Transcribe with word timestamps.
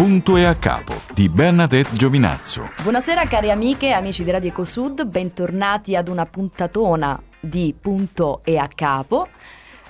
Punto 0.00 0.38
e 0.38 0.46
a 0.46 0.54
capo 0.54 0.94
di 1.12 1.28
Bernadette 1.28 1.94
Giovinazzo. 1.94 2.70
Buonasera 2.80 3.26
cari 3.26 3.50
amiche 3.50 3.88
e 3.88 3.92
amici 3.92 4.24
di 4.24 4.30
Radio 4.30 4.48
Ecosud, 4.48 5.04
bentornati 5.04 5.94
ad 5.94 6.08
una 6.08 6.24
puntatona 6.24 7.22
di 7.38 7.74
Punto 7.78 8.40
e 8.42 8.56
a 8.56 8.66
capo. 8.66 9.28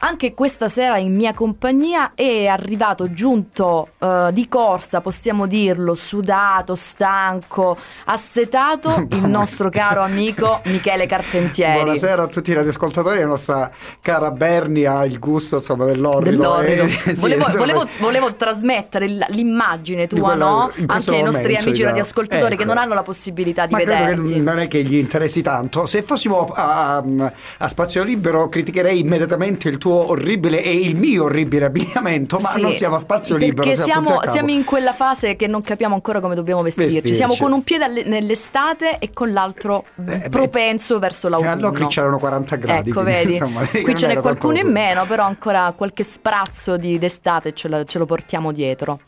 Anche 0.03 0.33
questa 0.33 0.71
sera 0.71 0.97
in 0.97 1.15
mia 1.15 1.35
compagnia 1.35 2.13
è 2.15 2.47
arrivato 2.47 3.13
giunto 3.13 3.91
uh, 3.99 4.31
di 4.31 4.49
corsa, 4.49 5.03
possiamo 5.03 5.47
dirlo, 5.47 5.95
sudato, 5.95 6.75
stanco, 6.75 7.77
assetato, 8.07 9.07
il 9.13 9.29
nostro 9.29 9.69
caro 9.69 10.01
amico 10.01 10.63
Michele 10.65 11.05
Carpentieri. 11.05 11.83
Buonasera 11.83 12.23
a 12.23 12.27
tutti 12.29 12.51
i 12.51 12.55
radioascoltatori, 12.55 13.21
la 13.21 13.27
nostra 13.27 13.71
cara 14.01 14.31
Berni 14.31 14.87
ha 14.87 15.05
il 15.05 15.19
gusto 15.19 15.57
insomma, 15.57 15.85
dell'orrido. 15.85 16.31
dell'orrido. 16.31 16.89
Eh, 17.11 17.15
sì, 17.15 17.21
volevo, 17.21 17.47
volevo, 17.57 17.89
volevo, 17.99 18.35
trasmettere 18.35 19.07
l'immagine 19.07 20.07
tua, 20.07 20.35
no? 20.35 20.71
Anche 20.87 21.11
ai 21.11 21.23
nostri 21.23 21.55
amici 21.55 21.71
diciamo. 21.71 21.89
radioascoltatori 21.89 22.55
ecco. 22.55 22.63
che 22.63 22.65
non 22.67 22.79
hanno 22.79 22.95
la 22.95 23.03
possibilità 23.03 23.67
di 23.67 23.75
che 23.75 24.15
non 24.15 24.59
è 24.59 24.69
che 24.69 24.83
gli 24.83 24.97
interessi 24.97 25.43
tanto. 25.43 25.87
Se 25.87 26.03
fossimo 26.03 26.47
a, 26.47 26.97
a, 26.97 27.33
a 27.59 27.69
spazio 27.69 28.03
libero 28.03 28.49
criticherei 28.49 29.01
immediatamente 29.01 29.69
il 29.69 29.79
tuo 29.79 29.90
tuo 29.91 30.11
orribile 30.11 30.63
e 30.63 30.73
il 30.73 30.95
mio 30.95 31.25
orribile 31.25 31.65
abbigliamento, 31.65 32.39
ma 32.39 32.51
sì, 32.51 32.61
non 32.61 32.71
siamo 32.71 32.95
a 32.95 32.99
spazio 33.01 33.37
libero. 33.37 33.69
Perché 33.69 33.83
siamo, 33.83 34.21
siamo, 34.27 34.51
in 34.51 34.63
quella 34.63 34.93
fase 34.93 35.35
che 35.35 35.49
non 35.49 35.63
capiamo 35.63 35.95
ancora 35.95 36.21
come 36.21 36.37
dobbiamo 36.37 36.63
vestirci. 36.63 36.95
vestirci. 36.95 37.17
Siamo 37.17 37.35
con 37.37 37.51
un 37.53 37.65
piede 37.65 38.05
nell'estate 38.05 38.99
e 38.99 39.13
con 39.13 39.33
l'altro 39.33 39.85
eh, 40.07 40.29
propenso 40.29 40.95
beh, 40.95 41.01
verso 41.01 41.29
l'autunno. 41.29 41.53
Allora 41.53 41.77
qui 41.77 41.87
c'erano 41.89 42.19
40 42.19 42.57
gradi. 42.57 42.91
Ecco, 42.91 43.03
quindi, 43.03 43.19
vedi. 43.19 43.33
Insomma, 43.33 43.67
qui 43.67 43.95
ce 43.97 44.07
n'è 44.07 44.21
qualcuno 44.21 44.59
in 44.59 44.71
meno, 44.71 45.05
però 45.07 45.25
ancora 45.25 45.73
qualche 45.77 46.05
sprazzo 46.05 46.77
di, 46.77 46.99
d'estate 46.99 47.53
ce 47.53 47.67
lo, 47.67 47.85
ce 47.85 47.99
lo 47.99 48.07
portiamo 48.07 48.53
dietro. 48.53 49.01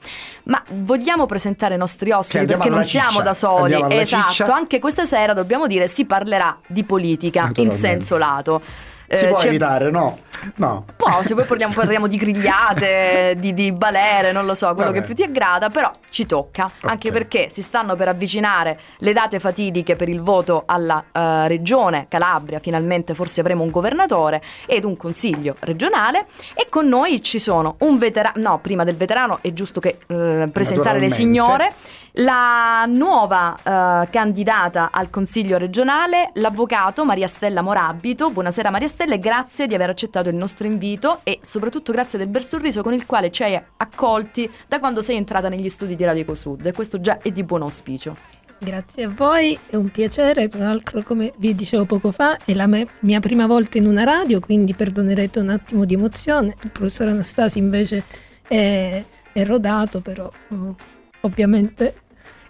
Ma 0.45 0.61
vogliamo 0.83 1.27
presentare 1.27 1.77
i 1.77 1.79
nostri 1.79 2.11
ospiti 2.11 2.45
perché 2.45 2.69
non 2.69 2.85
ciccia. 2.85 3.09
siamo 3.09 3.23
da 3.23 3.35
soli. 3.35 3.74
Esatto, 3.89 4.33
ciccia. 4.33 4.52
anche 4.52 4.80
questa 4.80 5.05
sera 5.05 5.33
dobbiamo 5.33 5.69
dire 5.69 5.87
si 5.87 6.05
parlerà 6.05 6.59
di 6.67 6.83
politica 6.83 7.51
in 7.55 7.71
senso 7.71 8.17
lato. 8.17 8.91
Si 9.16 9.27
eh, 9.27 9.29
può 9.29 9.41
evitare, 9.43 9.91
no? 9.91 10.18
No. 10.57 10.87
Poi 10.96 11.24
se 11.24 11.35
poi 11.35 11.45
parliamo, 11.45 11.73
parliamo 11.73 12.07
di 12.07 12.16
grigliate, 12.16 13.35
di, 13.38 13.55
di, 13.55 13.73
balere, 13.73 14.32
non 14.32 14.45
lo 14.45 14.55
so, 14.55 14.66
quello 14.74 14.91
Vabbè. 14.91 15.01
che 15.01 15.05
più 15.05 15.15
ti 15.15 15.23
aggrada, 15.23 15.71
però 15.71 15.91
ci 16.09 16.27
tocca, 16.27 16.65
okay. 16.65 16.91
anche 16.91 17.13
perché 17.13 17.49
si 17.51 17.63
stanno 17.63 17.95
per 17.95 18.09
avvicinare 18.09 18.79
le 18.99 19.13
date 19.13 19.38
fatidiche 19.38 19.96
per 19.96 20.09
il 20.09 20.21
voto 20.21 20.65
alla 20.66 21.05
uh, 21.13 21.46
regione 21.46 22.07
Calabria, 22.09 22.59
finalmente 22.59 23.15
forse 23.15 23.40
avremo 23.40 23.63
un 23.63 23.71
governatore 23.71 24.43
ed 24.66 24.85
un 24.85 24.96
consiglio 24.96 25.55
regionale 25.60 26.27
e 26.55 26.66
con 26.68 26.88
noi 26.88 27.23
ci 27.23 27.38
sono 27.38 27.77
un 27.80 27.99
veterano, 27.99 28.40
no, 28.40 28.59
prima 28.59 28.85
del 28.85 28.96
veterano 28.96 29.38
è 29.43 29.52
giusto 29.52 29.80
che 29.80 29.99
uh, 30.09 30.51
presentare 30.51 30.99
le 30.99 31.10
signore, 31.10 31.73
la 32.16 32.85
nuova 32.87 33.55
uh, 33.57 34.10
candidata 34.10 34.91
al 34.93 35.09
consiglio 35.09 35.57
regionale, 35.57 36.30
l'avvocato 36.35 37.05
Maria 37.05 37.27
Stella 37.27 37.63
Morabito. 37.63 38.30
Buonasera 38.30 38.71
Maria 38.71 38.88
Stella 38.88 39.15
e 39.15 39.18
grazie 39.18 39.66
di 39.66 39.74
aver 39.74 39.91
accettato 39.91 40.29
il 40.29 40.35
nostro 40.35 40.66
invito 40.66 41.21
e 41.23 41.38
soprattutto 41.43 41.93
grazie 41.93 42.18
del 42.18 42.29
bel 42.29 42.45
sorriso 42.45 42.83
con 42.83 42.93
il 42.93 43.07
quale 43.07 43.30
ci 43.30 43.43
hai 43.43 43.60
accolti 43.77 44.51
da 44.68 44.79
quando 44.79 45.01
sei 45.01 45.16
entrata 45.16 45.49
negli 45.49 45.71
studi 45.71 45.96
di 45.96 46.05
Radio 46.05 46.23
Ecosud 46.23 46.66
e 46.66 46.73
questo 46.73 47.01
già 47.01 47.18
è 47.18 47.30
di 47.30 47.43
buon 47.45 47.63
auspicio. 47.63 48.16
Grazie 48.59 49.05
a 49.05 49.09
voi, 49.09 49.59
è 49.71 49.74
un 49.74 49.88
piacere, 49.88 50.49
tra 50.49 50.66
l'altro 50.66 51.02
come 51.02 51.33
vi 51.38 51.52
dicevo 51.52 51.85
poco 51.85 52.13
fa 52.13 52.37
è 52.45 52.55
la 52.55 52.68
mia 52.68 53.21
prima 53.21 53.46
volta 53.46 53.79
in 53.79 53.87
una 53.87 54.05
radio, 54.05 54.38
quindi 54.38 54.73
perdonerete 54.74 55.40
un 55.40 55.49
attimo 55.49 55.85
di 55.85 55.95
emozione, 55.95 56.55
il 56.63 56.71
professor 56.71 57.09
Anastasi 57.09 57.59
invece 57.59 58.05
è, 58.46 59.05
è 59.33 59.45
rodato, 59.45 60.01
però 60.01 60.30
oh, 60.51 60.77
ovviamente 61.23 62.02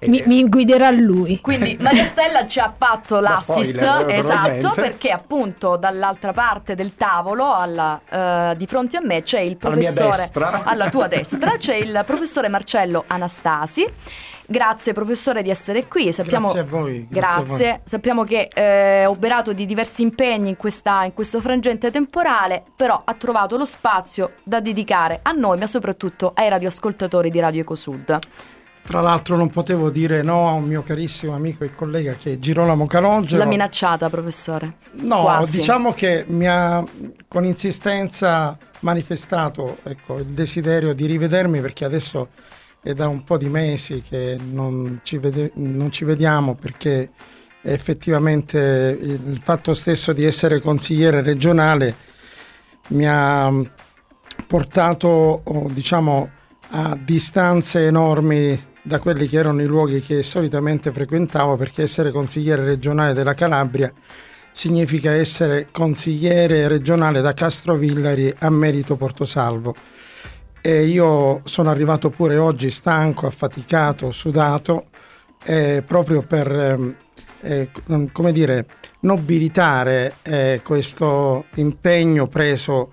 mi, 0.06 0.22
mi, 0.26 0.48
guiderà 0.48 0.90
lui. 0.90 1.40
Quindi 1.40 1.76
Maria 1.80 2.04
Stella 2.04 2.46
ci 2.46 2.58
ha 2.58 2.72
fatto 2.76 3.20
l'assist, 3.20 3.76
spoiler, 3.76 4.18
esatto, 4.18 4.70
perché 4.74 5.10
appunto 5.10 5.76
dall'altra 5.76 6.32
parte 6.32 6.74
del 6.74 6.94
tavolo, 6.96 7.54
alla, 7.54 8.00
uh, 8.08 8.56
di 8.56 8.66
fronte 8.66 8.96
a 8.96 9.00
me, 9.00 9.22
c'è 9.22 9.40
il 9.40 9.56
professore, 9.56 10.28
alla, 10.32 10.62
alla 10.64 10.90
tua 10.90 11.06
destra, 11.08 11.56
c'è 11.56 11.74
il 11.74 12.02
professore 12.06 12.48
Marcello 12.48 13.04
Anastasi. 13.06 13.86
Grazie 14.44 14.92
professore 14.92 15.40
di 15.42 15.50
essere 15.50 15.86
qui. 15.86 16.12
Sappiamo, 16.12 16.52
grazie 16.52 16.60
a 16.60 16.64
voi. 16.64 17.06
Grazie. 17.08 17.44
grazie. 17.44 17.68
A 17.68 17.72
voi. 17.76 17.80
Sappiamo 17.84 18.24
che 18.24 18.48
eh, 18.52 19.06
operato 19.06 19.52
di 19.52 19.64
diversi 19.64 20.02
impegni 20.02 20.50
in, 20.50 20.56
questa, 20.56 21.04
in 21.04 21.14
questo 21.14 21.40
frangente 21.40 21.90
temporale, 21.90 22.62
però 22.76 23.00
ha 23.02 23.14
trovato 23.14 23.56
lo 23.56 23.64
spazio 23.64 24.34
da 24.42 24.60
dedicare 24.60 25.20
a 25.22 25.32
noi, 25.32 25.58
ma 25.58 25.66
soprattutto 25.66 26.32
ai 26.34 26.48
radioascoltatori 26.48 27.30
di 27.30 27.40
Radio 27.40 27.62
Ecosud. 27.62 28.18
Fra 28.84 29.00
l'altro 29.00 29.36
non 29.36 29.48
potevo 29.48 29.90
dire 29.90 30.22
no 30.22 30.48
a 30.48 30.52
un 30.52 30.64
mio 30.64 30.82
carissimo 30.82 31.34
amico 31.34 31.62
e 31.62 31.72
collega 31.72 32.14
che 32.14 32.32
è 32.32 32.38
Girolamo 32.38 32.86
Calogero. 32.86 33.42
L'ha 33.42 33.48
minacciata, 33.48 34.10
professore? 34.10 34.74
No, 34.94 35.22
Quasi. 35.22 35.58
diciamo 35.58 35.92
che 35.92 36.24
mi 36.26 36.48
ha 36.48 36.84
con 37.28 37.44
insistenza 37.44 38.58
manifestato 38.80 39.78
ecco, 39.84 40.18
il 40.18 40.26
desiderio 40.26 40.92
di 40.94 41.06
rivedermi 41.06 41.60
perché 41.60 41.84
adesso 41.84 42.30
è 42.82 42.92
da 42.92 43.06
un 43.06 43.22
po' 43.22 43.38
di 43.38 43.48
mesi 43.48 44.02
che 44.02 44.36
non 44.42 45.00
ci, 45.04 45.18
vede- 45.18 45.52
non 45.54 45.92
ci 45.92 46.04
vediamo 46.04 46.56
perché 46.56 47.10
effettivamente 47.62 48.98
il 49.00 49.40
fatto 49.40 49.72
stesso 49.72 50.12
di 50.12 50.24
essere 50.24 50.60
consigliere 50.60 51.22
regionale 51.22 51.94
mi 52.88 53.06
ha 53.06 53.50
portato, 54.46 55.42
oh, 55.44 55.68
diciamo, 55.70 56.28
a 56.70 56.98
distanze 57.00 57.86
enormi 57.86 58.70
da 58.82 58.98
quelli 58.98 59.28
che 59.28 59.38
erano 59.38 59.62
i 59.62 59.66
luoghi 59.66 60.00
che 60.00 60.22
solitamente 60.22 60.92
frequentavo 60.92 61.56
perché 61.56 61.82
essere 61.82 62.10
consigliere 62.10 62.64
regionale 62.64 63.12
della 63.12 63.34
Calabria 63.34 63.92
significa 64.50 65.12
essere 65.12 65.68
consigliere 65.70 66.68
regionale 66.68 67.20
da 67.20 67.32
Castrovillari 67.32 68.32
a 68.40 68.50
Merito 68.50 68.96
Portosalvo. 68.96 69.74
E 70.60 70.84
io 70.84 71.40
sono 71.44 71.70
arrivato 71.70 72.10
pure 72.10 72.36
oggi 72.36 72.70
stanco, 72.70 73.26
affaticato, 73.26 74.12
sudato, 74.12 74.86
eh, 75.44 75.82
proprio 75.84 76.22
per 76.22 76.52
ehm, 76.52 76.96
eh, 77.40 77.70
come 78.12 78.32
dire, 78.32 78.66
nobilitare 79.00 80.16
eh, 80.22 80.60
questo 80.62 81.46
impegno 81.56 82.28
preso 82.28 82.90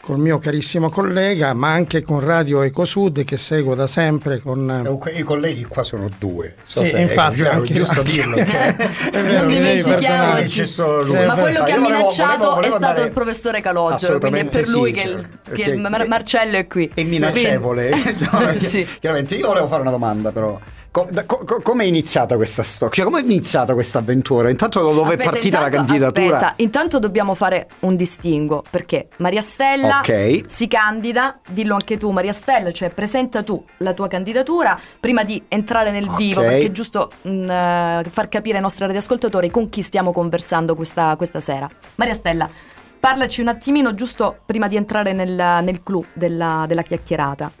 col 0.00 0.18
mio 0.18 0.38
carissimo 0.38 0.88
collega, 0.88 1.52
ma 1.52 1.70
anche 1.70 2.02
con 2.02 2.20
Radio 2.20 2.62
Ecosud 2.62 3.24
che 3.24 3.36
seguo 3.36 3.74
da 3.74 3.86
sempre. 3.86 4.40
Con... 4.40 4.98
Eh, 5.04 5.18
I 5.18 5.22
colleghi 5.22 5.64
qua 5.64 5.82
sono 5.82 6.08
due. 6.18 6.54
So 6.64 6.84
sì, 6.84 6.98
infatti, 6.98 7.42
è 7.42 7.48
anche, 7.48 7.74
giusto 7.74 8.00
anche, 8.00 8.10
dirlo. 8.10 8.36
Che... 8.36 8.42
è 8.48 9.22
vero, 9.22 9.40
non 9.40 9.48
dimentichiamoci. 9.48 10.62
Eh, 10.62 11.26
ma 11.26 11.34
quello 11.36 11.64
che 11.64 11.72
ha 11.72 11.80
minacciato 11.80 12.38
volevo, 12.38 12.54
volevo 12.54 12.60
è 12.60 12.68
stato 12.68 12.86
andare... 12.86 13.02
il 13.02 13.10
professore 13.12 13.60
Calogero, 13.60 14.18
quindi 14.18 14.38
è 14.38 14.44
per 14.46 14.68
lui 14.68 14.94
sì, 14.94 15.00
che, 15.00 15.08
il, 15.08 15.28
che 15.52 15.62
il 15.62 16.06
Marcello 16.08 16.56
è 16.56 16.66
qui. 16.66 16.90
È 16.92 17.02
minacevole. 17.02 17.92
sì. 18.56 18.86
Chiaramente 18.98 19.34
io 19.34 19.46
volevo 19.46 19.68
fare 19.68 19.82
una 19.82 19.90
domanda 19.90 20.32
però. 20.32 20.58
Come 20.90 21.84
è 21.84 21.86
iniziata 21.86 22.34
questa 22.34 22.64
storia? 22.64 22.94
Cioè, 22.94 23.04
come 23.04 23.20
è 23.20 23.22
iniziata 23.22 23.74
questa 23.74 23.98
avventura? 23.98 24.50
Intanto 24.50 24.80
dove 24.80 25.00
aspetta, 25.02 25.22
è 25.22 25.24
partita 25.24 25.46
intanto, 25.46 25.64
la 25.64 25.84
candidatura? 25.84 26.36
Aspetta, 26.36 26.54
intanto 26.56 26.98
dobbiamo 26.98 27.34
fare 27.34 27.68
un 27.80 27.94
distinguo 27.94 28.64
perché 28.68 29.08
Maria 29.18 29.40
Stella 29.40 30.00
okay. 30.00 30.42
si 30.48 30.66
candida, 30.66 31.38
dillo 31.48 31.74
anche 31.74 31.96
tu 31.96 32.10
Maria 32.10 32.32
Stella, 32.32 32.72
cioè 32.72 32.90
presenta 32.90 33.44
tu 33.44 33.62
la 33.78 33.92
tua 33.92 34.08
candidatura 34.08 34.78
prima 34.98 35.22
di 35.22 35.40
entrare 35.46 35.92
nel 35.92 36.08
okay. 36.08 36.16
vivo, 36.16 36.40
perché 36.40 36.66
è 36.66 36.72
giusto 36.72 37.10
mh, 37.22 37.30
mm, 37.30 37.48
eh, 37.48 38.04
far 38.10 38.28
capire 38.28 38.56
ai 38.56 38.62
nostri 38.62 38.84
radioascoltatori 38.84 39.48
con 39.48 39.68
chi 39.68 39.82
stiamo 39.82 40.10
conversando 40.10 40.74
questa, 40.74 41.14
questa 41.14 41.38
sera. 41.38 41.68
Maria 41.94 42.14
Stella, 42.14 42.50
parlaci 42.98 43.40
un 43.40 43.48
attimino 43.48 43.94
giusto 43.94 44.40
prima 44.44 44.66
di 44.66 44.74
entrare 44.74 45.12
nel, 45.12 45.62
nel 45.62 45.84
clou 45.84 46.04
della, 46.12 46.64
della 46.66 46.82
chiacchierata. 46.82 47.52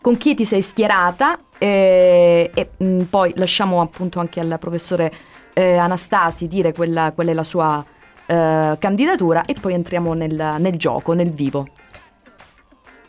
Con 0.00 0.16
chi 0.16 0.34
ti 0.34 0.44
sei 0.44 0.62
schierata 0.62 1.38
e, 1.58 2.50
e 2.54 2.70
mh, 2.76 2.84
mm, 2.84 3.00
poi 3.02 3.32
lasciamo 3.36 3.80
appunto 3.80 4.20
anche 4.20 4.40
al 4.40 4.56
professore 4.58 5.12
eh, 5.52 5.76
Anastasi 5.76 6.46
dire 6.46 6.72
quella, 6.72 7.12
qual 7.12 7.26
è 7.26 7.32
la 7.32 7.42
sua 7.42 7.84
eh, 8.26 8.76
candidatura 8.78 9.42
e 9.42 9.54
poi 9.60 9.74
entriamo 9.74 10.14
nel, 10.14 10.56
nel 10.58 10.76
gioco, 10.76 11.12
nel 11.12 11.32
vivo. 11.32 11.66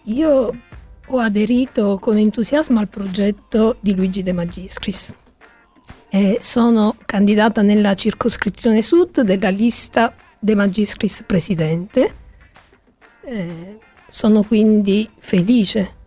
Io 0.04 0.58
ho 1.06 1.18
aderito 1.20 1.98
con 2.00 2.18
entusiasmo 2.18 2.80
al 2.80 2.88
progetto 2.88 3.78
di 3.80 3.96
Luigi 3.96 4.24
De 4.24 4.34
Magistris. 4.34 5.14
E 6.10 6.38
sono 6.42 6.96
candidata 7.06 7.62
nella 7.62 7.94
circoscrizione 7.94 8.82
sud 8.82 9.22
della 9.22 9.50
lista 9.50 10.14
De 10.40 10.56
Magistris 10.56 11.24
Presidente. 11.24 12.10
Eh, 13.22 13.78
sono 14.08 14.42
quindi 14.44 15.08
felice 15.20 15.98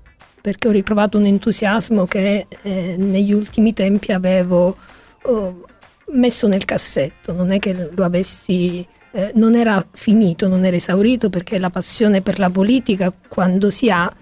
perché 0.43 0.69
ho 0.69 0.73
ritrovato 0.73 1.17
un 1.17 1.25
entusiasmo 1.25 2.05
che 2.05 2.47
eh, 2.63 2.97
negli 2.99 3.33
ultimi 3.33 3.73
tempi 3.73 4.13
avevo 4.13 4.77
oh, 5.23 5.65
messo 6.09 6.49
nel 6.49 6.65
cassetto, 6.65 7.33
non 7.33 7.53
è 7.53 7.59
che 7.59 7.91
lo 7.95 8.05
avessi 8.05 8.87
eh, 9.13 9.31
non 9.35 9.55
era 9.55 9.87
finito, 9.93 10.49
non 10.49 10.65
era 10.65 10.77
esaurito 10.77 11.31
perché 11.31 11.59
la 11.59 11.71
passione 11.71 12.23
per 12.23 12.39
la 12.39 12.51
politica 12.51 13.13
quando 13.29 13.71
si 13.71 13.91
ha 13.91 14.13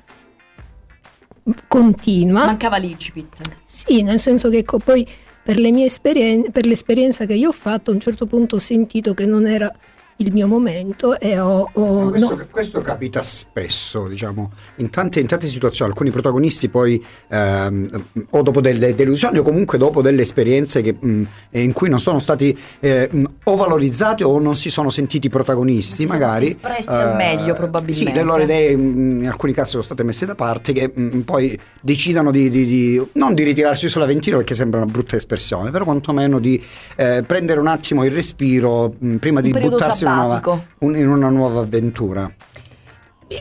continua. 1.67 2.45
Mancava 2.45 2.77
l'incipit. 2.77 3.37
Sì, 3.65 4.03
nel 4.03 4.21
senso 4.21 4.51
che 4.51 4.59
ecco, 4.59 4.79
poi 4.79 5.07
per, 5.43 5.59
le 5.59 5.71
mie 5.71 5.87
esperien- 5.87 6.51
per 6.51 6.67
l'esperienza 6.67 7.25
che 7.25 7.35
io 7.35 7.49
ho 7.49 7.53
fatto 7.53 7.91
a 7.91 7.95
un 7.95 8.01
certo 8.01 8.27
punto 8.27 8.57
ho 8.57 8.61
sentito 8.61 9.15
che 9.15 9.27
non 9.27 9.47
era 9.47 9.73
il 10.21 10.33
mio 10.33 10.47
momento 10.47 11.19
e 11.19 11.39
ho... 11.39 11.69
ho 11.73 12.11
questo, 12.11 12.37
no. 12.37 12.47
questo, 12.51 12.81
capita 12.83 13.23
spesso, 13.23 14.07
diciamo, 14.07 14.53
in 14.77 14.91
tante, 14.91 15.19
in 15.19 15.27
tante 15.27 15.47
situazioni. 15.47 15.91
Alcuni 15.91 16.11
protagonisti 16.11 16.69
poi 16.69 17.03
ehm, 17.29 18.05
o 18.31 18.43
dopo 18.43 18.61
delle 18.61 18.95
delusioni 18.95 19.39
o 19.39 19.43
comunque 19.43 19.79
dopo 19.79 20.03
delle 20.03 20.23
esperienze 20.23 20.83
che, 20.83 20.95
mh, 20.99 21.23
in 21.53 21.73
cui 21.73 21.89
non 21.89 22.01
sono 22.01 22.19
stati 22.19 22.57
eh, 22.81 23.11
o 23.45 23.57
valorizzati 23.57 24.23
o 24.23 24.39
non 24.39 24.57
si 24.57 24.69
sono 24.69 24.91
sentiti 24.91 25.31
protagonisti, 25.31 26.03
si 26.03 26.07
magari. 26.07 26.49
Espressi 26.49 26.89
al 26.91 27.17
meglio 27.17 27.55
probabilmente. 27.55 28.11
Sì, 28.11 28.17
le 28.17 28.23
loro 28.23 28.43
idee 28.43 28.73
in 28.73 29.27
alcuni 29.27 29.55
casi 29.55 29.71
sono 29.71 29.83
state 29.83 30.05
messe 30.05 30.27
da 30.27 30.35
parte 30.35 30.73
che 30.73 30.93
mh, 30.95 31.21
poi 31.21 31.59
decidano 31.81 32.31
di, 32.31 32.51
di, 32.51 32.67
di, 32.67 33.07
non 33.13 33.35
di 33.35 33.43
ritirarsi 33.43 33.89
sull'Aventino 33.89 34.37
perché 34.37 34.55
sembra 34.55 34.83
una 34.83 34.91
brutta 34.91 35.17
espressione, 35.17 35.71
però 35.71 35.85
quantomeno 35.85 36.39
di 36.39 36.63
eh, 36.97 37.23
prendere 37.27 37.59
un 37.59 37.69
attimo 37.69 38.05
il 38.05 38.13
respiro 38.13 38.95
mh, 38.99 39.17
prima 39.17 39.41
di 39.41 39.51
buttarsi 39.51 40.09
una 40.13 40.23
nuova, 40.23 40.67
un, 40.79 40.97
in 40.97 41.09
una 41.09 41.29
nuova 41.29 41.61
avventura? 41.61 42.33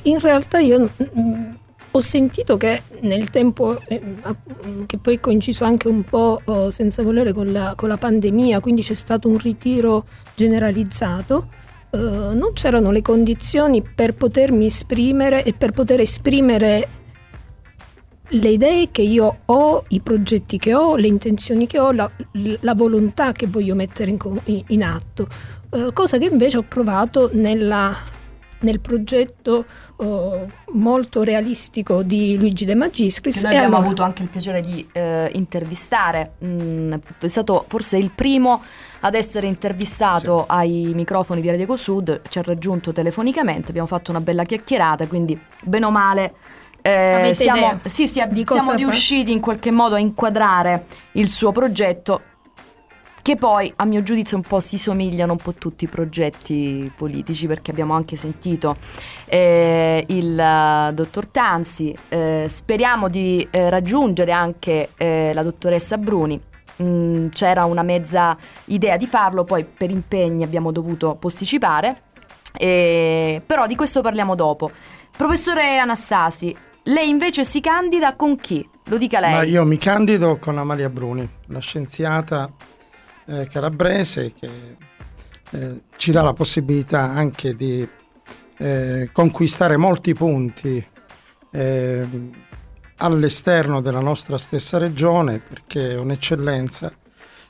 In 0.04 0.20
realtà 0.20 0.60
io 0.60 0.90
ho 1.92 2.02
sentito 2.02 2.58
che 2.58 2.84
nel 3.02 3.30
tempo, 3.30 3.80
eh, 3.88 4.02
che 4.86 4.98
poi 4.98 5.16
è 5.16 5.20
coinciso 5.20 5.64
anche 5.64 5.88
un 5.88 6.04
po' 6.04 6.40
oh, 6.44 6.70
senza 6.70 7.02
volere 7.02 7.34
con 7.34 7.52
la, 7.52 7.74
con 7.76 7.90
la, 7.90 7.98
pandemia, 7.98 8.60
quindi 8.60 8.84
c'è 8.84 8.94
stato 8.94 9.28
un 9.28 9.38
ritiro 9.38 10.06
generalizzato, 10.36 11.48
eh, 11.90 11.98
non 11.98 12.52
c'erano 12.54 12.92
le 12.92 13.02
condizioni 13.02 13.82
per 13.82 14.14
potermi 14.14 14.68
esprimere 14.68 15.44
e 15.44 15.54
per 15.54 15.72
poter 15.72 16.00
esprimere 16.00 16.88
le 18.34 18.50
idee 18.50 18.92
che 18.92 19.02
io 19.02 19.38
ho, 19.46 19.84
i 19.88 20.02
progetti 20.02 20.60
che 20.60 20.76
ho, 20.76 20.96
le 20.96 21.08
intenzioni 21.08 21.66
che 21.66 21.80
ho, 21.80 21.92
la, 21.92 22.10
la 22.60 22.76
volontà 22.76 23.32
che 23.32 23.48
voglio 23.48 23.74
mettere 23.74 24.12
in, 24.12 24.64
in 24.68 24.84
atto. 24.84 25.28
Eh, 25.72 25.94
cosa 25.94 26.18
che 26.18 26.26
invece 26.26 26.58
ho 26.58 26.64
provato 26.64 27.30
nella, 27.34 27.96
nel 28.62 28.80
progetto 28.80 29.66
uh, 29.98 30.48
molto 30.72 31.22
realistico 31.22 32.02
di 32.02 32.36
Luigi 32.38 32.66
De 32.66 32.74
Magistris. 32.74 33.36
Che 33.36 33.42
noi 33.44 33.56
abbiamo 33.56 33.76
allora... 33.76 33.88
avuto 33.88 34.04
anche 34.04 34.24
il 34.24 34.30
piacere 34.30 34.62
di 34.62 34.88
eh, 34.92 35.30
intervistare, 35.34 36.34
mm, 36.44 36.94
è 37.20 37.28
stato 37.28 37.66
forse 37.68 37.98
il 37.98 38.10
primo 38.10 38.64
ad 39.02 39.14
essere 39.14 39.48
intervistato 39.48 40.42
sì. 40.42 40.46
ai 40.50 40.92
microfoni 40.96 41.40
di 41.42 41.50
Radio 41.50 41.64
Eco 41.64 41.78
Sud, 41.78 42.22
ci 42.28 42.40
ha 42.40 42.42
raggiunto 42.44 42.92
telefonicamente, 42.92 43.70
abbiamo 43.70 43.88
fatto 43.88 44.10
una 44.10 44.22
bella 44.22 44.44
chiacchierata, 44.44 45.08
quindi 45.08 45.40
bene 45.64 45.86
o 45.86 45.92
male... 45.92 46.34
Eh, 46.82 47.34
siamo, 47.36 47.82
sì, 47.84 48.08
sì, 48.08 48.24
siamo 48.46 48.74
riusciti 48.74 49.34
in 49.34 49.42
qualche 49.42 49.70
modo 49.70 49.96
a 49.96 50.00
inquadrare 50.00 50.86
il 51.14 51.28
suo 51.28 51.52
progetto 51.52 52.22
che 53.22 53.36
poi 53.36 53.72
a 53.76 53.86
mio 53.86 54.04
giudizio 54.04 54.38
un 54.38 54.44
po' 54.44 54.60
si 54.60 54.78
somigliano 54.78 55.34
un 55.34 55.38
po' 55.38 55.54
tutti 55.54 55.84
i 55.84 55.88
progetti 55.88 56.92
politici 56.96 57.48
perché 57.48 57.72
abbiamo 57.72 57.94
anche 57.94 58.16
sentito 58.16 58.76
eh, 59.26 60.04
il 60.08 60.90
uh, 60.90 60.94
dottor 60.94 61.28
Tanzi, 61.28 61.96
eh, 62.10 62.46
speriamo 62.48 63.10
di 63.10 63.48
eh, 63.52 63.70
raggiungere 63.70 64.32
anche 64.32 64.90
eh, 64.98 65.32
la 65.34 65.44
dottoressa 65.44 65.98
Bruni. 65.98 66.40
Mm, 66.82 67.28
c'era 67.30 67.66
una 67.66 67.84
mezza 67.84 68.38
idea 68.66 68.96
di 68.96 69.06
farlo, 69.06 69.44
poi 69.44 69.66
per 69.66 69.92
impegni 69.92 70.44
abbiamo 70.44 70.72
dovuto 70.72 71.16
posticipare, 71.16 72.04
però 72.52 73.68
di 73.68 73.76
questo 73.76 74.02
parliamo 74.02 74.34
dopo. 74.34 74.72
Professore 75.16 75.78
Anastasi, 75.78 76.56
lei 76.84 77.10
invece 77.10 77.44
si 77.44 77.60
candida 77.60 78.16
con 78.16 78.38
chi? 78.38 78.68
Lo 78.86 78.98
dica 78.98 79.20
lei. 79.20 79.34
Ma 79.34 79.44
io 79.44 79.66
mi 79.66 79.78
candido 79.78 80.38
con 80.38 80.58
Amalia 80.58 80.90
Bruni, 80.90 81.30
la 81.48 81.60
scienziata 81.60 82.50
eh, 83.30 83.48
calabrese 83.48 84.34
che 84.34 84.78
eh, 85.52 85.82
ci 85.98 86.12
dà 86.12 86.24
la 86.24 86.34
possibilità 86.34 87.02
anche 87.02 87.56
di 87.56 87.88
eh, 88.58 89.10
conquistare 89.12 89.78
molti 89.78 90.14
punti 90.14 90.86
eh, 91.52 92.08
all'esterno 92.98 93.82
della 93.82 94.02
nostra 94.02 94.38
stessa 94.38 94.78
regione 94.78 95.40
perché 95.40 95.92
è 95.92 95.98
un'eccellenza 95.98 96.92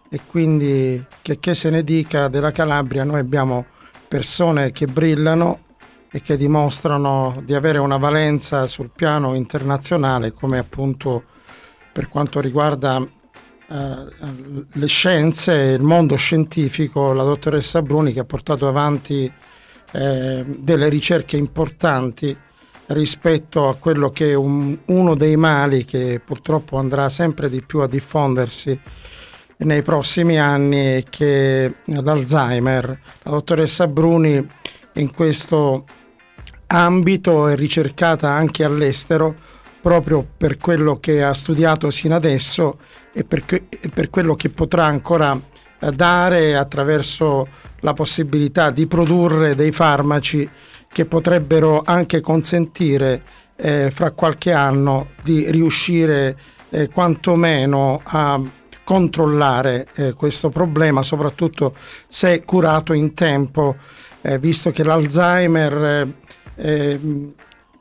e 0.09 0.21
quindi 0.27 1.03
che, 1.21 1.39
che 1.39 1.53
se 1.53 1.69
ne 1.69 1.83
dica 1.83 2.27
della 2.27 2.51
Calabria 2.51 3.03
noi 3.03 3.19
abbiamo 3.19 3.65
persone 4.07 4.71
che 4.71 4.85
brillano 4.85 5.67
e 6.11 6.21
che 6.21 6.37
dimostrano 6.37 7.41
di 7.45 7.53
avere 7.53 7.77
una 7.77 7.97
valenza 7.97 8.65
sul 8.67 8.91
piano 8.93 9.33
internazionale 9.35 10.33
come 10.33 10.57
appunto 10.57 11.23
per 11.91 12.09
quanto 12.09 12.39
riguarda 12.39 13.07
le 13.71 14.87
scienze, 14.87 15.53
il 15.53 15.83
mondo 15.83 16.15
scientifico, 16.15 17.13
la 17.13 17.23
dottoressa 17.23 17.83
Bruni 17.83 18.13
che 18.13 18.21
ha 18.21 18.25
portato 18.25 18.67
avanti 18.67 19.31
eh, 19.91 20.43
delle 20.45 20.89
ricerche 20.89 21.37
importanti 21.37 22.35
rispetto 22.87 23.69
a 23.69 23.75
quello 23.75 24.09
che 24.09 24.31
è 24.31 24.33
un, 24.33 24.75
uno 24.85 25.15
dei 25.15 25.35
mali 25.35 25.85
che 25.85 26.19
purtroppo 26.23 26.77
andrà 26.77 27.09
sempre 27.09 27.49
di 27.49 27.61
più 27.61 27.79
a 27.79 27.87
diffondersi 27.87 28.79
nei 29.57 29.83
prossimi 29.83 30.39
anni 30.39 31.03
che 31.07 31.75
l'Alzheimer. 31.85 32.99
La 33.23 33.31
dottoressa 33.31 33.87
Bruni 33.87 34.47
in 34.93 35.11
questo 35.13 35.85
ambito 36.67 37.47
è 37.47 37.55
ricercata 37.55 38.29
anche 38.29 38.63
all'estero 38.63 39.35
proprio 39.81 40.25
per 40.37 40.57
quello 40.57 40.99
che 40.99 41.23
ha 41.23 41.33
studiato 41.33 41.89
sino 41.89 42.15
adesso 42.15 42.79
e 43.13 43.23
per, 43.23 43.45
que- 43.45 43.67
e 43.69 43.89
per 43.93 44.09
quello 44.09 44.35
che 44.35 44.49
potrà 44.49 44.85
ancora 44.85 45.39
eh, 45.79 45.91
dare 45.91 46.55
attraverso 46.55 47.47
la 47.81 47.93
possibilità 47.93 48.71
di 48.71 48.87
produrre 48.87 49.55
dei 49.55 49.71
farmaci 49.71 50.49
che 50.91 51.05
potrebbero 51.05 51.81
anche 51.85 52.19
consentire 52.19 53.23
eh, 53.55 53.91
fra 53.91 54.11
qualche 54.11 54.51
anno 54.51 55.09
di 55.21 55.49
riuscire 55.49 56.37
eh, 56.69 56.89
quantomeno 56.89 58.01
a 58.03 58.41
controllare 58.83 59.87
eh, 59.93 60.13
questo 60.13 60.49
problema, 60.49 61.03
soprattutto 61.03 61.75
se 62.07 62.43
curato 62.43 62.93
in 62.93 63.13
tempo, 63.13 63.75
eh, 64.21 64.39
visto 64.39 64.71
che 64.71 64.83
l'Alzheimer 64.83 66.11
eh, 66.55 66.99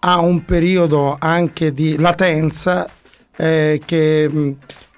ha 0.00 0.21
un 0.21 0.45
periodo 0.45 1.17
anche 1.19 1.73
di 1.73 1.99
latenza 1.99 2.88
eh, 3.37 3.81
che 3.85 4.28
mm, 4.31 4.50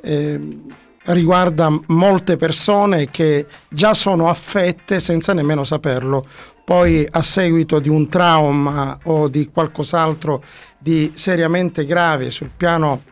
eh, 0.03 0.59
riguarda 1.05 1.71
molte 1.87 2.37
persone 2.37 3.11
che 3.11 3.47
già 3.69 3.95
sono 3.95 4.29
affette 4.29 5.01
senza 5.01 5.33
nemmeno 5.33 5.65
saperlo. 5.65 6.25
Poi 6.65 7.07
a 7.11 7.23
seguito 7.23 7.81
di 7.81 7.89
un 7.89 8.09
trauma 8.09 8.99
o 9.05 9.29
di 9.29 9.51
qualcos'altro 9.51 10.43
di 10.79 11.11
seriamente 11.15 11.85
grave 11.85 12.31
sul 12.31 12.51
piano 12.57 13.03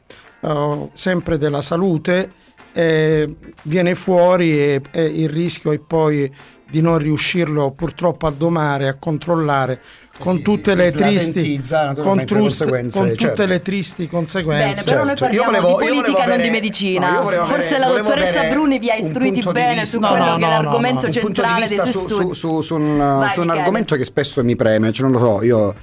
uh, 0.41 0.91
sempre 0.93 1.39
della 1.39 1.61
salute, 1.61 2.33
eh, 2.73 3.35
viene 3.63 3.97
fuori 3.97 4.61
e, 4.61 4.83
e 4.93 5.05
il 5.05 5.29
rischio 5.29 5.73
è 5.73 5.79
poi 5.79 6.33
di 6.71 6.81
non 6.81 6.99
riuscirlo 6.99 7.73
purtroppo 7.73 8.27
a 8.27 8.31
domare, 8.31 8.89
a 8.89 8.95
controllare 8.95 9.81
con 10.19 10.37
sì, 10.37 10.43
tutte 10.43 10.73
sì, 10.73 10.77
le 10.77 10.93
tristi 10.93 11.61
con, 11.97 12.25
trust, 12.27 12.69
con 12.69 12.89
tutte 12.89 13.17
certo. 13.17 13.45
le 13.47 13.63
tristi 13.63 14.09
conseguenze. 14.09 14.83
Bene, 14.83 14.83
però 14.83 15.05
noi 15.05 15.17
certo. 15.17 15.25
parliamo 15.25 15.61
volevo, 15.61 15.79
di 15.79 15.87
politica 15.87 16.23
avere, 16.23 16.37
non 16.37 16.47
di 16.47 16.51
medicina. 16.51 17.11
No, 17.11 17.23
Forse 17.23 17.77
avere, 17.77 17.79
la 17.79 17.89
dottoressa 17.89 18.45
Bruni 18.45 18.79
vi 18.79 18.91
ha 18.91 18.95
istruiti 18.97 19.43
bene 19.43 19.85
su 19.85 19.99
quello 19.99 20.25
no, 20.25 20.37
che 20.37 20.45
è 20.45 20.49
l'argomento 20.49 21.11
centrale 21.11 21.67
dei 21.67 21.79
suoi 21.79 21.93
su, 21.93 21.99
studi. 22.01 22.25
Su, 22.25 22.33
su, 22.33 22.61
su 22.61 22.75
un, 22.75 22.99
Vai, 22.99 23.31
su 23.31 23.41
un 23.41 23.51
argomento 23.51 23.97
che 23.97 24.05
spesso 24.05 24.43
mi 24.43 24.57
preme, 24.57 24.93
cioè 24.93 25.09
non 25.09 25.21
lo 25.21 25.27
so, 25.27 25.43
io 25.43 25.75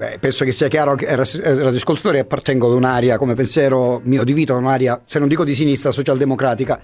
Beh, 0.00 0.16
penso 0.18 0.46
che 0.46 0.52
sia 0.52 0.68
chiaro 0.68 0.94
che 0.94 1.06
ai 1.06 1.14
radioascoltatori 1.14 2.18
appartengo 2.18 2.68
ad 2.68 2.72
un'area 2.72 3.18
come 3.18 3.34
pensiero 3.34 4.00
mio 4.04 4.24
di 4.24 4.32
vita, 4.32 4.54
un'area, 4.54 5.02
se 5.04 5.18
non 5.18 5.28
dico 5.28 5.44
di 5.44 5.54
sinistra, 5.54 5.90
socialdemocratica, 5.90 6.80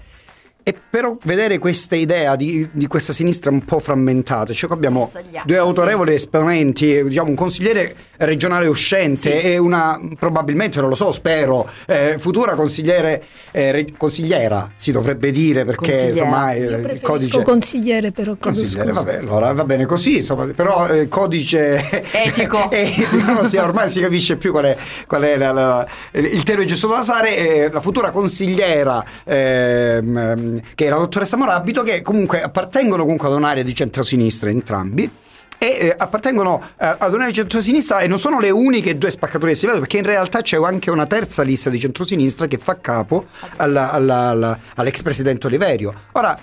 e 0.67 0.75
però 0.89 1.15
vedere 1.23 1.59
questa 1.59 1.95
idea 1.95 2.35
di, 2.35 2.67
di, 2.73 2.87
questa 2.87 3.13
sinistra 3.13 3.49
un 3.51 3.63
po' 3.63 3.79
frammentata, 3.79 4.51
cioè 4.51 4.69
abbiamo 4.73 5.09
due 5.45 5.55
autorevoli 5.55 6.13
esponenti, 6.13 7.05
diciamo 7.05 7.29
un 7.29 7.35
consigliere 7.35 7.95
regionale 8.17 8.67
uscente 8.67 9.39
sì. 9.39 9.47
e 9.47 9.57
una 9.57 9.99
probabilmente, 10.17 10.79
non 10.79 10.89
lo 10.89 10.95
so, 10.95 11.11
spero, 11.11 11.69
eh, 11.85 12.15
futura 12.19 12.55
consigliere, 12.55 13.23
eh, 13.51 13.93
consigliera 13.97 14.71
si 14.75 14.91
dovrebbe 14.91 15.31
dire 15.31 15.65
perché 15.65 16.09
insomma 16.09 16.51
eh, 16.53 16.59
il 16.59 16.99
codice... 17.01 17.41
consigliere 17.41 18.11
però 18.11 18.35
consigliere, 18.39 18.91
vabbè, 18.91 19.17
allora 19.17 19.53
va 19.53 19.63
bene 19.63 19.85
così, 19.85 20.17
insomma, 20.17 20.45
però 20.45 20.87
eh, 20.87 21.07
codice 21.07 22.03
etico, 22.11 22.69
etico 22.71 23.47
si, 23.47 23.57
ormai 23.57 23.89
si 23.89 23.99
capisce 23.99 24.37
più 24.37 24.51
qual 24.51 24.65
è, 24.65 24.77
qual 25.05 25.23
è 25.23 25.37
la, 25.37 25.51
la, 25.51 25.87
il 26.13 26.43
termine 26.43 26.67
giusto 26.67 26.87
da 26.87 26.99
usare, 26.99 27.69
la 27.71 27.81
futura 27.81 28.11
consigliera 28.11 29.03
ehm, 29.23 30.61
che 30.75 30.85
è 30.85 30.89
la 30.89 30.97
dottoressa 30.97 31.37
Morabito, 31.37 31.83
che 31.83 32.01
comunque 32.01 32.41
appartengono 32.41 33.03
comunque 33.03 33.27
ad 33.27 33.33
un'area 33.33 33.63
di 33.63 33.75
centrosinistra 33.75 34.49
entrambi. 34.49 35.09
E 35.57 35.65
eh, 35.65 35.95
appartengono 35.97 36.61
eh, 36.79 36.95
ad 36.97 37.13
una 37.13 37.31
centrosinistra 37.31 37.99
e 37.99 38.07
non 38.07 38.19
sono 38.19 38.39
le 38.39 38.49
uniche 38.49 38.97
due 38.97 39.11
spaccature 39.11 39.51
che 39.51 39.55
si 39.55 39.65
vedono 39.65 39.83
perché 39.83 39.97
in 39.97 40.05
realtà 40.05 40.41
c'è 40.41 40.57
anche 40.57 40.91
una 40.91 41.05
terza 41.05 41.43
lista 41.43 41.69
di 41.69 41.79
centrosinistra 41.79 42.47
che 42.47 42.57
fa 42.57 42.79
capo 42.79 43.25
alla, 43.57 43.91
alla, 43.91 44.29
alla, 44.29 44.59
all'ex 44.75 45.01
presidente 45.01 45.47
Oliverio. 45.47 45.93
Ora, 46.13 46.37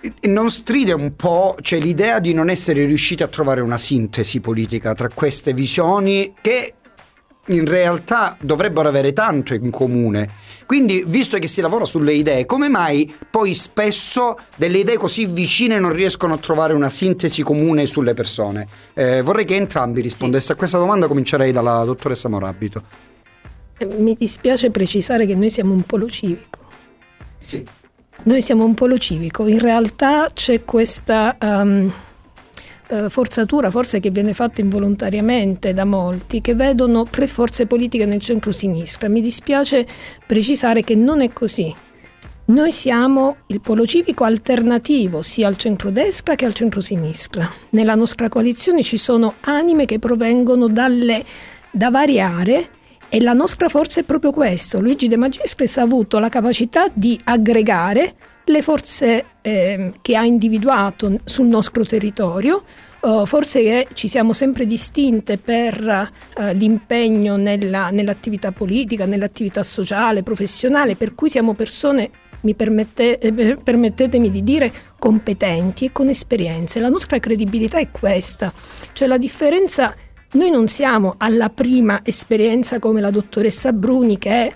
eh, 0.00 0.12
non 0.28 0.50
stride 0.50 0.92
un 0.92 1.16
po', 1.16 1.56
c'è 1.60 1.78
l'idea 1.78 2.18
di 2.18 2.34
non 2.34 2.50
essere 2.50 2.84
riusciti 2.84 3.22
a 3.22 3.28
trovare 3.28 3.60
una 3.60 3.78
sintesi 3.78 4.40
politica 4.40 4.94
tra 4.94 5.08
queste 5.08 5.52
visioni 5.54 6.34
che 6.40 6.74
in 7.46 7.66
realtà 7.66 8.36
dovrebbero 8.40 8.88
avere 8.88 9.12
tanto 9.12 9.54
in 9.54 9.70
comune. 9.70 10.50
Quindi, 10.66 11.04
visto 11.06 11.38
che 11.38 11.48
si 11.48 11.60
lavora 11.60 11.84
sulle 11.84 12.14
idee, 12.14 12.46
come 12.46 12.68
mai 12.68 13.12
poi 13.30 13.52
spesso 13.52 14.38
delle 14.56 14.78
idee 14.78 14.96
così 14.96 15.26
vicine 15.26 15.78
non 15.78 15.92
riescono 15.92 16.34
a 16.34 16.38
trovare 16.38 16.72
una 16.72 16.88
sintesi 16.88 17.42
comune 17.42 17.86
sulle 17.86 18.14
persone? 18.14 18.66
Eh, 18.94 19.22
vorrei 19.22 19.44
che 19.44 19.56
entrambi 19.56 20.00
rispondesse 20.00 20.46
sì. 20.46 20.52
a 20.52 20.54
questa 20.54 20.78
domanda, 20.78 21.08
comincerei 21.08 21.52
dalla 21.52 21.82
dottoressa 21.84 22.28
Morabito. 22.28 22.82
Eh, 23.76 23.86
mi 23.86 24.14
dispiace 24.14 24.70
precisare 24.70 25.26
che 25.26 25.34
noi 25.34 25.50
siamo 25.50 25.72
un 25.72 25.82
polo 25.82 26.08
civico. 26.08 26.60
Sì. 27.38 27.66
Noi 28.24 28.40
siamo 28.40 28.64
un 28.64 28.74
polo 28.74 28.96
civico, 28.98 29.46
in 29.48 29.58
realtà 29.58 30.30
c'è 30.32 30.64
questa... 30.64 31.36
Um, 31.40 31.92
eh, 32.92 33.08
forzatura 33.08 33.70
forse 33.70 34.00
che 34.00 34.10
viene 34.10 34.34
fatta 34.34 34.60
involontariamente 34.60 35.72
da 35.72 35.86
molti 35.86 36.42
che 36.42 36.54
vedono 36.54 37.06
tre 37.08 37.26
forze 37.26 37.64
politiche 37.64 38.04
nel 38.04 38.20
centro-sinistra. 38.20 39.08
Mi 39.08 39.22
dispiace 39.22 39.86
precisare 40.26 40.84
che 40.84 40.94
non 40.94 41.22
è 41.22 41.32
così. 41.32 41.74
Noi 42.44 42.70
siamo 42.70 43.36
il 43.46 43.62
polo 43.62 43.86
civico 43.86 44.24
alternativo 44.24 45.22
sia 45.22 45.46
al 45.46 45.56
centrodestra 45.56 46.34
che 46.34 46.44
al 46.44 46.52
centrosinistra. 46.52 47.50
Nella 47.70 47.94
nostra 47.94 48.28
coalizione 48.28 48.82
ci 48.82 48.98
sono 48.98 49.36
anime 49.40 49.86
che 49.86 49.98
provengono 49.98 50.68
dalle, 50.68 51.24
da 51.70 51.88
varie 51.88 52.20
aree 52.20 52.68
e 53.08 53.22
la 53.22 53.32
nostra 53.32 53.70
forza 53.70 54.00
è 54.00 54.04
proprio 54.04 54.32
questo. 54.32 54.80
Luigi 54.80 55.08
De 55.08 55.16
Magistris 55.16 55.78
ha 55.78 55.82
avuto 55.82 56.18
la 56.18 56.28
capacità 56.28 56.90
di 56.92 57.18
aggregare 57.24 58.14
le 58.44 58.62
forze 58.62 59.24
eh, 59.42 59.92
che 60.00 60.16
ha 60.16 60.24
individuato 60.24 61.20
sul 61.24 61.46
nostro 61.46 61.84
territorio. 61.84 62.62
Uh, 63.02 63.26
forse 63.26 63.88
ci 63.94 64.06
siamo 64.06 64.32
sempre 64.32 64.64
distinte 64.64 65.36
per 65.36 65.82
uh, 66.36 66.52
l'impegno 66.52 67.34
nella, 67.34 67.90
nell'attività 67.90 68.52
politica, 68.52 69.06
nell'attività 69.06 69.64
sociale, 69.64 70.22
professionale, 70.22 70.94
per 70.94 71.16
cui 71.16 71.28
siamo 71.28 71.54
persone, 71.54 72.10
mi 72.42 72.54
permette, 72.54 73.18
eh, 73.18 73.56
permettetemi 73.56 74.30
di 74.30 74.44
dire, 74.44 74.72
competenti 75.00 75.86
e 75.86 75.92
con 75.92 76.08
esperienze. 76.08 76.78
La 76.78 76.88
nostra 76.88 77.18
credibilità 77.18 77.78
è 77.78 77.90
questa, 77.90 78.52
cioè 78.92 79.08
la 79.08 79.18
differenza, 79.18 79.96
noi 80.34 80.50
non 80.50 80.68
siamo 80.68 81.14
alla 81.18 81.48
prima 81.48 82.02
esperienza 82.04 82.78
come 82.78 83.00
la 83.00 83.10
dottoressa 83.10 83.72
Bruni 83.72 84.16
che 84.16 84.54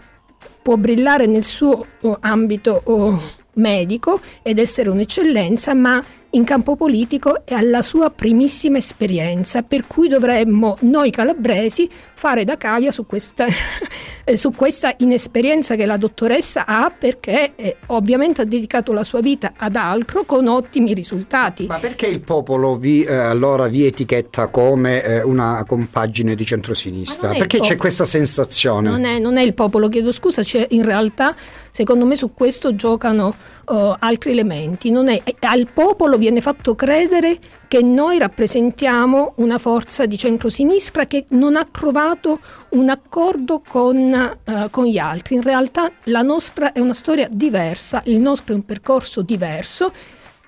può 0.62 0.76
brillare 0.76 1.26
nel 1.26 1.44
suo 1.44 1.84
oh, 2.00 2.16
ambito 2.20 2.80
oh, 2.84 3.20
medico 3.56 4.20
ed 4.42 4.58
essere 4.58 4.90
un'eccellenza, 4.90 5.74
ma 5.74 6.04
in 6.30 6.44
campo 6.44 6.76
politico 6.76 7.44
è 7.44 7.54
alla 7.54 7.82
sua 7.82 8.10
primissima 8.10 8.78
esperienza, 8.78 9.62
per 9.62 9.86
cui 9.86 10.08
dovremmo 10.08 10.76
noi 10.80 11.10
calabresi 11.10 11.88
fare 12.14 12.44
da 12.44 12.56
cavia 12.56 12.90
su 12.90 13.06
questa, 13.06 13.46
su 14.34 14.52
questa 14.52 14.94
inesperienza 14.98 15.76
che 15.76 15.86
la 15.86 15.96
dottoressa 15.96 16.66
ha 16.66 16.92
perché 16.96 17.52
eh, 17.56 17.76
ovviamente 17.86 18.42
ha 18.42 18.44
dedicato 18.44 18.92
la 18.92 19.04
sua 19.04 19.20
vita 19.20 19.52
ad 19.56 19.76
altro 19.76 20.24
con 20.24 20.46
ottimi 20.46 20.92
risultati. 20.94 21.66
Ma 21.66 21.78
perché 21.78 22.06
il 22.06 22.20
popolo 22.20 22.76
vi, 22.76 23.04
eh, 23.04 23.14
allora 23.14 23.66
vi 23.68 23.86
etichetta 23.86 24.48
come 24.48 25.02
eh, 25.02 25.22
una 25.22 25.64
compagine 25.66 26.34
di 26.34 26.44
centrosinistra? 26.44 27.32
Perché 27.32 27.60
c'è 27.60 27.76
questa 27.76 28.04
sensazione? 28.04 28.90
Non 28.90 29.04
è, 29.04 29.18
non 29.18 29.36
è, 29.36 29.42
il 29.42 29.54
popolo, 29.54 29.88
chiedo 29.88 30.12
scusa, 30.12 30.42
in 30.68 30.84
realtà 30.84 31.34
secondo 31.70 32.04
me 32.04 32.16
su 32.16 32.32
questo 32.32 32.74
giocano 32.74 33.34
uh, 33.66 33.94
altri 33.98 34.32
elementi. 34.32 34.92
È, 34.92 35.22
al 35.40 35.68
popolo 35.72 36.16
viene 36.16 36.40
fatto 36.40 36.74
credere 36.74 37.38
che 37.68 37.82
noi 37.82 38.18
rappresentiamo 38.18 39.34
una 39.36 39.58
forza 39.58 40.06
di 40.06 40.16
centrosinistra 40.16 41.06
che 41.06 41.26
non 41.30 41.56
ha 41.56 41.66
trovato 41.70 42.40
un 42.70 42.88
accordo 42.88 43.62
con, 43.66 44.38
uh, 44.44 44.70
con, 44.70 44.84
gli 44.84 44.98
altri. 44.98 45.34
In 45.34 45.42
realtà 45.42 45.90
la 46.04 46.22
nostra 46.22 46.72
è 46.72 46.80
una 46.80 46.94
storia 46.94 47.28
diversa, 47.30 48.02
il 48.06 48.20
nostro 48.20 48.54
è 48.54 48.56
un 48.56 48.64
percorso 48.64 49.22
diverso. 49.22 49.92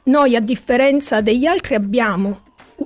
Noi 0.04 0.36
a 0.36 0.40
differenza 0.40 1.20
degli 1.20 1.44
altri 1.44 1.74
abbiamo 1.74 2.42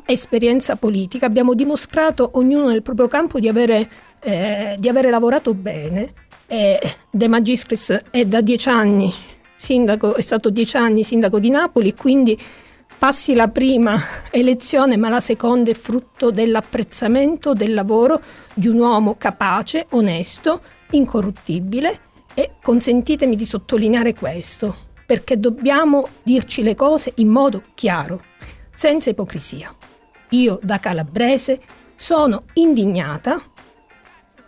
esperienza 0.06 0.76
politica, 0.76 1.26
abbiamo 1.26 1.54
dimostrato 1.54 2.30
ognuno 2.34 2.68
nel 2.68 2.82
proprio 2.82 3.08
campo 3.08 3.38
di 3.38 3.48
avere, 3.48 3.88
eh, 4.20 4.74
di 4.78 4.88
avere 4.88 5.10
lavorato 5.10 5.54
bene. 5.54 6.14
Eh, 6.46 6.80
De 7.10 7.28
Magistris 7.28 7.96
è 8.10 8.24
da 8.24 8.40
dieci 8.40 8.68
anni 8.68 9.12
sindaco, 9.62 10.16
è 10.16 10.20
stato 10.20 10.50
dieci 10.50 10.76
anni 10.76 11.04
sindaco 11.04 11.38
di 11.38 11.48
Napoli, 11.48 11.94
quindi 11.94 12.36
passi 12.98 13.34
la 13.34 13.46
prima 13.46 13.96
elezione, 14.30 14.96
ma 14.96 15.08
la 15.08 15.20
seconda 15.20 15.70
è 15.70 15.74
frutto 15.74 16.32
dell'apprezzamento 16.32 17.54
del 17.54 17.72
lavoro 17.72 18.20
di 18.52 18.66
un 18.66 18.78
uomo 18.78 19.14
capace, 19.16 19.86
onesto, 19.90 20.60
incorruttibile 20.90 22.00
e 22.34 22.52
consentitemi 22.60 23.36
di 23.36 23.44
sottolineare 23.44 24.14
questo, 24.14 24.76
perché 25.06 25.38
dobbiamo 25.38 26.08
dirci 26.24 26.62
le 26.62 26.74
cose 26.74 27.12
in 27.16 27.28
modo 27.28 27.62
chiaro, 27.74 28.20
senza 28.74 29.10
ipocrisia. 29.10 29.72
Io 30.30 30.58
da 30.60 30.80
calabrese 30.80 31.60
sono 31.94 32.42
indignata 32.54 33.40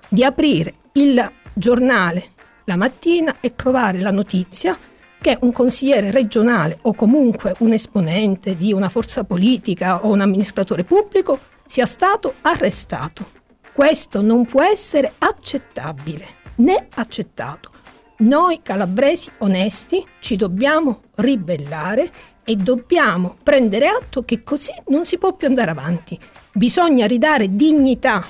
di 0.09 0.25
aprire 0.25 0.75
il 0.95 1.31
giornale 1.53 2.33
la 2.65 2.77
mattina 2.77 3.37
e 3.41 3.55
trovare 3.55 4.01
la 4.01 4.11
notizia 4.11 4.77
che 5.25 5.39
un 5.41 5.53
consigliere 5.53 6.11
regionale 6.11 6.77
o 6.83 6.93
comunque 6.93 7.55
un 7.61 7.73
esponente 7.73 8.59
di 8.59 8.75
una 8.75 8.91
forza 8.91 9.25
politica 9.25 10.05
o 10.05 10.13
un 10.13 10.21
amministratore 10.21 10.85
pubblico 10.85 11.39
sia 11.65 11.87
stato 11.87 12.35
arrestato. 12.43 13.31
Questo 13.73 14.21
non 14.21 14.45
può 14.45 14.63
essere 14.63 15.15
accettabile, 15.17 16.27
né 16.57 16.89
accettato. 16.97 17.71
Noi 18.19 18.61
calabresi 18.61 19.31
onesti 19.39 20.07
ci 20.21 20.37
dobbiamo 20.37 21.05
ribellare 21.15 22.13
e 22.45 22.57
dobbiamo 22.57 23.35
prendere 23.43 23.87
atto 23.87 24.21
che 24.21 24.43
così 24.43 24.73
non 24.89 25.07
si 25.07 25.17
può 25.17 25.33
più 25.33 25.47
andare 25.47 25.71
avanti. 25.71 26.21
Bisogna 26.53 27.07
ridare 27.07 27.57
dignità 27.57 28.27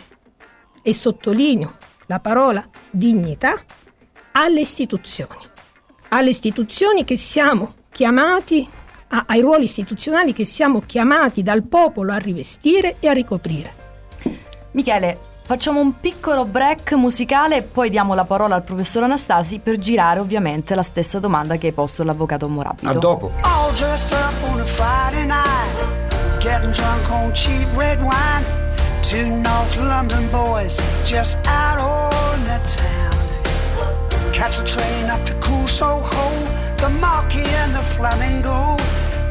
e 0.81 0.95
sottolineo 0.95 1.77
la 2.07 2.21
parola 2.21 2.65
dignità 2.89 3.61
alle 4.31 4.61
istituzioni 4.61 5.53
alle 6.09 6.31
istituzioni 6.31 7.05
che 7.05 7.17
siamo 7.17 7.75
chiamati, 7.91 8.69
a, 9.09 9.25
ai 9.27 9.41
ruoli 9.41 9.65
istituzionali 9.65 10.33
che 10.33 10.45
siamo 10.45 10.83
chiamati 10.85 11.43
dal 11.43 11.63
popolo 11.63 12.13
a 12.13 12.17
rivestire 12.17 12.97
e 13.01 13.09
a 13.09 13.13
ricoprire. 13.13 13.83
Michele, 14.73 15.33
Facciamo 15.47 15.79
un 15.79 16.01
piccolo 16.01 16.47
break 16.47 16.93
musicale 16.93 17.59
e 17.59 17.63
poi 17.63 17.91
diamo 17.91 18.15
la 18.15 18.25
parola 18.25 18.55
al 18.55 18.63
professor 18.63 19.03
Anastasi 19.03 19.59
per 19.59 19.77
girare 19.77 20.19
ovviamente 20.19 20.75
la 20.75 20.83
stessa 20.83 21.19
domanda 21.19 21.59
che 21.59 21.67
hai 21.67 21.73
posto 21.75 22.03
l'avvocato 22.03 22.49
Morabito. 22.49 22.89
A 22.89 22.95
dopo. 22.95 23.31
All 23.43 23.71
dressed 23.75 24.11
up 24.13 24.51
on 24.51 24.61
a 24.61 24.65
Friday 24.65 25.27
night, 25.27 26.41
getting 26.41 26.73
drunk 26.73 27.11
on 27.11 27.31
cheap 27.35 27.69
red 27.77 28.01
wine. 28.01 28.43
Two 29.03 29.27
North 29.27 29.77
London 29.77 30.27
boys 30.31 30.81
just 31.05 31.37
out 31.47 31.79
on 31.79 32.43
the 32.45 32.59
town. 32.65 33.04
Catch 34.35 34.59
a 34.59 34.65
train 34.65 35.05
up 35.11 35.25
to 35.27 35.35
cool 35.35 35.69
Soho, 35.69 36.27
the 36.79 36.91
Marquis 37.01 37.47
and 37.63 37.73
the 37.73 37.85
Flamingo. 37.95 38.77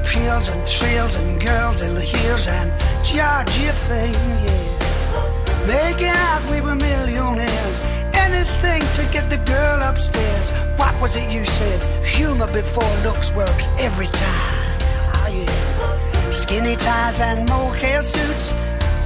Peels 0.08 0.48
and 0.48 0.66
trails 0.66 1.16
and 1.16 1.42
girls 1.42 1.82
in 1.82 1.94
the 1.94 2.02
heels 2.02 2.48
and 2.48 2.72
Georgia 3.04 3.74
thing, 3.90 4.14
yeah. 4.14 5.68
Making 5.68 6.16
out 6.16 6.42
we 6.50 6.62
were 6.62 6.76
millionaires. 6.76 7.82
Anything 8.14 8.82
to 8.96 9.04
get 9.12 9.30
the 9.30 9.40
girl 9.46 9.82
upstairs. 9.82 10.52
What 10.78 10.96
was 11.02 11.18
it 11.18 11.30
you 11.30 11.44
said? 11.44 12.06
Humor 12.06 12.48
before 12.54 12.96
looks 13.04 13.34
works 13.36 13.68
every 13.80 14.08
time. 14.08 14.80
Oh, 15.16 15.28
yeah. 15.30 16.32
Skinny 16.32 16.78
ties 16.78 17.20
and 17.20 17.48
mohair 17.50 18.02
suits. 18.02 18.54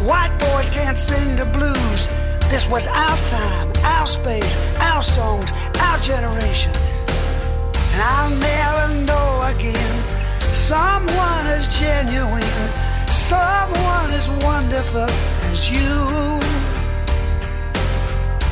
White 0.06 0.38
boys 0.38 0.70
can't 0.70 0.98
sing 0.98 1.36
the 1.36 1.46
blues. 1.46 2.08
This 2.50 2.66
was 2.70 2.88
our 2.88 3.18
time, 3.30 3.72
our 3.84 4.06
space, 4.06 4.56
our 4.80 5.02
songs, 5.02 5.52
our 5.82 6.00
generation. 6.00 6.72
And 7.92 8.02
I'll 8.02 8.36
never 8.36 8.94
know 9.04 9.42
again 9.54 9.98
someone 10.54 11.46
as 11.58 11.78
genuine, 11.78 12.44
someone 13.10 14.10
as 14.12 14.30
wonderful 14.44 15.10
as 15.52 15.70
you. 15.70 15.92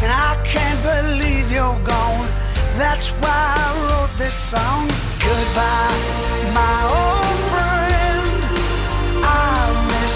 And 0.03 0.11
I 0.11 0.35
can't 0.43 0.81
believe 0.83 1.49
you're 1.49 1.79
gone. 1.85 2.27
That's 2.77 3.07
why 3.21 3.43
I 3.55 3.67
wrote 3.87 4.17
this 4.17 4.35
song. 4.35 4.89
Goodbye, 5.23 5.97
my 6.53 6.77
old 6.99 7.39
friend. 7.49 8.25
I'll 9.23 9.85
miss 9.87 10.15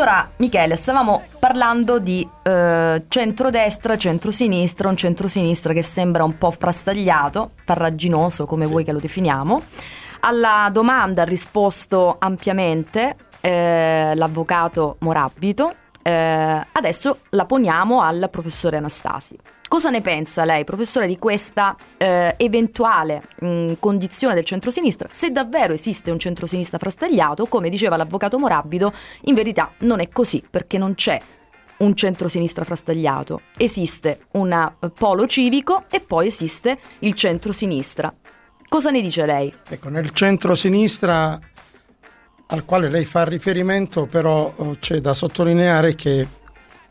Allora, 0.00 0.30
Michele, 0.36 0.76
stavamo 0.76 1.24
parlando 1.38 1.98
di 1.98 2.26
eh, 2.42 3.04
centrodestra, 3.06 3.98
centrosinistra, 3.98 4.88
un 4.88 4.96
centrosinistra 4.96 5.74
che 5.74 5.82
sembra 5.82 6.24
un 6.24 6.38
po' 6.38 6.50
frastagliato, 6.50 7.50
farraginoso 7.66 8.46
come 8.46 8.64
vuoi 8.64 8.82
che 8.82 8.92
lo 8.92 8.98
definiamo. 8.98 9.60
Alla 10.20 10.70
domanda 10.72 11.20
ha 11.20 11.26
risposto 11.26 12.16
ampiamente 12.18 13.14
eh, 13.42 14.12
l'avvocato 14.14 14.96
Morabito, 15.00 15.74
eh, 16.02 16.66
adesso 16.72 17.20
la 17.30 17.44
poniamo 17.44 18.00
al 18.00 18.28
professore 18.30 18.76
Anastasi. 18.76 19.36
Cosa 19.70 19.90
ne 19.90 20.00
pensa 20.00 20.44
lei, 20.44 20.64
professore, 20.64 21.06
di 21.06 21.16
questa 21.16 21.76
eh, 21.96 22.34
eventuale 22.38 23.22
mh, 23.38 23.74
condizione 23.78 24.34
del 24.34 24.44
centrosinistra? 24.44 25.06
Se 25.08 25.30
davvero 25.30 25.72
esiste 25.72 26.10
un 26.10 26.18
centrosinistra 26.18 26.76
frastagliato, 26.76 27.46
come 27.46 27.68
diceva 27.68 27.96
l'avvocato 27.96 28.36
Morabito, 28.36 28.92
in 29.26 29.34
verità 29.34 29.70
non 29.80 30.00
è 30.00 30.08
così, 30.08 30.42
perché 30.48 30.76
non 30.76 30.94
c'è 30.96 31.20
un 31.76 31.94
centrosinistra 31.94 32.64
frastagliato. 32.64 33.42
Esiste 33.56 34.22
un 34.32 34.52
eh, 34.52 34.90
polo 34.90 35.26
civico 35.28 35.84
e 35.88 36.00
poi 36.00 36.26
esiste 36.26 36.76
il 37.00 37.14
centrosinistra. 37.14 38.12
Cosa 38.68 38.90
ne 38.90 39.00
dice 39.00 39.26
lei? 39.26 39.52
Ecco, 39.68 39.88
nel 39.88 40.12
centrosinistra 40.12 41.38
al 42.52 42.64
quale 42.64 42.88
lei 42.88 43.04
fa 43.04 43.24
riferimento, 43.24 44.06
però 44.06 44.52
oh, 44.54 44.76
c'è 44.80 45.00
da 45.00 45.14
sottolineare 45.14 45.94
che 45.94 46.26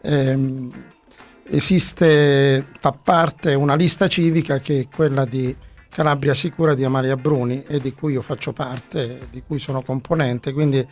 ehm, 0.01 0.71
esiste, 1.43 2.65
fa 2.79 2.91
parte 2.91 3.53
una 3.53 3.75
lista 3.75 4.07
civica 4.07 4.59
che 4.59 4.81
è 4.81 4.87
quella 4.93 5.25
di 5.25 5.55
Calabria 5.89 6.33
Sicura 6.33 6.75
di 6.75 6.83
Amalia 6.83 7.17
Bruni 7.17 7.63
e 7.67 7.79
di 7.79 7.93
cui 7.93 8.13
io 8.13 8.21
faccio 8.21 8.53
parte, 8.53 9.27
di 9.29 9.43
cui 9.45 9.59
sono 9.59 9.81
componente, 9.81 10.53
quindi 10.53 10.85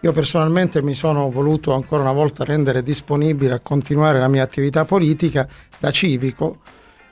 io 0.00 0.12
personalmente 0.12 0.82
mi 0.82 0.94
sono 0.94 1.30
voluto 1.30 1.72
ancora 1.72 2.02
una 2.02 2.12
volta 2.12 2.44
rendere 2.44 2.82
disponibile 2.82 3.54
a 3.54 3.60
continuare 3.60 4.18
la 4.18 4.28
mia 4.28 4.42
attività 4.42 4.84
politica 4.84 5.48
da 5.78 5.90
civico 5.90 6.58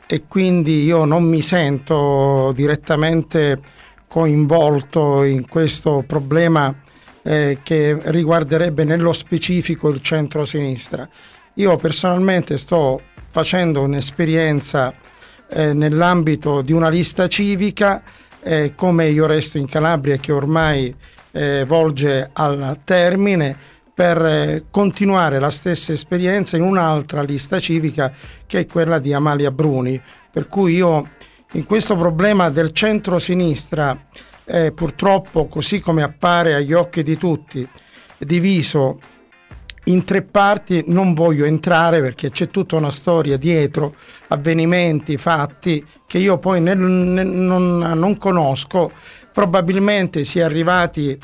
e 0.06 0.24
quindi 0.26 0.82
io 0.82 1.04
non 1.04 1.22
mi 1.22 1.40
sento 1.40 2.52
direttamente 2.54 3.58
coinvolto 4.08 5.22
in 5.22 5.46
questo 5.48 6.02
problema 6.04 6.74
eh, 7.22 7.58
che 7.62 7.98
riguarderebbe 8.02 8.84
nello 8.84 9.12
specifico 9.12 9.88
il 9.88 10.00
centro-sinistra. 10.00 11.08
Io 11.54 11.76
personalmente 11.76 12.58
sto 12.58 13.00
facendo 13.30 13.82
un'esperienza 13.82 14.94
eh, 15.48 15.72
nell'ambito 15.74 16.62
di 16.62 16.72
una 16.72 16.88
lista 16.88 17.28
civica, 17.28 18.02
eh, 18.42 18.72
come 18.74 19.08
io 19.08 19.26
resto 19.26 19.58
in 19.58 19.66
Calabria 19.66 20.16
che 20.16 20.32
ormai 20.32 20.94
eh, 21.32 21.64
volge 21.66 22.30
al 22.32 22.78
termine, 22.84 23.56
per 23.92 24.24
eh, 24.24 24.64
continuare 24.70 25.38
la 25.38 25.50
stessa 25.50 25.92
esperienza 25.92 26.56
in 26.56 26.62
un'altra 26.62 27.22
lista 27.22 27.60
civica 27.60 28.10
che 28.46 28.60
è 28.60 28.66
quella 28.66 28.98
di 28.98 29.12
Amalia 29.12 29.50
Bruni. 29.50 30.00
Per 30.30 30.48
cui 30.48 30.76
io 30.76 31.10
in 31.52 31.66
questo 31.66 31.96
problema 31.96 32.48
del 32.48 32.72
centro-sinistra, 32.72 34.06
eh, 34.50 34.72
purtroppo 34.72 35.46
così 35.46 35.80
come 35.80 36.02
appare 36.02 36.54
agli 36.54 36.72
occhi 36.72 37.02
di 37.02 37.16
tutti, 37.16 37.66
diviso 38.18 38.98
in 39.84 40.04
tre 40.04 40.22
parti 40.22 40.84
non 40.88 41.14
voglio 41.14 41.44
entrare 41.44 42.00
perché 42.00 42.30
c'è 42.30 42.50
tutta 42.50 42.76
una 42.76 42.90
storia 42.90 43.36
dietro, 43.36 43.94
avvenimenti, 44.28 45.16
fatti 45.16 45.84
che 46.06 46.18
io 46.18 46.38
poi 46.38 46.60
nel, 46.60 46.78
nel, 46.78 47.26
non, 47.26 47.78
non 47.78 48.16
conosco. 48.18 48.92
Probabilmente 49.32 50.24
si 50.24 50.40
è 50.40 50.42
arrivati 50.42 51.18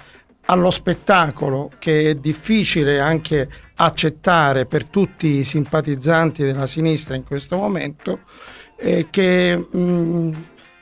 allo 0.46 0.70
spettacolo 0.70 1.70
che 1.78 2.10
è 2.10 2.14
difficile 2.14 3.00
anche 3.00 3.48
accettare 3.74 4.64
per 4.64 4.84
tutti 4.84 5.38
i 5.38 5.44
simpatizzanti 5.44 6.42
della 6.42 6.66
sinistra 6.66 7.14
in 7.14 7.24
questo 7.24 7.56
momento, 7.56 8.20
eh, 8.78 9.08
che 9.10 9.56
mh, 9.56 9.78
mm, 9.78 10.32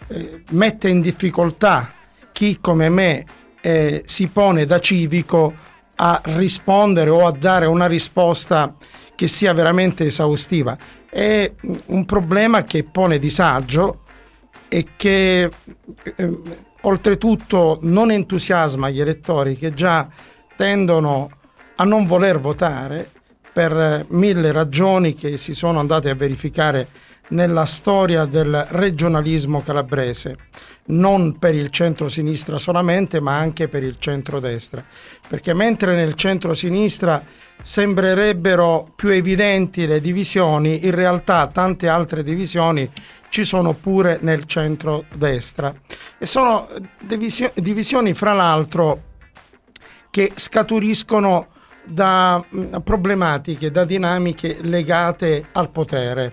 eh, 0.09 0.43
mette 0.51 0.89
in 0.89 1.01
difficoltà 1.01 1.93
chi 2.35 2.59
come 2.61 2.89
me 2.89 3.25
eh, 3.61 4.03
si 4.07 4.27
pone 4.27 4.67
da 4.67 4.81
civico 4.81 5.55
a 5.95 6.21
rispondere 6.25 7.09
o 7.09 7.25
a 7.25 7.31
dare 7.31 7.67
una 7.67 7.87
risposta 7.87 8.75
che 9.15 9.29
sia 9.29 9.53
veramente 9.53 10.07
esaustiva. 10.07 10.77
È 11.09 11.49
un 11.87 12.05
problema 12.05 12.63
che 12.63 12.83
pone 12.83 13.21
disagio 13.21 14.01
e 14.67 14.89
che 14.97 15.43
eh, 15.45 16.41
oltretutto 16.81 17.79
non 17.83 18.11
entusiasma 18.11 18.91
gli 18.91 19.01
elettori 19.01 19.57
che 19.57 19.73
già 19.73 20.09
tendono 20.57 21.31
a 21.77 21.85
non 21.85 22.05
voler 22.05 22.41
votare 22.41 23.11
per 23.55 24.07
mille 24.09 24.51
ragioni 24.51 25.15
che 25.15 25.39
si 25.39 25.55
sono 25.55 25.79
andate 25.79 26.11
a 26.11 26.15
verificare 26.17 26.89
nella 27.29 27.65
storia 27.67 28.27
del 28.27 28.67
regionalismo 28.71 29.63
calabrese, 29.63 30.37
non 30.87 31.39
per 31.39 31.55
il 31.55 31.71
centro-sinistra 31.71 32.59
solamente, 32.59 33.21
ma 33.21 33.39
anche 33.39 33.69
per 33.69 33.85
il 33.85 33.97
centro-destra. 33.99 34.85
Perché 35.27 35.55
mentre 35.55 35.95
nel 35.95 36.15
centro-sinistra 36.15 37.25
sembrerebbero 37.63 38.93
più 38.95 39.11
evidenti 39.11 39.87
le 39.87 40.01
divisioni, 40.01 40.85
in 40.85 40.95
realtà 40.95 41.47
tante 41.47 41.89
altre 41.89 42.25
divisioni 42.25 42.91
ci 43.29 43.45
sono 43.45 43.73
pure 43.73 44.19
nel 44.21 44.45
centro-destra. 44.45 45.73
E 46.19 46.27
sono 46.27 46.69
divisio- 47.01 47.53
divisioni, 47.55 48.15
fra 48.15 48.33
l'altro, 48.33 49.13
che 50.11 50.33
scaturiscono 50.35 51.53
da 51.85 52.45
mh, 52.47 52.81
problematiche, 52.83 53.71
da 53.71 53.85
dinamiche 53.85 54.59
legate 54.61 55.47
al 55.53 55.71
potere. 55.71 56.33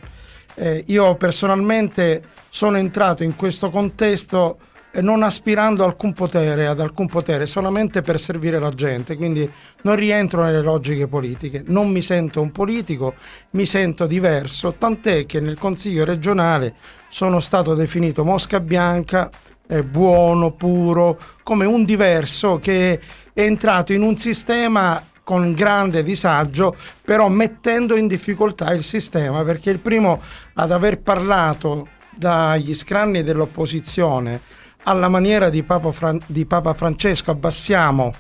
Eh, 0.56 0.84
io 0.88 1.16
personalmente 1.16 2.24
sono 2.50 2.78
entrato 2.78 3.24
in 3.24 3.36
questo 3.36 3.70
contesto 3.70 4.58
eh, 4.94 5.02
non 5.02 5.24
aspirando 5.24 5.86
alcun 5.86 6.14
potere, 6.14 6.68
ad 6.68 6.82
alcun 6.82 7.08
potere, 7.08 7.46
solamente 7.46 8.02
per 8.02 8.20
servire 8.20 8.60
la 8.60 8.72
gente, 8.72 9.16
quindi 9.16 9.50
non 9.84 9.96
rientro 9.96 10.44
nelle 10.44 10.62
logiche 10.62 11.08
politiche, 11.08 11.64
non 11.68 11.90
mi 11.90 12.02
sento 12.02 12.42
un 12.42 12.52
politico, 12.52 13.14
mi 13.52 13.66
sento 13.66 14.06
diverso, 14.06 14.74
tant'è 14.78 15.26
che 15.26 15.40
nel 15.40 15.58
Consiglio 15.58 16.04
regionale 16.04 16.76
sono 17.08 17.40
stato 17.40 17.74
definito 17.74 18.26
mosca 18.26 18.60
bianca, 18.60 19.30
eh, 19.66 19.84
buono, 19.84 20.52
puro, 20.52 21.18
come 21.42 21.64
un 21.64 21.86
diverso 21.86 22.60
che 22.60 23.00
è 23.34 23.42
entrato 23.42 23.94
in 23.94 24.02
un 24.02 24.18
sistema 24.18 25.02
con 25.32 25.54
grande 25.54 26.04
disagio, 26.04 26.76
però 27.06 27.30
mettendo 27.30 27.96
in 27.96 28.08
difficoltà 28.08 28.74
il 28.74 28.84
sistema, 28.84 29.46
perché 29.46 29.70
il 29.70 29.80
primo 29.80 30.22
ad 30.56 30.74
aver 30.74 31.00
parlato 31.00 31.88
dagli 32.13 32.74
scranni 32.74 33.24
dell'opposizione 33.24 34.41
alla 34.84 35.08
maniera 35.08 35.50
di 35.50 35.63
Papa, 35.63 35.89
Fran- 35.94 36.20
di 36.26 36.46
Papa 36.46 36.74
Francesco, 36.74 37.32
abbassiamo 37.32 38.13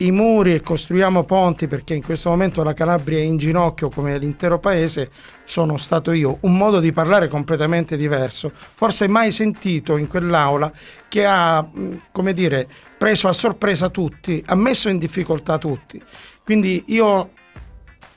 i 0.00 0.10
muri 0.12 0.54
e 0.54 0.62
costruiamo 0.62 1.24
ponti 1.24 1.66
perché 1.66 1.92
in 1.92 2.02
questo 2.02 2.30
momento 2.30 2.62
la 2.62 2.72
Calabria 2.72 3.18
è 3.18 3.22
in 3.22 3.36
ginocchio 3.36 3.90
come 3.90 4.16
l'intero 4.16 4.58
paese, 4.58 5.10
sono 5.44 5.76
stato 5.76 6.12
io. 6.12 6.38
Un 6.40 6.56
modo 6.56 6.80
di 6.80 6.90
parlare 6.90 7.28
completamente 7.28 7.98
diverso, 7.98 8.50
forse 8.54 9.08
mai 9.08 9.30
sentito 9.30 9.98
in 9.98 10.08
quell'aula, 10.08 10.72
che 11.06 11.26
ha, 11.26 11.68
come 12.10 12.32
dire, 12.32 12.66
preso 12.96 13.28
a 13.28 13.32
sorpresa 13.32 13.90
tutti, 13.90 14.42
ha 14.46 14.54
messo 14.54 14.88
in 14.88 14.98
difficoltà 14.98 15.58
tutti. 15.58 16.02
Quindi 16.50 16.82
io 16.86 17.30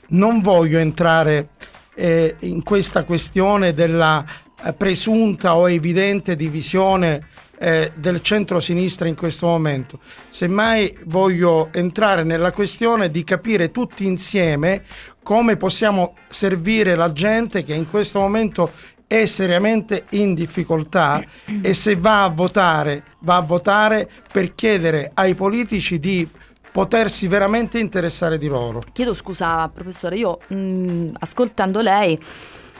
non 0.08 0.40
voglio 0.40 0.80
entrare 0.80 1.50
eh, 1.94 2.34
in 2.40 2.64
questa 2.64 3.04
questione 3.04 3.74
della 3.74 4.24
eh, 4.60 4.72
presunta 4.72 5.54
o 5.54 5.70
evidente 5.70 6.34
divisione 6.34 7.28
eh, 7.60 7.92
del 7.94 8.20
centro-sinistra 8.22 9.06
in 9.06 9.14
questo 9.14 9.46
momento. 9.46 10.00
Semmai 10.30 10.98
voglio 11.04 11.68
entrare 11.72 12.24
nella 12.24 12.50
questione 12.50 13.08
di 13.08 13.22
capire 13.22 13.70
tutti 13.70 14.04
insieme 14.04 14.82
come 15.22 15.56
possiamo 15.56 16.16
servire 16.26 16.96
la 16.96 17.12
gente 17.12 17.62
che 17.62 17.74
in 17.74 17.88
questo 17.88 18.18
momento 18.18 18.72
è 19.06 19.26
seriamente 19.26 20.06
in 20.10 20.34
difficoltà 20.34 21.22
e 21.62 21.72
se 21.72 21.94
va 21.94 22.24
a 22.24 22.30
votare, 22.30 23.04
va 23.20 23.36
a 23.36 23.42
votare 23.42 24.10
per 24.32 24.56
chiedere 24.56 25.12
ai 25.14 25.36
politici 25.36 26.00
di 26.00 26.28
potersi 26.74 27.28
veramente 27.28 27.78
interessare 27.78 28.36
di 28.36 28.48
loro. 28.48 28.80
Chiedo 28.92 29.14
scusa, 29.14 29.68
professore, 29.68 30.16
io 30.16 30.40
mh, 30.48 30.56
mm, 30.56 31.08
ascoltando 31.20 31.80
lei 31.80 32.20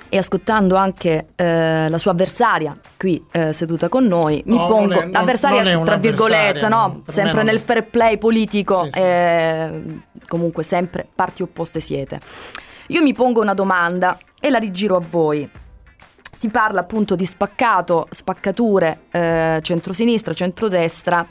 e 0.09 0.19
ascoltando 0.19 0.75
anche 0.75 1.29
eh, 1.37 1.89
la 1.89 1.99
sua 1.99 2.11
avversaria 2.11 2.77
qui 2.97 3.25
eh, 3.31 3.53
seduta 3.53 3.89
con 3.89 4.03
noi, 4.05 4.43
mi 4.47 4.57
No, 4.57 4.67
pongo 4.67 4.95
non 4.95 4.99
è- 4.99 5.05
non- 5.05 5.15
avversaria 5.15 5.63
non 5.75 5.85
tra 5.85 5.97
virgolette, 5.97 6.67
no? 6.67 7.05
sempre 7.07 7.45
nel 7.45 7.61
fair 7.61 7.85
play 7.85 8.19
politico, 8.19 8.83
Sì, 8.87 8.91
sì. 8.95 9.01
eh, 9.01 9.83
comunque 10.27 10.65
sempre 10.65 11.07
parti 11.15 11.45
opposte 11.45 11.79
siete. 11.79 12.19
Io 12.89 13.01
mi 13.01 13.13
pongo 13.13 13.41
una 13.43 13.55
domanda 13.55 14.19
e 14.41 14.51
la 14.51 14.59
rigiro 14.59 14.97
a 14.97 15.03
voi. 15.09 15.49
Si 16.33 16.49
parla 16.49 16.81
appunto 16.81 17.15
di 17.15 17.25
spaccato, 17.25 18.09
spaccature, 18.11 19.03
eh, 19.13 19.61
centrosinistra, 19.63 20.35
centrodestra. 20.35 21.25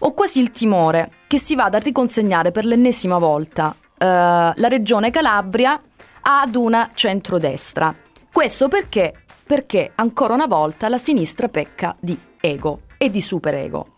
Ho 0.00 0.12
quasi 0.12 0.40
il 0.40 0.52
timore 0.52 1.10
che 1.26 1.38
si 1.38 1.56
vada 1.56 1.78
a 1.78 1.80
riconsegnare 1.80 2.52
per 2.52 2.64
l'ennesima 2.64 3.18
volta 3.18 3.74
eh, 3.98 4.04
la 4.06 4.68
regione 4.68 5.10
Calabria 5.10 5.80
ad 6.20 6.54
una 6.54 6.90
centrodestra. 6.94 7.94
Questo 8.30 8.68
perché? 8.68 9.12
Perché 9.44 9.90
ancora 9.96 10.34
una 10.34 10.46
volta 10.46 10.88
la 10.88 10.98
sinistra 10.98 11.48
pecca 11.48 11.96
di 11.98 12.16
ego 12.40 12.82
e 12.96 13.10
di 13.10 13.20
superego. 13.20 13.94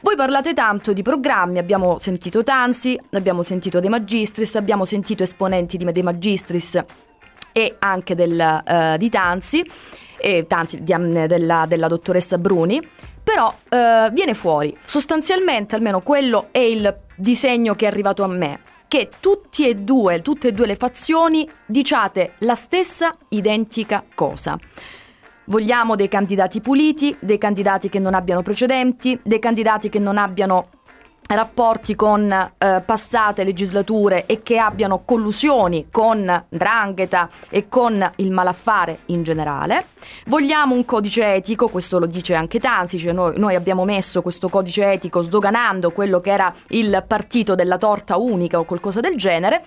Voi 0.00 0.16
parlate 0.16 0.54
tanto 0.54 0.92
di 0.92 1.02
programmi, 1.02 1.58
abbiamo 1.58 1.98
sentito 1.98 2.42
Tansi, 2.42 2.98
abbiamo 3.10 3.42
sentito 3.42 3.78
De 3.78 3.88
Magistris, 3.88 4.56
abbiamo 4.56 4.84
sentito 4.84 5.22
esponenti 5.22 5.76
di 5.76 5.84
De 5.84 6.02
Magistris 6.02 6.82
e 7.52 7.76
anche 7.78 8.14
del, 8.14 8.40
eh, 8.40 8.96
di 8.98 9.08
Tansi, 9.08 9.64
e 10.16 10.46
Tansi 10.46 10.82
di- 10.82 10.94
mm, 10.96 11.24
della, 11.24 11.66
della 11.66 11.88
dottoressa 11.88 12.38
Bruni, 12.38 12.80
però 13.28 13.54
eh, 13.68 14.08
viene 14.12 14.32
fuori 14.32 14.74
sostanzialmente, 14.82 15.74
almeno 15.74 16.00
quello 16.00 16.48
è 16.50 16.60
il 16.60 16.98
disegno 17.14 17.74
che 17.74 17.84
è 17.84 17.88
arrivato 17.88 18.24
a 18.24 18.26
me, 18.26 18.60
che 18.88 19.10
tutti 19.20 19.68
e 19.68 19.74
due, 19.74 20.22
tutte 20.22 20.48
e 20.48 20.52
due 20.52 20.66
le 20.66 20.76
fazioni 20.76 21.46
diciate 21.66 22.36
la 22.38 22.54
stessa 22.54 23.10
identica 23.28 24.02
cosa. 24.14 24.58
Vogliamo 25.44 25.94
dei 25.94 26.08
candidati 26.08 26.62
puliti, 26.62 27.14
dei 27.20 27.36
candidati 27.36 27.90
che 27.90 27.98
non 27.98 28.14
abbiano 28.14 28.40
precedenti, 28.40 29.20
dei 29.22 29.38
candidati 29.38 29.90
che 29.90 29.98
non 29.98 30.16
abbiano 30.16 30.68
rapporti 31.34 31.94
con 31.94 32.30
eh, 32.30 32.82
passate 32.84 33.44
legislature 33.44 34.26
e 34.26 34.42
che 34.42 34.58
abbiano 34.58 35.02
collusioni 35.04 35.88
con 35.90 36.44
Drangheta 36.48 37.28
e 37.50 37.68
con 37.68 38.10
il 38.16 38.30
malaffare 38.30 39.00
in 39.06 39.22
generale. 39.22 39.86
Vogliamo 40.26 40.74
un 40.74 40.84
codice 40.84 41.34
etico, 41.34 41.68
questo 41.68 41.98
lo 41.98 42.06
dice 42.06 42.34
anche 42.34 42.58
Tansi, 42.58 42.98
cioè 42.98 43.12
noi, 43.12 43.38
noi 43.38 43.54
abbiamo 43.54 43.84
messo 43.84 44.22
questo 44.22 44.48
codice 44.48 44.90
etico 44.92 45.20
sdoganando 45.22 45.90
quello 45.90 46.20
che 46.20 46.30
era 46.30 46.52
il 46.68 47.04
partito 47.06 47.54
della 47.54 47.78
torta 47.78 48.16
unica 48.16 48.58
o 48.58 48.64
qualcosa 48.64 49.00
del 49.00 49.16
genere. 49.16 49.62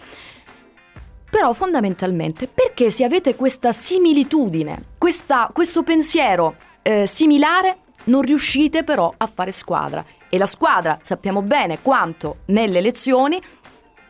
Però 1.30 1.54
fondamentalmente 1.54 2.47
perché 2.47 2.91
se 2.91 3.06
avete 3.06 3.36
questa 3.36 3.71
similitudine, 3.71 4.84
questa- 4.97 5.50
questo 5.54 5.82
pensiero 5.82 6.56
eh, 6.82 7.08
similare, 7.08 7.78
non 8.05 8.21
riuscite 8.21 8.83
però 8.83 9.13
a 9.15 9.27
fare 9.27 9.51
squadra? 9.51 10.03
E 10.29 10.37
la 10.37 10.45
squadra 10.45 10.99
sappiamo 11.01 11.41
bene 11.41 11.79
quanto 11.81 12.37
nelle 12.45 12.79
elezioni 12.79 13.41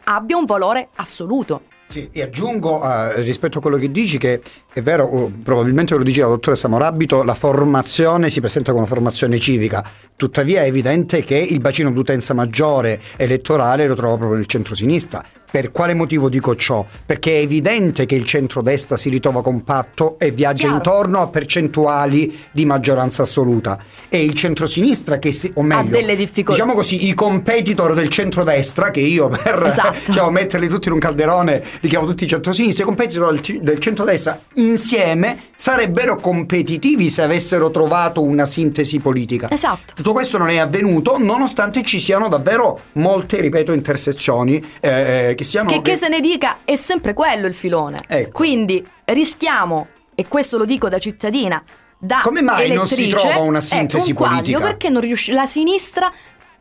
abbia 0.06 0.38
un 0.38 0.45
valore 0.45 0.89
assoluto. 0.95 1.63
Sì, 1.91 2.08
e 2.13 2.21
aggiungo 2.21 2.82
eh, 2.82 3.21
rispetto 3.21 3.58
a 3.58 3.62
quello 3.62 3.75
che 3.75 3.91
dici 3.91 4.17
che 4.17 4.41
è 4.71 4.82
vero, 4.82 5.04
oh, 5.04 5.30
probabilmente 5.43 5.93
lo 5.93 6.04
dice 6.04 6.21
la 6.21 6.27
dottoressa 6.27 6.69
Morabito, 6.69 7.21
la 7.23 7.34
formazione 7.34 8.30
si 8.30 8.39
presenta 8.39 8.71
come 8.71 8.86
formazione 8.86 9.38
civica, 9.39 9.86
tuttavia 10.15 10.62
è 10.62 10.67
evidente 10.67 11.25
che 11.25 11.36
il 11.36 11.60
bacino 11.60 11.91
d'utenza 11.91 12.34
maggiore 12.34 13.01
elettorale 13.17 13.88
lo 13.88 13.95
trova 13.95 14.15
proprio 14.15 14.38
nel 14.38 14.47
centro-sinistra. 14.47 15.21
Per 15.52 15.72
quale 15.72 15.94
motivo 15.94 16.30
dico 16.30 16.56
ciò? 16.56 16.86
Perché 17.06 17.34
è 17.34 17.42
evidente 17.42 18.06
che 18.06 18.16
il 18.16 18.24
centrodestra 18.24 18.96
si 18.96 19.10
ritrova 19.10 19.42
compatto 19.42 20.18
e 20.18 20.32
viaggia 20.32 20.62
Chiaro. 20.62 20.76
intorno 20.76 21.22
a 21.22 21.28
percentuali 21.28 22.40
di 22.54 22.66
maggioranza 22.66 23.24
assoluta. 23.24 23.78
E 24.08 24.24
il 24.24 24.34
centrosinistra 24.34 25.20
che 25.20 25.34
si, 25.34 25.52
o 25.56 25.62
meglio, 25.62 25.90
delle 25.90 26.16
difficoltà. 26.16 26.54
diciamo 26.54 26.74
così, 26.74 27.08
i 27.08 27.14
competitor 27.14 27.94
del 27.94 28.08
centrodestra, 28.08 28.92
che 28.92 29.02
io 29.02 29.28
per 29.28 29.62
Esatto. 29.68 29.98
diciamo, 30.08 30.30
metterli 30.30 30.70
tutti 30.70 30.88
in 30.88 30.94
un 30.94 31.00
calderone 31.00 31.62
li 31.82 31.90
chiamo 31.90 32.06
tutti 32.06 32.26
centrosinistra, 32.26 32.84
i 32.84 32.88
competitor 32.88 33.34
del, 33.34 33.62
del 33.62 33.80
centrodestra 33.80 34.40
insieme 34.54 35.50
sarebbero 35.56 36.16
competitivi 36.16 37.10
se 37.10 37.22
avessero 37.24 37.72
trovato 37.72 38.24
una 38.24 38.46
sintesi 38.46 39.00
politica. 39.00 39.50
Esatto. 39.52 39.94
Tutto 39.96 40.14
questo 40.14 40.38
non 40.38 40.50
è 40.50 40.58
avvenuto 40.58 41.18
nonostante 41.18 41.84
ci 41.84 42.00
siano 42.00 42.30
davvero 42.30 42.80
molte, 42.94 43.42
ripeto, 43.42 43.74
intersezioni 43.74 44.64
eh, 44.80 45.36
che 45.41 45.43
siano... 45.43 45.69
Che, 45.69 45.82
che 45.82 45.97
se 45.97 46.08
ne 46.08 46.19
dica 46.19 46.60
è 46.63 46.75
sempre 46.75 47.13
quello 47.13 47.47
il 47.47 47.56
filone. 47.56 47.97
Ecco. 48.08 48.32
Quindi 48.32 48.86
rischiamo, 49.06 49.88
e 50.13 50.27
questo 50.27 50.58
lo 50.58 50.65
dico 50.65 50.88
da 50.88 50.99
cittadina, 50.99 51.62
da 51.97 52.21
Come 52.23 52.41
mai 52.41 52.71
non 52.71 52.88
si 52.88 53.08
trova 53.10 53.39
una 53.39 53.58
ecco, 53.58 53.67
sintesi 53.67 54.12
un 54.12 54.15
quaglio, 54.15 54.36
politica? 54.36 54.60
Perché 54.60 54.89
non 54.89 55.01
riusci- 55.01 55.32
la 55.32 55.47
sinistra 55.47 56.12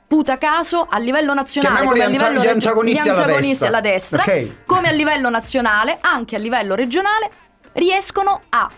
puta 0.06 0.38
caso 0.38 0.86
a 0.88 0.98
livello 0.98 1.34
nazionale 1.34 1.86
come 1.86 2.00
a 2.00 2.06
anta- 2.06 2.28
livello 2.28 2.42
gli 2.42 2.48
antagonisti 2.48 3.04
gli 3.04 3.08
alla 3.08 3.18
antagonisti 3.18 3.48
destra. 3.48 3.68
alla 3.68 3.80
destra 3.80 4.22
Ok. 4.22 4.66
come 4.66 4.88
a 4.88 4.90
livello 4.90 5.30
nazionale 5.30 5.98
anche 6.00 6.34
a 6.34 6.38
livello 6.40 6.74
regionale 6.74 7.30
riescono 7.74 8.42
a 8.48 8.68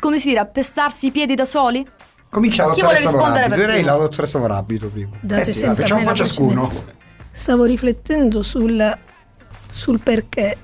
come 0.00 0.18
si 0.18 0.28
dire 0.28 0.40
a 0.40 0.46
pestarsi 0.46 1.08
i 1.08 1.10
piedi 1.10 1.34
da 1.34 1.44
soli 1.44 1.86
Comincia 2.30 2.66
la 2.66 2.72
Chi 2.72 2.80
vuole 2.80 2.98
rispondere 2.98 3.48
per 3.48 3.58
direi 3.58 3.74
primo? 3.82 3.90
la 3.90 3.96
dottoressa 3.98 4.38
Morabito 4.38 4.88
prima. 4.88 5.10
Date 5.20 5.42
eh 5.42 5.44
sì, 5.44 5.64
facciamo 5.64 6.00
un 6.00 6.06
po' 6.06 6.14
ciascuno. 6.14 6.70
Stavo 7.30 7.64
riflettendo 7.64 8.42
sul, 8.42 8.98
sul 9.76 10.00
perché 10.00 10.56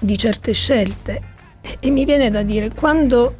di 0.00 0.18
certe 0.18 0.52
scelte. 0.52 1.32
E, 1.78 1.90
mi 1.90 2.04
viene 2.04 2.30
da 2.30 2.42
dire 2.42 2.72
quando 2.74 3.38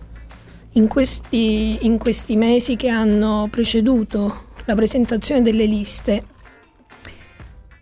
in 0.73 0.87
questi, 0.87 1.85
in 1.85 1.99
questi 1.99 2.37
mesi 2.37 2.77
che 2.77 2.89
hanno 2.89 3.49
preceduto 3.51 4.53
la 4.67 4.75
presentazione 4.75 5.41
delle 5.41 5.67
liste 5.67 6.25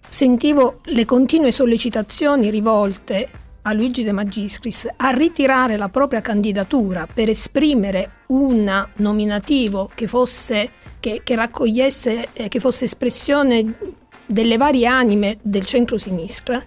sentivo 0.08 0.80
le 0.84 1.04
continue 1.04 1.52
sollecitazioni 1.52 2.50
rivolte 2.50 3.28
a 3.62 3.72
Luigi 3.72 4.02
De 4.02 4.12
Magistris 4.12 4.88
a 4.96 5.10
ritirare 5.10 5.76
la 5.76 5.88
propria 5.88 6.20
candidatura 6.20 7.06
per 7.06 7.28
esprimere 7.28 8.24
un 8.28 8.88
nominativo 8.96 9.88
che 9.94 10.06
fosse 10.08 10.70
che, 10.98 11.20
che 11.22 11.34
raccogliesse 11.34 12.28
eh, 12.32 12.48
che 12.48 12.58
fosse 12.58 12.86
espressione 12.86 14.00
delle 14.26 14.56
varie 14.56 14.86
anime 14.86 15.38
del 15.42 15.64
centro-sinistra, 15.64 16.62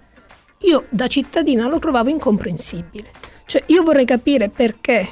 io 0.60 0.86
da 0.88 1.06
cittadina 1.06 1.68
lo 1.68 1.78
trovavo 1.78 2.08
incomprensibile. 2.08 3.10
Cioè 3.44 3.62
io 3.66 3.82
vorrei 3.82 4.04
capire 4.04 4.48
perché 4.48 5.06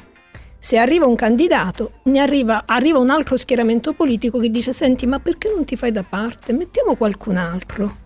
se 0.58 0.78
arriva 0.78 1.06
un 1.06 1.14
candidato, 1.14 2.00
arriva, 2.14 2.64
arriva 2.66 2.98
un 2.98 3.10
altro 3.10 3.36
schieramento 3.36 3.92
politico 3.92 4.38
che 4.38 4.50
dice 4.50 4.72
senti 4.72 5.06
ma 5.06 5.20
perché 5.20 5.52
non 5.54 5.64
ti 5.64 5.76
fai 5.76 5.92
da 5.92 6.02
parte? 6.02 6.52
Mettiamo 6.52 6.96
qualcun 6.96 7.36
altro. 7.36 8.02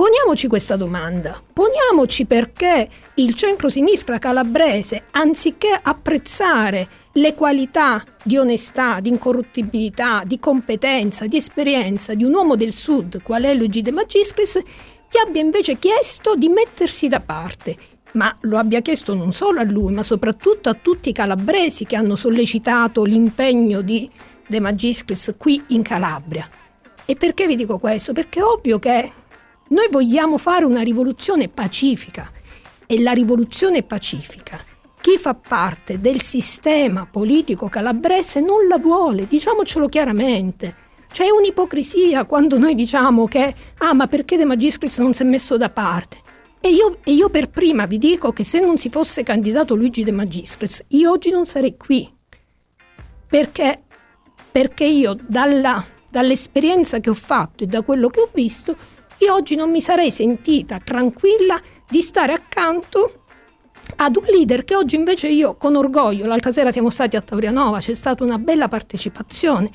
Poniamoci 0.00 0.48
questa 0.48 0.76
domanda, 0.76 1.42
poniamoci 1.52 2.24
perché 2.24 2.88
il 3.16 3.34
centro-sinistra 3.34 4.18
calabrese, 4.18 5.02
anziché 5.10 5.78
apprezzare 5.82 6.86
le 7.12 7.34
qualità 7.34 8.02
di 8.22 8.38
onestà, 8.38 9.00
di 9.00 9.10
incorruttibilità, 9.10 10.22
di 10.24 10.38
competenza, 10.38 11.26
di 11.26 11.36
esperienza 11.36 12.14
di 12.14 12.24
un 12.24 12.32
uomo 12.32 12.56
del 12.56 12.72
sud, 12.72 13.20
qual 13.20 13.42
è 13.42 13.52
Luigi 13.52 13.82
De 13.82 13.92
Magistris, 13.92 14.58
gli 15.10 15.18
abbia 15.26 15.40
invece 15.40 15.76
chiesto 15.76 16.36
di 16.36 16.48
mettersi 16.48 17.08
da 17.08 17.18
parte, 17.18 17.76
ma 18.12 18.32
lo 18.42 18.58
abbia 18.58 18.80
chiesto 18.80 19.12
non 19.14 19.32
solo 19.32 19.58
a 19.58 19.64
lui, 19.64 19.92
ma 19.92 20.04
soprattutto 20.04 20.68
a 20.68 20.74
tutti 20.74 21.08
i 21.08 21.12
calabresi 21.12 21.84
che 21.84 21.96
hanno 21.96 22.14
sollecitato 22.14 23.02
l'impegno 23.02 23.80
di 23.80 24.08
De 24.46 24.60
Magistris 24.60 25.34
qui 25.36 25.60
in 25.68 25.82
Calabria. 25.82 26.48
E 27.04 27.16
perché 27.16 27.48
vi 27.48 27.56
dico 27.56 27.78
questo? 27.78 28.12
Perché 28.12 28.38
è 28.38 28.44
ovvio 28.44 28.78
che 28.78 29.10
noi 29.70 29.88
vogliamo 29.90 30.38
fare 30.38 30.64
una 30.64 30.82
rivoluzione 30.82 31.48
pacifica 31.48 32.30
e 32.86 33.00
la 33.00 33.10
rivoluzione 33.10 33.82
pacifica, 33.82 34.60
chi 35.00 35.16
fa 35.18 35.34
parte 35.34 35.98
del 35.98 36.20
sistema 36.20 37.06
politico 37.10 37.68
calabrese 37.68 38.40
non 38.40 38.68
la 38.68 38.78
vuole, 38.78 39.26
diciamocelo 39.26 39.88
chiaramente. 39.88 40.88
C'è 41.12 41.28
un'ipocrisia 41.28 42.24
quando 42.24 42.56
noi 42.56 42.74
diciamo 42.74 43.26
che, 43.26 43.54
ah 43.78 43.92
ma 43.94 44.06
perché 44.06 44.36
De 44.36 44.44
Magistris 44.44 44.98
non 44.98 45.12
si 45.12 45.22
è 45.22 45.26
messo 45.26 45.56
da 45.56 45.68
parte? 45.68 46.18
E 46.60 46.70
io, 46.70 46.98
e 47.02 47.12
io 47.12 47.28
per 47.30 47.50
prima 47.50 47.86
vi 47.86 47.98
dico 47.98 48.32
che 48.32 48.44
se 48.44 48.60
non 48.60 48.78
si 48.78 48.90
fosse 48.90 49.22
candidato 49.22 49.74
Luigi 49.74 50.04
De 50.04 50.12
Magistris, 50.12 50.84
io 50.88 51.10
oggi 51.10 51.30
non 51.30 51.46
sarei 51.46 51.76
qui. 51.76 52.08
Perché? 53.26 53.82
Perché 54.52 54.84
io 54.84 55.16
dalla, 55.20 55.84
dall'esperienza 56.10 57.00
che 57.00 57.10
ho 57.10 57.14
fatto 57.14 57.64
e 57.64 57.66
da 57.66 57.82
quello 57.82 58.08
che 58.08 58.20
ho 58.20 58.30
visto, 58.32 58.76
io 59.18 59.34
oggi 59.34 59.56
non 59.56 59.70
mi 59.70 59.80
sarei 59.80 60.10
sentita 60.10 60.78
tranquilla 60.78 61.58
di 61.88 62.02
stare 62.02 62.32
accanto 62.32 63.24
ad 63.96 64.16
un 64.16 64.24
leader 64.24 64.64
che 64.64 64.76
oggi 64.76 64.94
invece 64.94 65.28
io 65.28 65.56
con 65.56 65.74
orgoglio, 65.74 66.26
l'altra 66.26 66.52
sera 66.52 66.70
siamo 66.70 66.90
stati 66.90 67.16
a 67.16 67.20
Taurianova, 67.20 67.80
c'è 67.80 67.94
stata 67.94 68.22
una 68.22 68.38
bella 68.38 68.68
partecipazione 68.68 69.70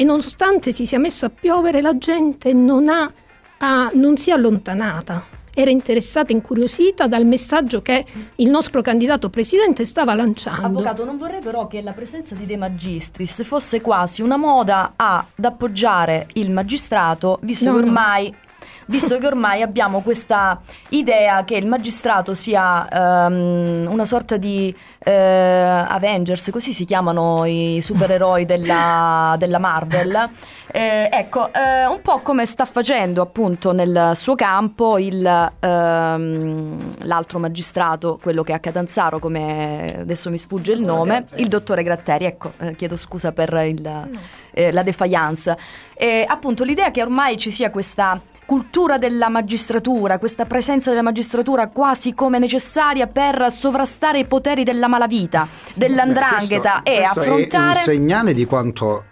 e 0.00 0.04
nonostante 0.04 0.70
si 0.70 0.86
sia 0.86 1.00
messo 1.00 1.26
a 1.26 1.30
piovere 1.30 1.80
la 1.80 1.98
gente 1.98 2.52
non, 2.52 2.88
ha, 2.88 3.12
ha- 3.58 3.90
non 3.94 4.16
si 4.16 4.30
è 4.30 4.32
allontanata 4.32 5.36
era 5.54 5.72
interessata, 5.72 6.32
incuriosita 6.32 7.08
dal 7.08 7.26
messaggio 7.26 7.82
che 7.82 8.04
il 8.36 8.48
nostro 8.48 8.80
candidato 8.80 9.28
presidente 9.28 9.84
stava 9.84 10.14
lanciando. 10.14 10.66
Avvocato, 10.68 11.04
non 11.04 11.16
vorrei 11.18 11.40
però 11.40 11.66
che 11.66 11.82
la 11.82 11.90
presenza 11.94 12.36
di 12.36 12.46
De 12.46 12.56
Magistris 12.56 13.42
fosse 13.42 13.80
quasi 13.80 14.22
una 14.22 14.36
moda 14.36 14.92
ad 14.94 15.24
appoggiare 15.44 16.28
il 16.34 16.52
magistrato, 16.52 17.40
visto 17.42 17.72
no, 17.72 17.78
che 17.78 17.82
ormai 17.82 18.30
no 18.30 18.47
visto 18.88 19.18
che 19.18 19.26
ormai 19.26 19.62
abbiamo 19.62 20.00
questa 20.00 20.60
idea 20.90 21.44
che 21.44 21.56
il 21.56 21.66
magistrato 21.66 22.34
sia 22.34 22.86
um, 22.90 23.86
una 23.88 24.04
sorta 24.04 24.36
di 24.36 24.74
uh, 24.74 25.10
Avengers, 25.10 26.50
così 26.50 26.72
si 26.72 26.84
chiamano 26.84 27.44
i 27.44 27.80
supereroi 27.82 28.44
della, 28.44 29.36
della 29.38 29.58
Marvel. 29.58 30.30
Eh, 30.70 31.08
ecco, 31.10 31.52
eh, 31.52 31.86
un 31.86 32.00
po' 32.02 32.20
come 32.20 32.44
sta 32.46 32.64
facendo 32.64 33.22
appunto 33.22 33.72
nel 33.72 34.12
suo 34.14 34.34
campo 34.34 34.98
il, 34.98 35.52
ehm, 35.60 36.92
l'altro 37.00 37.38
magistrato, 37.38 38.18
quello 38.20 38.42
che 38.42 38.52
è 38.52 38.54
a 38.54 38.58
Catanzaro, 38.58 39.18
come 39.18 39.98
adesso 40.00 40.28
mi 40.30 40.38
sfugge 40.38 40.72
il 40.72 40.80
nome, 40.80 41.24
il 41.36 41.48
dottore 41.48 41.82
Gratteri. 41.82 42.24
Ecco, 42.26 42.52
eh, 42.58 42.76
chiedo 42.76 42.96
scusa 42.96 43.32
per 43.32 43.52
il, 43.66 44.08
eh, 44.52 44.72
la 44.72 44.82
defiance. 44.82 45.56
appunto, 46.26 46.64
l'idea 46.64 46.90
che 46.90 47.02
ormai 47.02 47.36
ci 47.36 47.50
sia 47.50 47.70
questa 47.70 48.20
cultura 48.48 48.96
della 48.96 49.28
magistratura, 49.28 50.18
questa 50.18 50.46
presenza 50.46 50.88
della 50.88 51.02
magistratura 51.02 51.68
quasi 51.68 52.14
come 52.14 52.38
necessaria 52.38 53.06
per 53.06 53.52
sovrastare 53.52 54.20
i 54.20 54.24
poteri 54.24 54.64
della 54.64 54.88
malavita, 54.88 55.46
dell'andrangheta 55.74 56.80
Beh, 56.82 56.90
e 56.90 57.02
affrontare... 57.02 57.74
È 57.74 57.76
un 57.76 57.82
segnale 57.82 58.32
di 58.32 58.46
quanto 58.46 59.04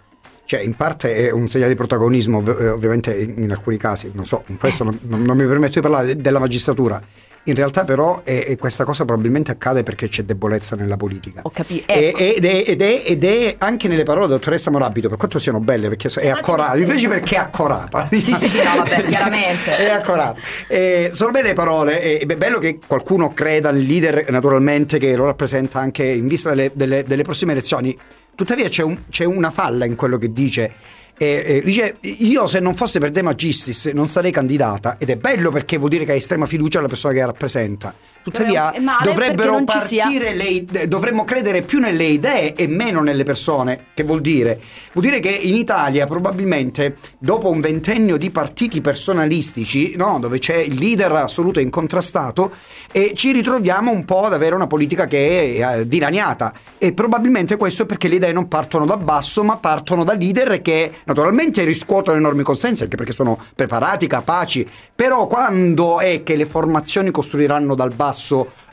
cioè 0.45 0.61
in 0.61 0.75
parte 0.75 1.27
è 1.27 1.31
un 1.31 1.47
segnale 1.47 1.71
di 1.71 1.77
protagonismo 1.77 2.37
ovviamente 2.37 3.15
in 3.15 3.51
alcuni 3.51 3.77
casi, 3.77 4.09
non 4.15 4.25
so, 4.25 4.43
in 4.47 4.57
questo 4.57 4.83
non, 4.83 4.97
non 5.01 5.37
mi 5.37 5.45
permetto 5.45 5.73
di 5.73 5.81
parlare 5.81 6.15
della 6.15 6.39
magistratura, 6.39 6.99
in 7.47 7.55
realtà 7.55 7.83
però 7.83 8.23
è, 8.23 8.45
è 8.45 8.57
questa 8.57 8.83
cosa 8.83 9.05
probabilmente 9.05 9.51
accade 9.51 9.83
perché 9.83 10.09
c'è 10.09 10.23
debolezza 10.23 10.75
nella 10.75 10.97
politica. 10.97 11.41
Ho 11.43 11.49
capito. 11.49 11.91
Ecco. 11.91 12.17
Ed, 12.17 12.43
ed, 12.43 12.81
ed, 12.81 13.23
è 13.23 13.55
anche 13.57 13.87
nelle 13.87 14.03
parole 14.03 14.25
della 14.27 14.37
dottoressa 14.37 14.69
Morabito, 14.69 15.07
per 15.07 15.17
quanto 15.17 15.39
siano 15.39 15.59
belle, 15.59 15.87
perché 15.87 16.09
è 16.19 16.29
accorata. 16.29 16.73
Piace 16.73 17.07
perché 17.07 17.35
è 17.35 17.39
accorata. 17.39 18.07
Sì, 18.09 18.19
sì, 18.19 18.49
sì, 18.49 18.61
no, 18.61 18.75
vabbè, 18.75 19.03
chiaramente. 19.07 19.77
è 19.77 19.89
accorata. 19.89 20.39
Eh, 20.67 21.09
sono 21.13 21.31
belle 21.31 21.53
parole, 21.53 22.19
è 22.19 22.25
bello 22.25 22.59
che 22.59 22.79
qualcuno 22.85 23.33
creda 23.33 23.71
nel 23.71 23.83
leader, 23.83 24.29
naturalmente, 24.29 24.97
che 24.97 25.15
lo 25.15 25.25
rappresenta 25.25 25.79
anche 25.79 26.03
in 26.05 26.27
vista 26.27 26.49
delle, 26.49 26.71
delle, 26.73 27.03
delle 27.03 27.23
prossime 27.23 27.53
elezioni. 27.53 27.97
Tuttavia 28.35 28.69
c'è, 28.69 28.83
un, 28.83 29.03
c'è 29.09 29.23
una 29.23 29.49
falla 29.49 29.85
in 29.85 29.95
quello 29.95 30.17
che 30.17 30.31
dice 30.31 30.73
e, 31.17 31.43
e, 31.45 31.61
dice 31.63 31.97
io 32.01 32.45
se 32.45 32.59
non 32.59 32.75
fosse 32.75 32.99
per 32.99 33.11
De 33.11 33.21
Magistris 33.21 33.87
non 33.87 34.07
sarei 34.07 34.31
candidata 34.31 34.97
ed 34.99 35.09
è 35.09 35.17
bello 35.17 35.51
perché 35.51 35.77
vuol 35.77 35.89
dire 35.89 36.05
che 36.05 36.11
hai 36.11 36.17
estrema 36.17 36.45
fiducia 36.45 36.79
alla 36.79 36.87
persona 36.87 37.13
che 37.13 37.25
rappresenta 37.25 37.93
tuttavia 38.31 38.73
dovrebbero 39.03 39.63
partire 39.63 40.33
le, 40.33 40.87
dovremmo 40.87 41.23
credere 41.23 41.61
più 41.61 41.79
nelle 41.79 42.03
idee 42.03 42.55
e 42.55 42.67
meno 42.67 43.01
nelle 43.01 43.23
persone 43.23 43.85
che 43.93 44.03
vuol 44.03 44.19
dire? 44.19 44.59
Vuol 44.91 45.05
dire 45.05 45.19
che 45.19 45.29
in 45.29 45.55
Italia 45.55 46.05
probabilmente 46.05 46.97
dopo 47.17 47.49
un 47.49 47.61
ventennio 47.61 48.17
di 48.17 48.29
partiti 48.29 48.81
personalistici 48.81 49.95
no, 49.95 50.17
dove 50.19 50.39
c'è 50.39 50.57
il 50.57 50.75
leader 50.75 51.11
assoluto 51.13 51.59
e 51.59 51.63
incontrastato 51.63 52.51
e 52.91 53.13
ci 53.15 53.31
ritroviamo 53.31 53.91
un 53.91 54.03
po' 54.03 54.25
ad 54.25 54.33
avere 54.33 54.55
una 54.55 54.67
politica 54.67 55.07
che 55.07 55.55
è 55.55 55.79
eh, 55.79 55.87
dilaniata. 55.87 56.53
E 56.77 56.93
probabilmente 56.93 57.55
questo 57.55 57.83
è 57.83 57.85
perché 57.85 58.07
le 58.07 58.15
idee 58.15 58.33
non 58.33 58.47
partono 58.47 58.85
da 58.85 58.97
basso 58.97 59.43
ma 59.43 59.57
partono 59.57 60.03
da 60.03 60.13
leader 60.13 60.61
che 60.61 60.91
naturalmente 61.05 61.63
riscuotono 61.63 62.17
enormi 62.17 62.43
consensi 62.43 62.83
anche 62.83 62.97
perché 62.97 63.13
sono 63.13 63.39
preparati, 63.55 64.07
capaci, 64.07 64.67
però 64.93 65.27
quando 65.27 65.99
è 65.99 66.23
che 66.23 66.35
le 66.35 66.45
formazioni 66.45 67.11
costruiranno 67.11 67.75
dal 67.75 67.93
basso 67.93 68.16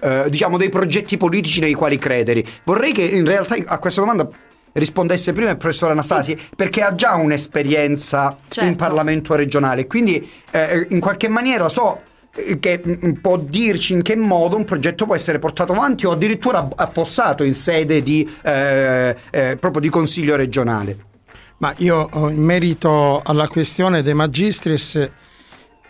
eh, 0.01 0.27
diciamo 0.29 0.57
dei 0.57 0.69
progetti 0.69 1.17
politici 1.17 1.61
nei 1.61 1.75
quali 1.75 1.99
credere? 1.99 2.45
Vorrei 2.65 2.93
che 2.93 3.03
in 3.03 3.25
realtà 3.25 3.57
a 3.65 3.79
questa 3.79 4.01
domanda 4.01 4.29
rispondesse 4.75 5.33
prima 5.33 5.51
il 5.51 5.57
professor 5.57 5.91
Anastasi 5.91 6.37
perché 6.57 6.83
ha 6.83 6.95
già 6.95 7.15
un'esperienza 7.15 8.35
certo. 8.49 8.69
in 8.69 8.77
Parlamento 8.77 9.35
regionale, 9.35 9.87
quindi 9.87 10.29
eh, 10.51 10.87
in 10.91 11.01
qualche 11.01 11.29
maniera 11.29 11.69
so 11.69 12.01
eh, 12.35 12.59
che 12.59 12.83
mm, 12.85 13.13
può 13.21 13.39
dirci 13.39 13.93
in 13.93 14.03
che 14.03 14.17
modo 14.17 14.57
un 14.57 14.65
progetto 14.65 15.07
può 15.07 15.15
essere 15.15 15.39
portato 15.39 15.73
avanti 15.73 16.07
o 16.07 16.11
addirittura 16.11 16.69
affossato 16.75 17.45
in 17.45 17.55
sede 17.55 18.03
di, 18.03 18.29
eh, 18.43 19.17
eh, 19.31 19.57
proprio 19.59 19.81
di 19.81 19.89
consiglio 19.89 20.37
regionale. 20.37 21.13
Ma 21.59 21.73
io 21.79 22.09
in 22.31 22.43
merito 22.43 23.23
alla 23.25 23.47
questione 23.47 24.03
dei 24.03 24.13
magistris 24.13 25.09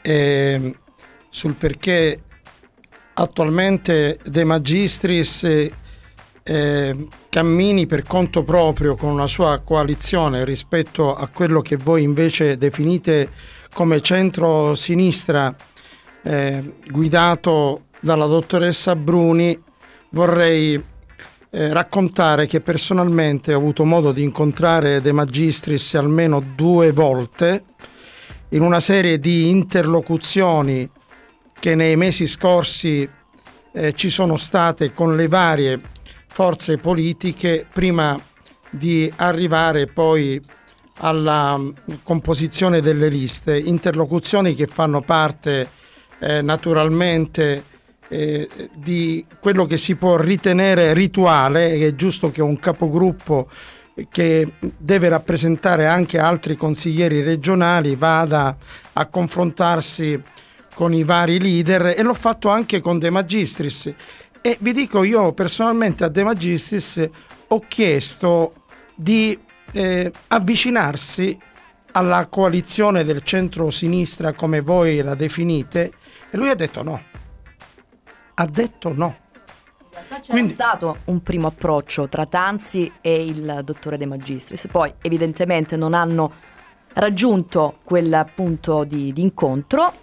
eh, 0.03 0.75
sul 1.31 1.55
perché 1.55 2.24
attualmente 3.15 4.19
De 4.25 4.45
Magistris 4.45 5.71
eh, 6.47 7.09
cammini 7.29 7.87
per 7.87 8.03
conto 8.03 8.43
proprio 8.43 8.97
con 8.97 9.11
una 9.11 9.27
sua 9.27 9.61
coalizione 9.61 10.45
rispetto 10.45 11.15
a 11.15 11.27
quello 11.29 11.61
che 11.63 11.77
voi 11.77 12.03
invece 12.03 12.59
definite 12.59 13.31
come 13.73 14.01
centro-sinistra 14.01 15.55
eh, 16.23 16.75
guidato 16.89 17.87
dalla 18.01 18.27
dottoressa 18.27 18.95
Bruni, 18.95 19.59
vorrei 20.11 20.75
eh, 21.51 21.73
raccontare 21.73 22.47
che 22.47 22.61
personalmente 22.61 23.55
ho 23.55 23.59
avuto 23.59 23.85
modo 23.85 24.13
di 24.13 24.23
incontrare 24.23 25.01
De 25.01 25.13
Magistris 25.13 25.95
almeno 25.95 26.43
due 26.55 26.93
volte 26.93 27.65
in 28.51 28.63
una 28.63 28.81
serie 28.81 29.19
di 29.19 29.49
interlocuzioni 29.49 30.89
che 31.65 31.75
nei 31.75 31.97
mesi 31.97 32.27
scorsi 32.27 33.09
eh, 33.73 33.95
ci 33.95 34.11
sono 34.11 34.37
state 34.37 34.93
con 34.93 35.17
le 35.17 35.29
varie 35.29 35.79
forze 36.27 36.77
politiche 36.77 37.65
prima 37.73 38.21
di 38.69 39.11
arrivare 39.17 39.87
poi 39.87 40.39
alla 40.99 41.57
mm, 41.57 41.71
composizione 42.03 42.83
delle 42.83 43.09
liste, 43.09 43.59
interlocuzioni 43.59 44.55
che 44.55 44.67
fanno 44.67 45.01
parte 45.01 45.71
eh, 46.19 46.43
naturalmente 46.43 47.65
eh, 48.09 48.47
di 48.75 49.25
quello 49.41 49.65
che 49.65 49.79
si 49.79 49.95
può 49.95 50.19
ritenere 50.19 50.93
rituale, 50.93 51.79
è 51.79 51.95
giusto 51.95 52.31
che 52.31 52.43
un 52.43 52.59
capogruppo 52.59 53.49
che 54.11 54.53
deve 54.77 55.09
rappresentare 55.09 55.87
anche 55.87 56.19
altri 56.19 56.57
consiglieri 56.57 57.23
regionali 57.23 57.97
vada 57.97 58.55
a 58.93 59.07
confrontarsi 59.07 60.23
con 60.75 60.93
i 60.93 61.05
vari 61.05 61.41
leader 61.41 61.95
e 61.97 62.03
l'ho 62.03 62.15
fatto 62.15 62.49
anche 62.49 62.81
con 62.81 62.99
De 62.99 63.09
Magistris. 63.09 63.95
E 64.43 64.59
vi 64.61 64.73
dico 64.73 65.05
io 65.05 65.33
personalmente 65.33 66.05
a 66.05 66.09
De 66.09 66.23
Magistris 66.23 67.09
ho 67.49 67.61
chiesto 67.67 68.65
di 68.95 69.39
eh, 69.73 70.13
avvicinarsi 70.29 71.39
alla 71.93 72.27
coalizione 72.27 73.05
del 73.05 73.23
centro-sinistra 73.23 74.33
come 74.33 74.61
voi 74.61 75.01
la 75.01 75.15
definite 75.15 75.93
e 76.31 76.37
lui 76.37 76.51
ha 76.51 76.55
detto 76.55 76.83
no. 76.83 77.03
Ha 78.35 78.47
detto 78.47 78.93
no. 78.93 79.17
C'era 79.91 80.21
Quindi... 80.29 80.51
stato 80.51 80.99
un 81.05 81.23
primo 81.23 81.47
approccio 81.47 82.09
tra 82.09 82.27
Tanzi 82.27 82.93
e 83.01 83.25
il 83.25 83.61
dottore 83.63 83.97
De 83.97 84.07
Magistris, 84.07 84.67
poi 84.71 84.93
evidentemente 85.01 85.77
non 85.77 85.95
hanno 85.95 86.33
raggiunto 86.95 87.79
quel 87.85 88.29
punto 88.35 88.85
di, 88.85 89.13
di 89.13 89.23
incontro 89.23 90.03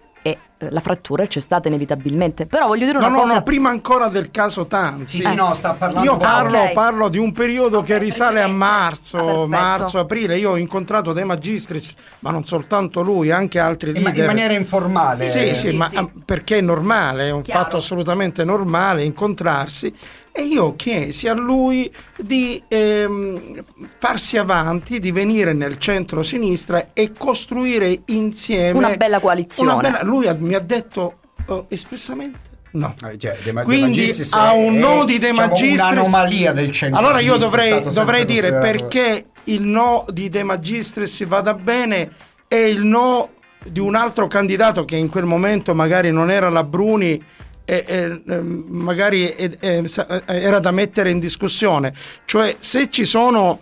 la 0.69 0.79
frattura 0.79 1.25
c'è 1.25 1.39
stata 1.39 1.67
inevitabilmente. 1.67 2.45
Però 2.45 2.67
voglio 2.67 2.85
dire 2.85 2.97
una 2.97 3.07
no, 3.07 3.21
cosa. 3.21 3.27
No, 3.27 3.33
no, 3.39 3.43
prima 3.43 3.69
ancora 3.69 4.09
del 4.09 4.29
caso 4.31 4.67
Tanzi. 4.67 5.21
Sì, 5.21 5.29
sì, 5.29 5.35
no, 5.35 5.53
sta 5.53 5.73
parlando. 5.73 6.09
Io 6.09 6.17
parlo, 6.17 6.59
okay. 6.59 6.73
parlo 6.73 7.09
di 7.09 7.17
un 7.17 7.31
periodo 7.31 7.79
okay, 7.79 7.97
che 7.97 8.03
risale 8.03 8.41
a 8.41 8.47
marzo, 8.47 9.43
ah, 9.43 9.47
marzo, 9.47 9.99
aprile. 9.99 10.37
Io 10.37 10.51
ho 10.51 10.57
incontrato 10.57 11.13
De 11.13 11.23
Magistris, 11.23 11.95
ma 12.19 12.31
non 12.31 12.45
soltanto 12.45 13.01
lui, 13.01 13.31
anche 13.31 13.59
altri 13.59 13.93
leader. 13.93 14.17
In 14.17 14.25
maniera 14.25 14.53
informale. 14.53 15.29
Sì, 15.29 15.39
sì, 15.39 15.55
sì, 15.55 15.67
sì 15.67 15.75
ma 15.75 15.89
perché 16.23 16.59
è 16.59 16.61
normale, 16.61 17.27
è 17.27 17.31
un 17.31 17.41
Chiaro. 17.41 17.63
fatto 17.63 17.77
assolutamente 17.77 18.43
normale 18.43 19.03
incontrarsi 19.03 19.93
e 20.31 20.43
io 20.43 20.75
chiesi 20.75 21.27
a 21.27 21.33
lui 21.33 21.91
di 22.17 22.61
ehm, 22.67 23.63
farsi 23.97 24.37
avanti, 24.37 24.99
di 24.99 25.11
venire 25.11 25.53
nel 25.53 25.77
centro-sinistra 25.77 26.89
e 26.93 27.11
costruire 27.17 28.01
insieme 28.05 28.77
una 28.77 28.95
bella 28.95 29.19
coalizione. 29.19 29.71
Una 29.71 29.81
bella, 29.81 30.03
lui 30.03 30.33
mi 30.39 30.53
ha 30.53 30.59
detto 30.59 31.17
oh, 31.47 31.65
espressamente 31.69 32.49
No. 32.71 32.95
Eh, 33.03 33.17
cioè, 33.17 33.37
De, 33.43 33.51
Quindi 33.63 34.05
De 34.05 34.27
a 34.31 34.53
un 34.53 34.77
no 34.77 35.03
di 35.03 35.17
De 35.17 35.31
diciamo, 35.31 35.47
Magistris 35.49 35.81
un'anomalia 35.81 36.51
del 36.53 36.71
centro 36.71 36.99
Allora 36.99 37.19
io 37.19 37.35
dovrei, 37.35 37.81
dovrei 37.91 38.25
dire 38.25 38.59
perché 38.59 39.25
il 39.45 39.61
no 39.61 40.05
di 40.09 40.29
De 40.29 40.43
Magistris 40.43 41.25
vada 41.25 41.53
bene 41.53 42.11
e 42.47 42.69
il 42.69 42.83
no 42.83 43.29
di 43.63 43.79
un 43.79 43.95
altro 43.95 44.27
candidato 44.27 44.85
che 44.85 44.95
in 44.95 45.09
quel 45.09 45.25
momento 45.25 45.75
magari 45.75 46.11
non 46.11 46.31
era 46.31 46.49
la 46.49 46.63
Bruni 46.63 47.21
e, 47.65 47.85
e, 47.87 48.21
magari 48.41 49.29
e, 49.29 49.57
era 50.25 50.59
da 50.59 50.71
mettere 50.71 51.09
in 51.09 51.19
discussione. 51.19 51.93
Cioè 52.25 52.55
se 52.59 52.89
ci 52.89 53.05
sono 53.05 53.61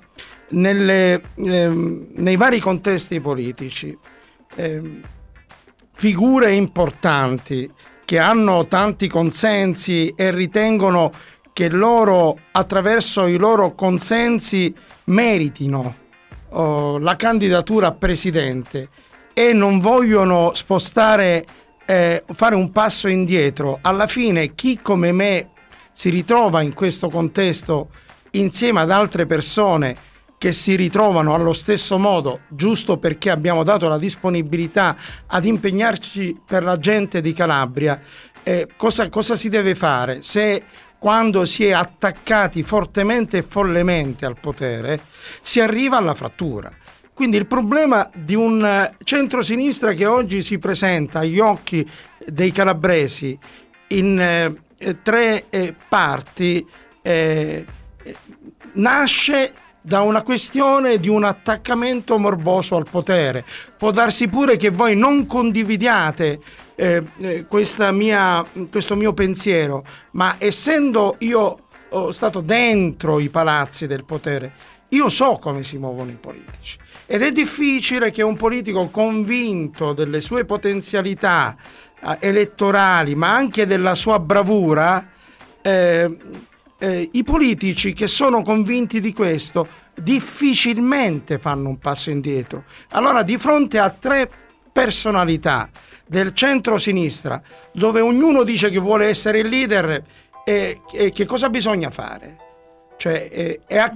nelle, 0.50 1.22
eh, 1.36 1.68
nei 1.68 2.36
vari 2.36 2.60
contesti 2.60 3.20
politici 3.20 3.96
eh, 4.56 5.02
figure 5.94 6.54
importanti 6.54 7.72
che 8.06 8.18
hanno 8.18 8.68
tanti 8.68 9.08
consensi 9.08 10.14
e 10.16 10.32
ritengono 10.32 11.12
che 11.54 11.70
loro 11.70 12.38
attraverso 12.52 13.28
i 13.28 13.38
loro 13.38 13.76
consensi 13.76 14.74
meritino 15.06 15.96
oh, 16.50 16.98
la 16.98 17.16
candidatura 17.16 17.88
a 17.88 17.92
presidente 17.92 18.90
e 19.34 19.54
non 19.54 19.80
vogliono 19.80 20.52
spostare, 20.54 21.46
eh, 21.89 22.23
fare 22.34 22.54
un 22.54 22.71
passo 22.71 23.08
indietro, 23.08 23.80
alla 23.82 24.06
fine 24.06 24.54
chi 24.54 24.80
come 24.80 25.12
me 25.12 25.49
si 25.91 26.10
ritrova 26.10 26.62
in 26.62 26.75
questo 26.75 27.10
contesto 27.10 27.89
insieme 28.32 28.82
ad 28.82 28.91
altre 28.91 29.25
persone 29.25 30.08
che 30.38 30.52
si 30.52 30.75
ritrovano 30.75 31.34
allo 31.34 31.52
stesso 31.52 31.97
modo, 31.97 32.41
giusto 32.47 32.97
perché 32.97 33.32
abbiamo 33.32 33.63
dato 33.63 33.88
la 33.88 33.97
disponibilità 33.97 34.95
ad 35.25 35.45
impegnarci 35.45 36.41
per 36.45 36.63
la 36.63 36.78
gente 36.78 37.21
di 37.21 37.34
Calabria, 37.34 37.99
eh, 38.43 38.67
cosa, 38.78 39.10
cosa 39.10 39.36
si 39.36 39.49
deve 39.49 39.73
fare? 39.73 40.21
Se 40.21 40.63
quando 40.99 41.45
si 41.45 41.65
è 41.65 41.71
attaccati 41.71 42.62
fortemente 42.62 43.38
e 43.38 43.43
follemente 43.43 44.28
al 44.28 44.39
potere, 44.39 45.06
si 45.41 45.60
arriva 45.60 45.97
alla 45.97 46.13
frattura. 46.13 46.71
Quindi 47.19 47.36
il 47.36 47.47
problema 47.47 48.10
di 48.13 48.34
un 48.34 48.63
eh, 48.63 48.95
centrosinistra 49.03 49.91
che 49.91 50.05
oggi 50.05 50.41
si 50.41 50.58
presenta 50.58 51.19
agli 51.19 51.38
occhi 51.38 51.86
dei 52.25 52.49
calabresi 52.53 53.38
in 53.88 54.17
eh, 54.17 55.01
tre 55.01 55.49
eh, 55.49 55.75
parti 55.89 56.65
eh, 57.01 57.65
nasce 58.75 59.51
da 59.82 59.99
una 59.99 60.21
questione 60.21 60.97
di 60.97 61.10
un 61.10 61.25
attaccamento 61.25 62.17
morboso 62.17 62.77
al 62.77 62.88
potere. 62.89 63.43
Può 63.77 63.91
darsi 63.91 64.29
pure 64.29 64.55
che 64.55 64.69
voi 64.69 64.95
non 64.95 65.25
condividiate 65.25 66.39
eh, 66.75 67.03
eh 67.19 67.45
mia, 67.91 68.45
questo 68.71 68.95
mio 68.95 69.12
pensiero, 69.12 69.86
ma 70.12 70.36
essendo 70.38 71.17
io 71.17 71.67
oh, 71.89 72.12
stato 72.13 72.39
dentro 72.39 73.19
i 73.19 73.27
palazzi 73.27 73.88
del 73.88 74.05
potere, 74.05 74.77
io 74.89 75.10
so 75.10 75.38
come 75.39 75.63
si 75.63 75.78
muovono 75.78 76.12
i 76.12 76.17
politici. 76.19 76.78
Ed 77.06 77.21
è 77.21 77.32
difficile 77.32 78.12
che 78.12 78.21
un 78.21 78.36
politico 78.36 78.89
convinto 78.89 79.93
delle 79.93 80.21
sue 80.21 80.45
potenzialità 80.45 81.56
eh, 82.02 82.17
elettorali, 82.21 83.15
ma 83.15 83.34
anche 83.34 83.65
della 83.65 83.95
sua 83.95 84.19
bravura, 84.19 85.08
eh, 85.62 86.17
eh, 86.80 87.10
i 87.12 87.23
politici 87.23 87.93
che 87.93 88.08
sono 88.08 88.41
convinti 88.41 89.02
di 89.02 89.13
questo 89.13 89.67
difficilmente 89.95 91.38
fanno 91.38 91.69
un 91.69 91.78
passo 91.78 92.10
indietro. 92.10 92.63
Allora, 92.91 93.21
di 93.21 93.38
fronte 93.38 93.80
a 93.80 93.89
tre 93.89 94.30
personalità 94.71 95.69
del 96.06 96.34
centro-sinistra, 96.34 97.41
dove 97.73 98.02
ognuno 98.02 98.43
dice 98.43 98.69
che 98.69 98.80
vuole 98.80 99.06
essere 99.06 99.39
il 99.39 99.47
leader, 99.47 100.04
eh, 100.45 100.82
eh, 100.93 101.12
che 101.12 101.25
cosa 101.25 101.49
bisogna 101.49 101.91
fare? 101.91 102.49
Cioè, 103.00 103.30
e, 103.32 103.62
e, 103.66 103.78
a 103.78 103.88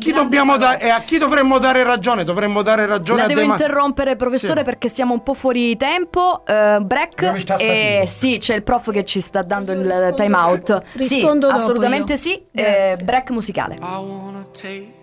da, 0.58 0.78
e, 0.78 0.88
a 0.88 1.02
chi 1.02 1.18
dovremmo 1.18 1.60
dare 1.60 1.84
ragione? 1.84 2.24
Dovremmo 2.24 2.62
dare 2.62 2.86
ragione 2.86 3.20
La 3.20 3.26
a 3.26 3.28
devo 3.28 3.42
Dema- 3.42 3.52
interrompere, 3.56 4.16
professore, 4.16 4.60
sì. 4.60 4.64
perché 4.64 4.88
siamo 4.88 5.14
un 5.14 5.22
po' 5.24 5.34
fuori 5.34 5.76
tempo. 5.76 6.42
Uh, 6.48 6.82
break. 6.82 7.60
E 7.60 8.06
sì, 8.08 8.38
c'è 8.40 8.56
il 8.56 8.64
prof 8.64 8.92
che 8.92 9.04
ci 9.04 9.20
sta 9.20 9.42
dando 9.42 9.74
il 9.74 10.14
time 10.16 10.38
out. 10.38 10.82
Rispondo 10.94 11.50
sì, 11.50 11.54
assolutamente 11.54 12.14
io. 12.14 12.18
sì. 12.18 12.46
Eh, 12.54 12.98
break 13.04 13.32
musicale. 13.32 13.76
I 13.76 13.80
wanna 13.82 14.46
take 14.54 15.03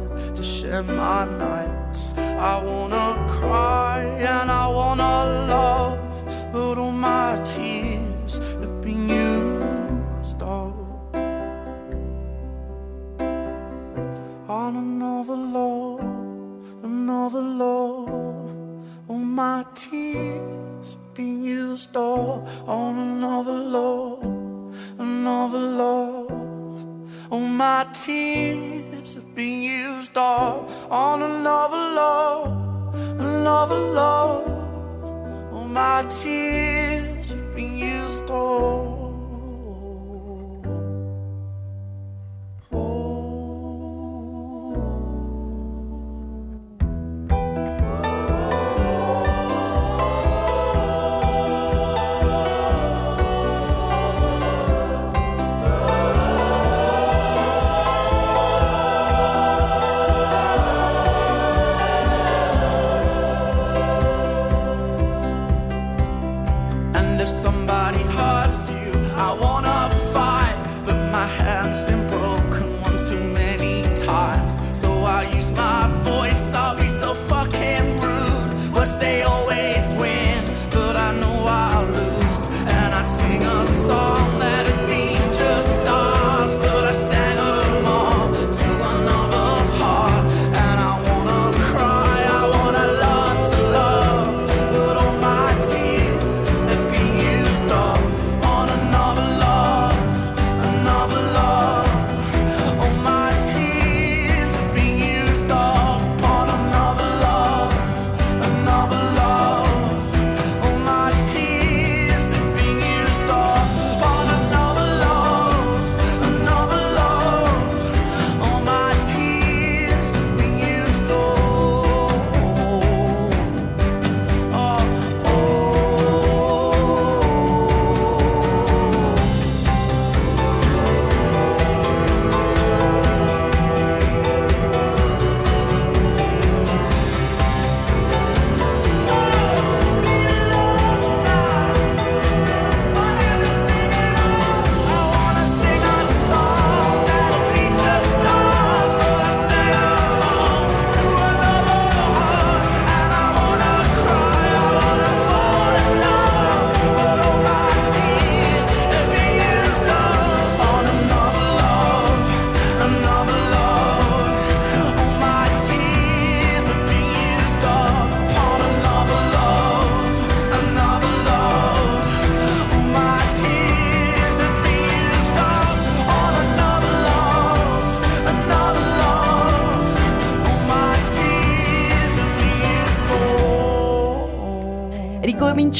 to 0.35 0.43
share 0.43 0.83
my 0.83 1.25
nights. 1.25 2.13
I 2.17 2.61
wanna 2.63 3.07
cry 3.29 4.03
and 4.03 4.51
I 4.51 4.67
wanna 4.67 5.13
love, 5.55 6.51
but 6.53 6.77
all 6.77 6.91
my 6.91 7.41
tears 7.43 8.39
have 8.39 8.81
been 8.81 9.09
used 9.09 10.41
up. 10.41 10.81
on 14.51 14.75
another 14.75 15.35
love, 15.35 15.99
another 16.83 17.41
love. 17.41 18.09
All 19.07 19.17
my 19.17 19.65
tears 19.73 20.93
have 20.93 21.13
been 21.13 21.43
used 21.43 21.95
all 21.95 22.47
on 22.67 22.97
another 22.97 23.57
love, 23.77 24.23
another 24.99 25.59
love. 25.59 26.50
All 27.31 27.39
my 27.39 27.87
tears 27.93 29.15
have 29.15 29.33
been 29.33 29.61
used 29.61 30.17
all 30.17 30.69
on 30.89 31.21
another 31.21 31.77
love, 31.77 32.93
another 33.21 33.79
love. 33.79 35.53
All 35.53 35.63
my 35.63 36.03
tears 36.09 37.29
have 37.29 37.55
been 37.55 37.77
used 37.77 38.29
all. 38.29 39.00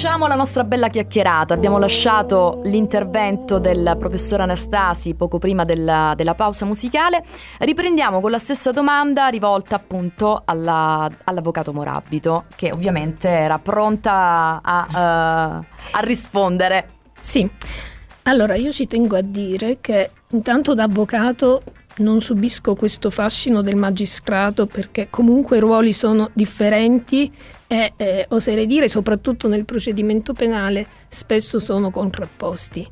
Ricominciamo 0.02 0.34
la 0.34 0.40
nostra 0.40 0.64
bella 0.64 0.88
chiacchierata. 0.88 1.54
Abbiamo 1.54 1.78
lasciato 1.78 2.60
l'intervento 2.64 3.60
del 3.60 3.96
professor 4.00 4.42
Anastasi 4.42 5.14
poco 5.14 5.38
prima 5.38 5.64
della, 5.64 6.14
della 6.16 6.34
pausa 6.34 6.66
musicale. 6.66 7.24
Riprendiamo 7.60 8.20
con 8.20 8.32
la 8.32 8.40
stessa 8.40 8.72
domanda 8.72 9.28
rivolta 9.28 9.76
appunto 9.76 10.42
alla, 10.44 11.08
all'avvocato 11.26 11.72
Morabito, 11.72 12.46
che 12.56 12.72
ovviamente 12.72 13.30
era 13.30 13.60
pronta 13.60 14.60
a, 14.64 14.88
uh, 14.90 15.66
a 15.92 16.00
rispondere. 16.00 16.94
Sì, 17.20 17.48
allora 18.24 18.56
io 18.56 18.72
ci 18.72 18.88
tengo 18.88 19.16
a 19.16 19.22
dire 19.22 19.78
che 19.82 20.10
intanto 20.30 20.74
da 20.74 20.86
avvocato 20.86 21.62
non 21.98 22.22
subisco 22.22 22.74
questo 22.74 23.12
fascino 23.12 23.62
del 23.62 23.76
magistrato 23.76 24.66
perché 24.66 25.10
comunque 25.12 25.58
i 25.58 25.60
ruoli 25.60 25.94
sono 25.94 26.32
differenti 26.34 27.32
e 27.72 27.94
eh, 27.96 28.26
oserei 28.32 28.68
dire 28.68 28.90
soprattutto 28.90 29.48
nel 29.48 29.64
procedimento 29.64 30.34
penale 30.34 30.86
spesso 31.08 31.58
sono 31.58 31.90
contrapposti. 31.90 32.86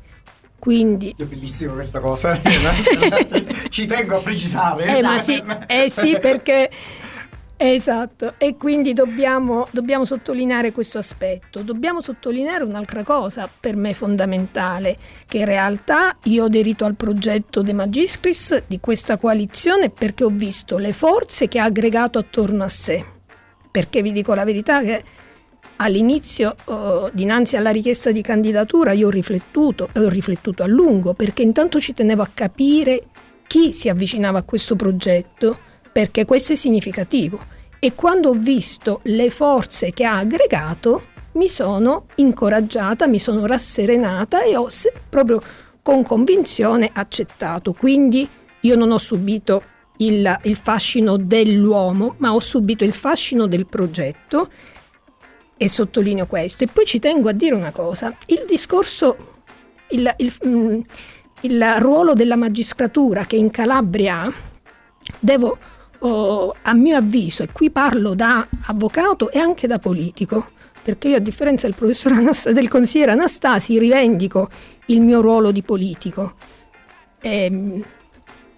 Quindi... 0.58 1.14
È 1.18 1.24
bellissima 1.24 1.74
questa 1.74 2.00
cosa, 2.00 2.34
ci 3.68 3.84
tengo 3.84 4.16
a 4.16 4.20
precisare. 4.20 4.96
Eh, 4.96 5.02
ma 5.02 5.18
sì, 5.18 5.42
eh 5.66 5.90
sì 5.90 6.18
perché 6.18 6.70
Esatto, 7.62 8.36
e 8.38 8.56
quindi 8.56 8.94
dobbiamo, 8.94 9.68
dobbiamo, 9.70 10.06
sottolineare 10.06 10.72
questo 10.72 10.96
aspetto. 10.96 11.60
Dobbiamo 11.60 12.00
sottolineare 12.00 12.64
un'altra 12.64 13.04
cosa 13.04 13.50
per 13.60 13.76
me 13.76 13.92
fondamentale, 13.92 14.96
che 15.26 15.36
in 15.36 15.44
realtà 15.44 16.16
io 16.22 16.44
ho 16.44 16.46
aderito 16.46 16.86
al 16.86 16.94
progetto 16.94 17.60
De 17.60 17.74
Magistris 17.74 18.62
di 18.66 18.80
questa 18.80 19.18
coalizione 19.18 19.90
perché 19.90 20.24
ho 20.24 20.30
visto 20.30 20.78
le 20.78 20.94
forze 20.94 21.48
che 21.48 21.58
ha 21.58 21.64
aggregato 21.64 22.18
attorno 22.18 22.64
a 22.64 22.68
sé. 22.68 23.18
Perché 23.70 24.02
vi 24.02 24.12
dico 24.12 24.34
la 24.34 24.44
verità 24.44 24.82
che 24.82 25.02
all'inizio, 25.76 26.56
oh, 26.64 27.10
dinanzi 27.12 27.56
alla 27.56 27.70
richiesta 27.70 28.10
di 28.10 28.22
candidatura, 28.22 28.92
io 28.92 29.06
ho 29.06 29.10
riflettuto 29.10 29.88
e 29.92 30.00
ho 30.00 30.08
riflettuto 30.08 30.62
a 30.62 30.66
lungo 30.66 31.14
perché 31.14 31.42
intanto 31.42 31.80
ci 31.80 31.92
tenevo 31.92 32.22
a 32.22 32.30
capire 32.32 33.02
chi 33.46 33.72
si 33.72 33.88
avvicinava 33.88 34.38
a 34.38 34.42
questo 34.42 34.76
progetto 34.76 35.58
perché 35.92 36.24
questo 36.24 36.52
è 36.52 36.56
significativo. 36.56 37.58
E 37.78 37.94
quando 37.94 38.30
ho 38.30 38.34
visto 38.34 39.00
le 39.04 39.30
forze 39.30 39.92
che 39.92 40.04
ha 40.04 40.18
aggregato, 40.18 41.04
mi 41.32 41.48
sono 41.48 42.06
incoraggiata, 42.16 43.06
mi 43.06 43.18
sono 43.18 43.46
rasserenata 43.46 44.42
e 44.42 44.56
ho 44.56 44.68
proprio 45.08 45.40
con 45.82 46.02
convinzione 46.02 46.90
accettato. 46.92 47.72
Quindi 47.72 48.28
io 48.60 48.76
non 48.76 48.90
ho 48.90 48.98
subito 48.98 49.62
il, 50.00 50.38
il, 50.44 50.56
fascino 50.56 51.16
dell'uomo, 51.16 52.14
ma 52.18 52.32
ho 52.32 52.40
subito 52.40 52.84
il 52.84 52.92
fascino 52.92 53.46
del 53.46 53.66
progetto 53.66 54.48
e 55.56 55.68
sottolineo 55.68 56.26
questo. 56.26 56.64
E 56.64 56.68
poi 56.68 56.84
ci 56.84 56.98
tengo 56.98 57.28
a 57.28 57.32
dire 57.32 57.54
una 57.54 57.70
cosa, 57.70 58.14
il 58.26 58.44
discorso, 58.46 59.42
il, 59.90 60.12
il, 60.18 60.34
mm, 60.46 60.80
il 61.42 61.74
ruolo 61.78 62.14
della 62.14 62.36
magistratura 62.36 63.24
che 63.24 63.36
in 63.36 63.50
Calabria 63.50 64.30
devo 65.18 65.58
oh, 65.98 66.54
a 66.62 66.74
mio 66.74 66.96
avviso, 66.96 67.42
e 67.42 67.48
qui 67.52 67.70
parlo 67.70 68.14
da 68.14 68.46
avvocato 68.66 69.30
e 69.30 69.38
anche 69.38 69.66
da 69.66 69.78
politico, 69.78 70.52
perché 70.82 71.08
io 71.08 71.16
a 71.16 71.20
differenza 71.20 71.66
del 71.66 71.76
professor 71.76 72.12
Anast- 72.12 72.50
del 72.50 72.68
consigliere 72.68 73.12
Anastasi 73.12 73.78
rivendico 73.78 74.48
il 74.86 75.02
mio 75.02 75.20
ruolo 75.20 75.50
di 75.50 75.62
politico. 75.62 76.34
E, 77.20 77.44
ehm, 77.44 77.84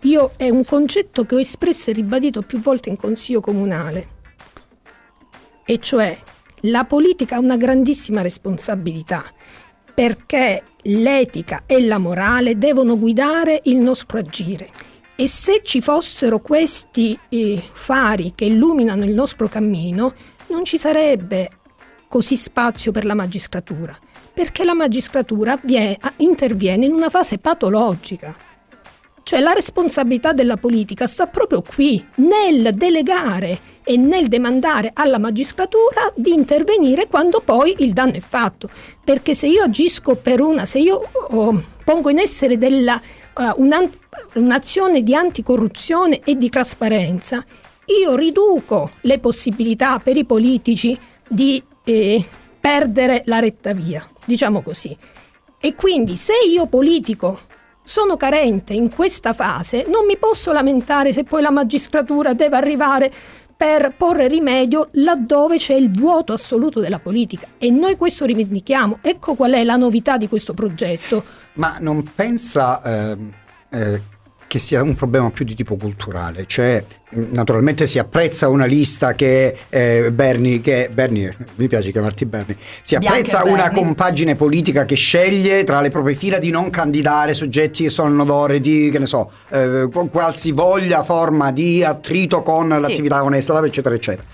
io 0.02 0.32
è 0.36 0.48
un 0.48 0.64
concetto 0.64 1.24
che 1.24 1.34
ho 1.34 1.40
espresso 1.40 1.90
e 1.90 1.94
ribadito 1.94 2.42
più 2.42 2.60
volte 2.60 2.88
in 2.88 2.96
consiglio 2.96 3.40
comunale, 3.40 4.08
e 5.64 5.78
cioè 5.78 6.16
la 6.66 6.84
politica 6.84 7.36
ha 7.36 7.40
una 7.40 7.56
grandissima 7.56 8.20
responsabilità 8.20 9.24
perché 9.94 10.62
l'etica 10.82 11.64
e 11.66 11.84
la 11.84 11.98
morale 11.98 12.56
devono 12.56 12.98
guidare 12.98 13.60
il 13.64 13.76
nostro 13.76 14.18
agire 14.18 14.70
e 15.14 15.28
se 15.28 15.60
ci 15.62 15.80
fossero 15.80 16.40
questi 16.40 17.16
eh, 17.28 17.62
fari 17.72 18.32
che 18.34 18.46
illuminano 18.46 19.04
il 19.04 19.12
nostro 19.12 19.46
cammino, 19.46 20.14
non 20.48 20.64
ci 20.64 20.78
sarebbe 20.78 21.48
così 22.08 22.36
spazio 22.36 22.92
per 22.92 23.04
la 23.04 23.14
magistratura, 23.14 23.96
perché 24.32 24.64
la 24.64 24.74
magistratura 24.74 25.58
vie, 25.62 25.98
interviene 26.16 26.86
in 26.86 26.92
una 26.92 27.10
fase 27.10 27.38
patologica. 27.38 28.34
Cioè 29.32 29.40
la 29.40 29.54
responsabilità 29.54 30.34
della 30.34 30.58
politica 30.58 31.06
sta 31.06 31.26
proprio 31.26 31.62
qui, 31.62 32.06
nel 32.16 32.74
delegare 32.74 33.60
e 33.82 33.96
nel 33.96 34.28
demandare 34.28 34.90
alla 34.92 35.18
magistratura 35.18 36.12
di 36.14 36.34
intervenire 36.34 37.06
quando 37.06 37.40
poi 37.40 37.76
il 37.78 37.94
danno 37.94 38.12
è 38.12 38.20
fatto. 38.20 38.68
Perché 39.02 39.34
se 39.34 39.46
io 39.46 39.62
agisco 39.62 40.16
per 40.16 40.42
una, 40.42 40.66
se 40.66 40.80
io 40.80 41.08
oh, 41.30 41.64
pongo 41.82 42.10
in 42.10 42.18
essere 42.18 42.58
della, 42.58 43.00
uh, 43.38 43.68
un'azione 44.34 45.02
di 45.02 45.14
anticorruzione 45.14 46.20
e 46.22 46.36
di 46.36 46.50
trasparenza, 46.50 47.42
io 47.86 48.14
riduco 48.14 48.90
le 49.00 49.18
possibilità 49.18 49.98
per 49.98 50.18
i 50.18 50.26
politici 50.26 50.94
di 51.26 51.62
eh, 51.84 52.22
perdere 52.60 53.22
la 53.24 53.38
retta 53.38 53.72
via, 53.72 54.06
diciamo 54.26 54.60
così. 54.60 54.94
E 55.58 55.74
quindi 55.74 56.16
se 56.16 56.34
io 56.46 56.66
politico 56.66 57.40
sono 57.84 58.16
carente 58.16 58.72
in 58.72 58.88
questa 58.94 59.32
fase, 59.32 59.84
non 59.88 60.06
mi 60.06 60.16
posso 60.16 60.52
lamentare 60.52 61.12
se 61.12 61.24
poi 61.24 61.42
la 61.42 61.50
magistratura 61.50 62.32
deve 62.32 62.56
arrivare 62.56 63.12
per 63.62 63.94
porre 63.96 64.26
rimedio 64.26 64.88
laddove 64.94 65.56
c'è 65.56 65.74
il 65.74 65.90
vuoto 65.90 66.32
assoluto 66.32 66.80
della 66.80 66.98
politica 66.98 67.46
e 67.58 67.70
noi 67.70 67.96
questo 67.96 68.24
rivendichiamo. 68.24 68.98
Ecco 69.00 69.36
qual 69.36 69.52
è 69.52 69.62
la 69.62 69.76
novità 69.76 70.16
di 70.16 70.26
questo 70.26 70.52
progetto. 70.52 71.24
Ma 71.54 71.76
non 71.78 72.10
pensa 72.12 72.82
eh, 72.82 73.16
eh, 73.70 74.02
che 74.52 74.58
sia 74.58 74.82
un 74.82 74.94
problema 74.94 75.30
più 75.30 75.46
di 75.46 75.54
tipo 75.54 75.76
culturale, 75.76 76.44
cioè 76.46 76.84
naturalmente 77.30 77.86
si 77.86 77.98
apprezza 77.98 78.50
una 78.50 78.66
lista 78.66 79.14
che 79.14 79.56
eh, 79.70 80.10
Berni, 80.12 80.60
che 80.60 80.90
Berni, 80.92 81.26
mi 81.54 81.68
piace 81.68 81.90
chiamarti 81.90 82.26
Berni, 82.26 82.54
si 82.82 82.94
apprezza 82.94 83.44
una 83.44 83.68
Berni. 83.68 83.76
compagine 83.76 84.34
politica 84.34 84.84
che 84.84 84.94
sceglie 84.94 85.64
tra 85.64 85.80
le 85.80 85.88
proprie 85.88 86.14
fila 86.14 86.36
di 86.36 86.50
non 86.50 86.68
candidare 86.68 87.32
soggetti 87.32 87.84
che 87.84 87.88
sono 87.88 88.12
in 88.12 88.20
odore 88.20 88.60
di, 88.60 88.90
che 88.92 88.98
ne 88.98 89.06
so, 89.06 89.30
eh, 89.48 89.88
qualsivoglia 89.90 91.02
forma 91.02 91.50
di 91.50 91.82
attrito 91.82 92.42
con 92.42 92.74
sì. 92.76 92.78
l'attività 92.78 93.24
onesta, 93.24 93.64
eccetera, 93.64 93.94
eccetera. 93.94 94.26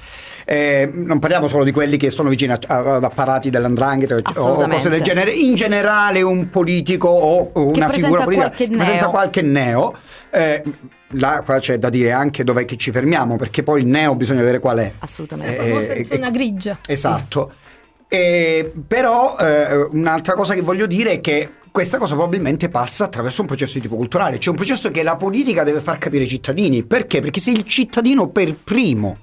Eh, 0.51 0.89
non 0.91 1.19
parliamo 1.19 1.47
solo 1.47 1.63
di 1.63 1.73
quelli 1.73 1.99
che 1.99 2.09
sono 2.09 2.31
vicini 2.31 2.53
ad 2.53 3.05
apparati 3.05 3.51
dell'andrangheta 3.51 4.17
o 4.17 4.67
cose 4.67 4.89
del 4.89 5.03
genere, 5.03 5.31
in 5.31 5.55
generale 5.55 6.23
un 6.23 6.49
politico 6.49 7.07
o 7.07 7.51
una 7.71 7.91
figura 7.91 8.25
politica 8.25 8.49
che 8.49 8.67
presenta 8.67 9.09
qualche 9.09 9.43
neo. 9.43 9.95
Eh, 10.31 10.63
là 11.09 11.43
qua 11.45 11.59
c'è 11.59 11.79
da 11.79 11.91
dire 11.91 12.13
anche 12.13 12.45
dov'è 12.45 12.65
che 12.65 12.77
ci 12.77 12.91
fermiamo, 12.91 13.37
perché 13.37 13.63
poi 13.63 13.83
il 13.83 13.89
neo 13.89 14.17
bisogna 14.17 14.41
vedere 14.41 14.59
qual 14.59 14.79
è. 14.79 14.91
Assolutamente. 15.01 15.59
Eh, 15.59 16.17
una 16.17 16.31
grigia. 16.31 16.79
Esatto. 16.87 17.53
Sì. 18.09 18.17
Eh, 18.17 18.73
però 18.87 19.37
eh, 19.39 19.87
un'altra 19.93 20.33
cosa 20.33 20.55
che 20.55 20.63
voglio 20.63 20.87
dire 20.87 21.11
è 21.11 21.21
che 21.21 21.51
questa 21.71 21.99
cosa 21.99 22.15
probabilmente 22.15 22.71
passa 22.71 23.05
attraverso 23.05 23.43
un 23.43 23.49
processo 23.49 23.75
di 23.75 23.83
tipo 23.83 23.97
culturale, 23.97 24.39
cioè 24.39 24.53
un 24.53 24.57
processo 24.57 24.91
che 24.91 25.03
la 25.03 25.17
politica 25.17 25.63
deve 25.63 25.81
far 25.81 25.99
capire 25.99 26.23
ai 26.23 26.31
cittadini. 26.31 26.85
Perché? 26.85 27.21
Perché 27.21 27.39
se 27.39 27.51
il 27.51 27.65
cittadino 27.65 28.29
per 28.29 28.55
primo 28.55 29.19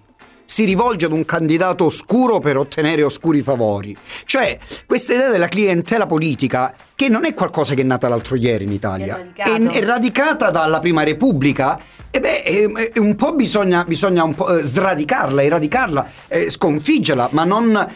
si 0.45 0.63
rivolge 0.63 1.05
ad 1.05 1.11
un 1.11 1.25
candidato 1.25 1.85
oscuro 1.85 2.39
per 2.39 2.57
ottenere 2.57 3.03
oscuri 3.03 3.41
favori. 3.41 3.95
Cioè, 4.25 4.57
questa 4.85 5.13
idea 5.13 5.29
della 5.29 5.47
clientela 5.47 6.05
politica, 6.05 6.73
che 6.95 7.09
non 7.09 7.25
è 7.25 7.33
qualcosa 7.33 7.73
che 7.73 7.81
è 7.81 7.85
nata 7.85 8.07
l'altro 8.07 8.35
ieri 8.35 8.63
in 8.63 8.71
Italia, 8.71 9.31
è, 9.33 9.41
è, 9.41 9.57
è 9.57 9.83
radicata 9.83 10.51
dalla 10.51 10.79
Prima 10.79 11.03
Repubblica, 11.03 11.79
e 12.09 12.19
beh, 12.19 12.43
è, 12.43 12.99
un 12.99 13.15
po' 13.15 13.33
bisogna, 13.33 13.83
bisogna 13.83 14.23
un 14.23 14.35
po', 14.35 14.57
eh, 14.57 14.63
sradicarla, 14.63 15.43
eradicarla, 15.43 16.09
eh, 16.29 16.49
sconfiggerla, 16.49 17.29
ma 17.31 17.43
non 17.43 17.87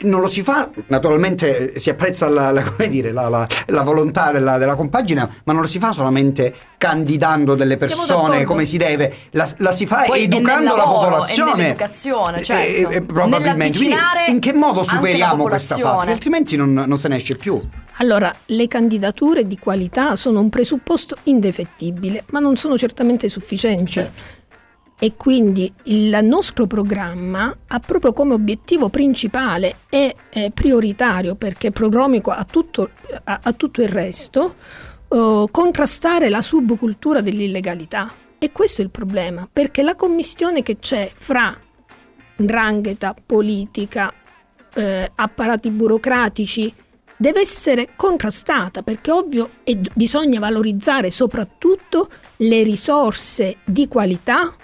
non 0.00 0.20
lo 0.20 0.28
si 0.28 0.42
fa, 0.42 0.70
naturalmente 0.88 1.78
si 1.78 1.90
apprezza 1.90 2.28
la, 2.28 2.50
la, 2.50 2.62
dire, 2.88 3.12
la, 3.12 3.46
la 3.66 3.82
volontà 3.82 4.30
della, 4.30 4.58
della, 4.58 4.74
compagine, 4.74 5.28
ma 5.44 5.52
non 5.52 5.62
lo 5.62 5.68
si 5.68 5.78
fa 5.78 5.92
solamente 5.92 6.54
candidando 6.78 7.54
delle 7.54 7.76
persone 7.76 8.44
come 8.44 8.64
si 8.64 8.76
deve, 8.76 9.14
la, 9.30 9.72
si 9.72 9.86
fa 9.86 10.04
Poi 10.06 10.24
educando 10.24 10.76
lavoro, 10.76 11.00
la 11.00 11.06
popolazione. 11.06 11.62
Nell'educazione, 11.62 12.42
certo. 12.42 12.90
E, 12.90 12.96
e, 12.96 13.02
probabilmente. 13.02 13.78
Quindi 13.78 13.96
in 14.28 14.38
che 14.40 14.52
modo 14.52 14.82
superiamo 14.82 15.44
questa 15.44 15.76
fase? 15.76 16.10
Altrimenti 16.10 16.56
non, 16.56 16.72
non 16.72 16.98
se 16.98 17.08
ne 17.08 17.16
esce 17.16 17.36
più. 17.36 17.60
Allora, 17.96 18.34
le 18.46 18.66
candidature 18.68 19.46
di 19.46 19.58
qualità 19.58 20.16
sono 20.16 20.40
un 20.40 20.48
presupposto 20.48 21.16
indefettibile, 21.24 22.24
ma 22.30 22.40
non 22.40 22.56
sono 22.56 22.76
certamente 22.76 23.28
sufficienti. 23.28 23.92
Certo 23.92 24.40
e 25.02 25.14
quindi 25.16 25.72
il 25.86 26.16
nostro 26.22 26.68
programma 26.68 27.52
ha 27.66 27.80
proprio 27.80 28.12
come 28.12 28.34
obiettivo 28.34 28.88
principale 28.88 29.78
e 29.88 30.14
prioritario, 30.54 31.34
perché 31.34 31.72
programmico 31.72 32.30
a 32.30 32.44
tutto, 32.44 32.90
a, 33.24 33.40
a 33.42 33.52
tutto 33.52 33.82
il 33.82 33.88
resto, 33.88 34.54
eh, 35.08 35.46
contrastare 35.50 36.28
la 36.28 36.40
subcultura 36.40 37.20
dell'illegalità. 37.20 38.12
E 38.38 38.52
questo 38.52 38.80
è 38.80 38.84
il 38.84 38.92
problema, 38.92 39.48
perché 39.52 39.82
la 39.82 39.96
commissione 39.96 40.62
che 40.62 40.78
c'è 40.78 41.10
fra 41.12 41.52
drangheta, 42.36 43.12
politica, 43.26 44.14
eh, 44.72 45.10
apparati 45.12 45.70
burocratici 45.70 46.72
deve 47.16 47.40
essere 47.40 47.88
contrastata 47.96 48.82
perché 48.82 49.10
ovvio 49.10 49.50
e 49.64 49.80
bisogna 49.94 50.38
valorizzare 50.38 51.10
soprattutto 51.10 52.08
le 52.36 52.62
risorse 52.62 53.56
di 53.64 53.88
qualità 53.88 54.54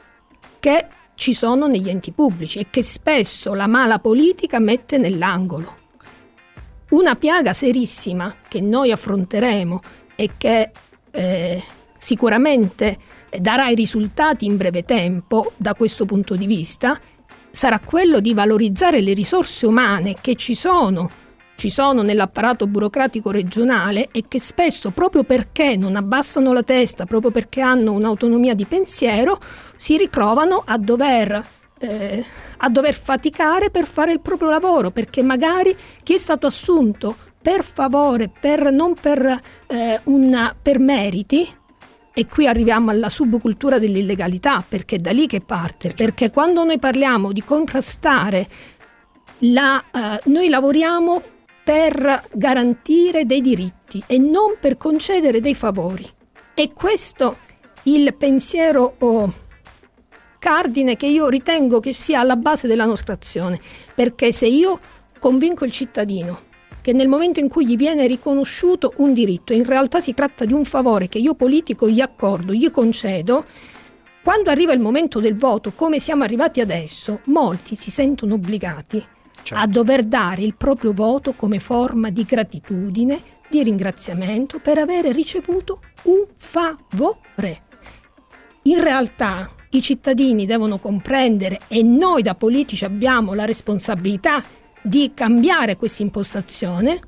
che 0.59 0.87
ci 1.15 1.35
sono 1.35 1.67
negli 1.67 1.89
enti 1.89 2.13
pubblici 2.13 2.61
e 2.61 2.67
che 2.71 2.83
spesso 2.83 3.55
la 3.55 3.67
mala 3.67 3.99
politica 3.99 4.59
mette 4.59 4.99
nell'angolo. 4.99 5.77
Una 6.91 7.17
piaga 7.17 7.53
serissima 7.53 8.35
che 8.49 8.61
noi 8.61 8.93
affronteremo 8.93 9.81
e 10.15 10.31
che 10.39 10.71
eh, 11.11 11.63
sicuramente 11.99 12.97
darà 13.39 13.69
i 13.69 13.75
risultati 13.75 14.47
in 14.47 14.57
breve 14.57 14.85
tempo 14.85 15.53
da 15.57 15.75
questo 15.75 16.05
punto 16.07 16.35
di 16.35 16.47
vista 16.47 16.99
sarà 17.51 17.81
quello 17.81 18.21
di 18.21 18.33
valorizzare 18.33 19.01
le 19.01 19.13
risorse 19.13 19.67
umane 19.67 20.17
che 20.21 20.35
ci 20.37 20.55
sono, 20.55 21.11
ci 21.59 21.71
sono 21.71 22.03
nell'apparato 22.03 22.69
burocratico 22.69 23.33
regionale 23.33 24.11
e 24.13 24.27
che 24.29 24.39
spesso, 24.39 24.93
proprio 24.93 25.25
perché 25.25 25.77
non 25.77 25.97
abbassano 25.97 26.53
la 26.53 26.63
testa, 26.63 27.05
proprio 27.05 27.33
perché 27.33 27.61
hanno 27.61 27.91
un'autonomia 27.95 28.55
di 28.55 28.65
pensiero, 28.65 29.37
si 29.75 29.97
ritrovano 29.97 30.63
a 30.65 30.79
dover 30.79 31.45
eh, 31.81 32.25
a 32.59 32.69
dover 32.69 32.95
faticare 32.95 33.71
per 33.71 33.87
fare 33.87 34.13
il 34.13 34.21
proprio 34.21 34.51
lavoro, 34.51 34.93
perché 34.93 35.21
magari 35.21 35.77
chi 36.05 36.15
è 36.15 36.19
stato 36.19 36.47
assunto 36.47 37.17
per 37.43 37.65
favore, 37.65 38.29
per, 38.29 38.71
non 38.71 38.95
per, 38.95 39.41
eh, 39.67 40.01
una, 40.05 40.55
per 40.61 40.79
meriti, 40.79 41.45
e 42.15 42.27
qui 42.27 42.47
arriviamo 42.47 42.91
alla 42.91 43.09
subcultura 43.09 43.81
dell'illegalità, 43.81 44.65
perché 44.67 44.97
è 44.97 44.99
da 45.01 45.11
lì 45.11 45.27
che 45.27 45.41
parte, 45.41 45.93
perché 45.93 46.31
quando 46.31 46.63
noi 46.63 46.79
parliamo 46.79 47.33
di 47.33 47.43
contrastare, 47.43 48.47
la, 49.39 49.83
eh, 49.93 50.21
noi 50.27 50.49
lavoriamo 50.49 51.23
per 51.69 52.29
garantire 52.33 53.27
dei 53.27 53.43
diritti 53.43 54.03
e 54.07 54.17
non 54.17 54.57
per 54.59 54.79
concedere 54.79 55.39
dei 55.39 55.55
favori. 55.55 56.09
E 56.55 56.73
questo 56.73 57.37
il 57.83 58.15
pensiero 58.15 58.95
oh, 58.97 59.35
cardine 60.39 60.97
che 60.97 61.05
io 61.05 61.29
ritengo 61.29 61.79
che 61.79 61.93
sia 61.93 62.21
alla 62.21 62.37
base 62.37 62.69
della 62.69 62.87
nostra 62.87 63.13
azione, 63.13 63.61
perché 63.95 64.33
se 64.33 64.47
io 64.47 64.81
convinco 65.19 65.67
il 65.67 65.71
cittadino 65.71 66.41
che 66.81 66.95
nel 66.95 67.07
momento 67.09 67.39
in 67.39 67.51
cui 67.51 67.67
gli 67.67 67.77
viene 67.77 68.07
riconosciuto 68.07 68.95
un 68.97 69.13
diritto, 69.13 69.53
in 69.53 69.65
realtà 69.65 70.01
si 70.01 70.15
tratta 70.15 70.47
di 70.47 70.55
un 70.55 70.65
favore 70.65 71.09
che 71.09 71.19
io 71.19 71.35
politico 71.35 71.87
gli 71.87 72.01
accordo, 72.01 72.55
gli 72.55 72.71
concedo, 72.71 73.45
quando 74.23 74.49
arriva 74.49 74.73
il 74.73 74.81
momento 74.81 75.21
del 75.21 75.37
voto, 75.37 75.73
come 75.75 76.01
siamo 76.01 76.23
arrivati 76.23 76.63
adesso, 76.63 77.21
molti 77.25 77.75
si 77.75 77.91
sentono 77.91 78.35
obbligati 78.35 79.17
certo. 79.43 79.63
a 79.63 79.67
dover 79.67 80.05
dare 80.05 80.43
il 80.43 80.55
proprio 80.55 80.93
voto 80.93 81.33
come 81.35 81.59
forma 81.59 82.11
di 82.11 82.25
gratitudine, 82.25 83.21
di 83.49 83.63
ringraziamento 83.63 84.59
per 84.59 84.79
aver 84.79 85.07
ricevuto 85.07 85.81
un 86.03 86.25
favore. 86.37 87.63
In 88.63 88.83
realtà 88.83 89.51
i 89.71 89.83
cittadini 89.83 90.47
devono 90.47 90.79
comprendere 90.79 91.61
e 91.69 91.83
noi 91.83 92.23
da 92.23 92.35
politici 92.35 92.85
abbiamo 92.85 93.35
la 93.35 93.45
responsabilità 93.45 94.43
di 94.81 95.13
cambiare 95.15 95.77
questa 95.77 96.03
impostazione, 96.03 97.01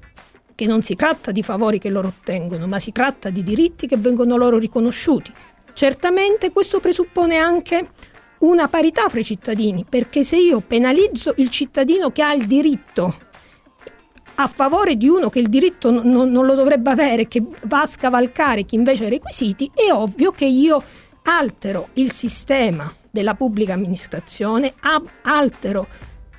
che 0.55 0.66
non 0.66 0.83
si 0.83 0.95
tratta 0.95 1.31
di 1.31 1.43
favori 1.43 1.78
che 1.78 1.89
loro 1.89 2.09
ottengono, 2.09 2.66
ma 2.66 2.78
si 2.78 2.93
tratta 2.93 3.31
di 3.31 3.43
diritti 3.43 3.87
che 3.87 3.97
vengono 3.97 4.37
loro 4.37 4.59
riconosciuti. 4.59 5.33
Certamente 5.72 6.53
questo 6.53 6.81
presuppone 6.81 7.37
anche 7.39 7.89
una 8.41 8.68
parità 8.68 9.09
fra 9.09 9.20
i 9.20 9.24
cittadini, 9.24 9.84
perché 9.88 10.24
se 10.24 10.36
io 10.36 10.61
penalizzo 10.61 11.34
il 11.36 11.51
cittadino 11.51 12.11
che 12.11 12.22
ha 12.22 12.32
il 12.32 12.47
diritto 12.47 13.28
a 14.36 14.47
favore 14.47 14.97
di 14.97 15.07
uno 15.09 15.28
che 15.28 15.38
il 15.38 15.49
diritto 15.49 15.91
non, 15.91 16.30
non 16.30 16.47
lo 16.47 16.55
dovrebbe 16.55 16.91
avere, 16.91 17.28
che 17.28 17.43
va 17.64 17.82
a 17.82 17.86
scavalcare 17.86 18.64
chi 18.64 18.74
invece 18.74 19.05
ha 19.05 19.07
i 19.09 19.11
requisiti, 19.11 19.70
è 19.74 19.93
ovvio 19.93 20.32
che 20.32 20.47
io 20.47 20.82
altero 21.24 21.88
il 21.95 22.12
sistema 22.12 22.93
della 23.11 23.34
pubblica 23.34 23.74
amministrazione, 23.74 24.74
altero 25.22 25.86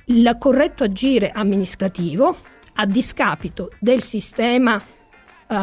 il 0.06 0.36
corretto 0.38 0.82
agire 0.82 1.30
amministrativo 1.30 2.36
a 2.74 2.86
discapito 2.86 3.70
del 3.78 4.02
sistema, 4.02 4.82
uh, 5.48 5.56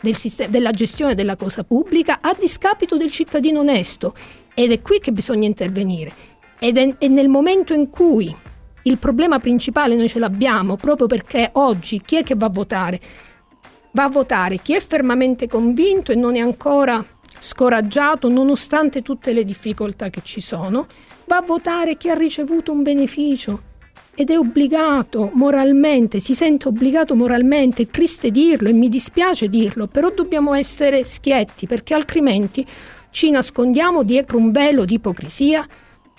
del 0.00 0.16
sistema, 0.16 0.50
della 0.50 0.72
gestione 0.72 1.14
della 1.14 1.36
cosa 1.36 1.64
pubblica, 1.64 2.18
a 2.20 2.36
discapito 2.38 2.96
del 2.96 3.10
cittadino 3.10 3.60
onesto. 3.60 4.14
Ed 4.60 4.72
è 4.72 4.82
qui 4.82 5.00
che 5.00 5.10
bisogna 5.10 5.46
intervenire. 5.46 6.12
Ed 6.58 6.76
è, 6.76 6.96
è 6.98 7.08
nel 7.08 7.30
momento 7.30 7.72
in 7.72 7.88
cui 7.88 8.30
il 8.82 8.98
problema 8.98 9.38
principale 9.38 9.96
noi 9.96 10.06
ce 10.06 10.18
l'abbiamo, 10.18 10.76
proprio 10.76 11.06
perché 11.06 11.48
oggi 11.54 12.02
chi 12.04 12.16
è 12.16 12.22
che 12.22 12.34
va 12.34 12.44
a 12.44 12.50
votare? 12.50 13.00
Va 13.92 14.04
a 14.04 14.08
votare 14.10 14.58
chi 14.58 14.74
è 14.74 14.80
fermamente 14.80 15.48
convinto 15.48 16.12
e 16.12 16.14
non 16.14 16.36
è 16.36 16.40
ancora 16.40 17.02
scoraggiato 17.38 18.28
nonostante 18.28 19.00
tutte 19.00 19.32
le 19.32 19.44
difficoltà 19.44 20.10
che 20.10 20.20
ci 20.22 20.42
sono, 20.42 20.86
va 21.24 21.38
a 21.38 21.42
votare 21.42 21.96
chi 21.96 22.10
ha 22.10 22.14
ricevuto 22.14 22.70
un 22.70 22.82
beneficio, 22.82 23.62
ed 24.14 24.28
è 24.28 24.36
obbligato 24.36 25.30
moralmente, 25.32 26.20
si 26.20 26.34
sente 26.34 26.68
obbligato 26.68 27.14
moralmente, 27.14 27.84
è 27.84 27.86
triste 27.86 28.30
dirlo 28.30 28.68
e 28.68 28.74
mi 28.74 28.90
dispiace 28.90 29.48
dirlo, 29.48 29.86
però 29.86 30.10
dobbiamo 30.10 30.52
essere 30.52 31.06
schietti 31.06 31.66
perché 31.66 31.94
altrimenti 31.94 32.66
ci 33.10 33.30
nascondiamo 33.30 34.02
dietro 34.02 34.38
un 34.38 34.50
velo 34.50 34.84
di 34.84 34.94
ipocrisia 34.94 35.66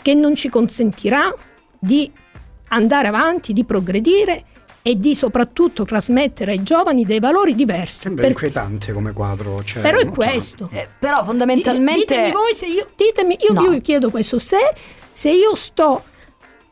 che 0.01 0.13
non 0.13 0.35
ci 0.35 0.49
consentirà 0.49 1.33
di 1.79 2.11
andare 2.69 3.07
avanti, 3.07 3.53
di 3.53 3.63
progredire 3.63 4.43
e 4.81 4.97
di 4.97 5.15
soprattutto 5.15 5.85
trasmettere 5.85 6.53
ai 6.53 6.63
giovani 6.63 7.05
dei 7.05 7.19
valori 7.19 7.53
diversi. 7.53 8.01
Sembra 8.01 8.23
per... 8.23 8.31
inquietante 8.31 8.93
come 8.93 9.13
quadro. 9.13 9.63
Cioè, 9.63 9.81
però 9.81 9.99
è 9.99 10.07
questo. 10.07 10.69
Eh, 10.71 10.87
però 10.97 11.23
fondamentalmente... 11.23 12.15
Ditemi 12.15 12.31
voi 12.31 12.53
se 12.53 12.65
io... 12.65 12.89
Ditemi, 12.95 13.37
io, 13.47 13.53
no. 13.53 13.71
io 13.71 13.81
chiedo 13.81 14.09
questo, 14.09 14.39
se, 14.39 14.57
se 15.11 15.29
io 15.29 15.53
sto 15.55 16.03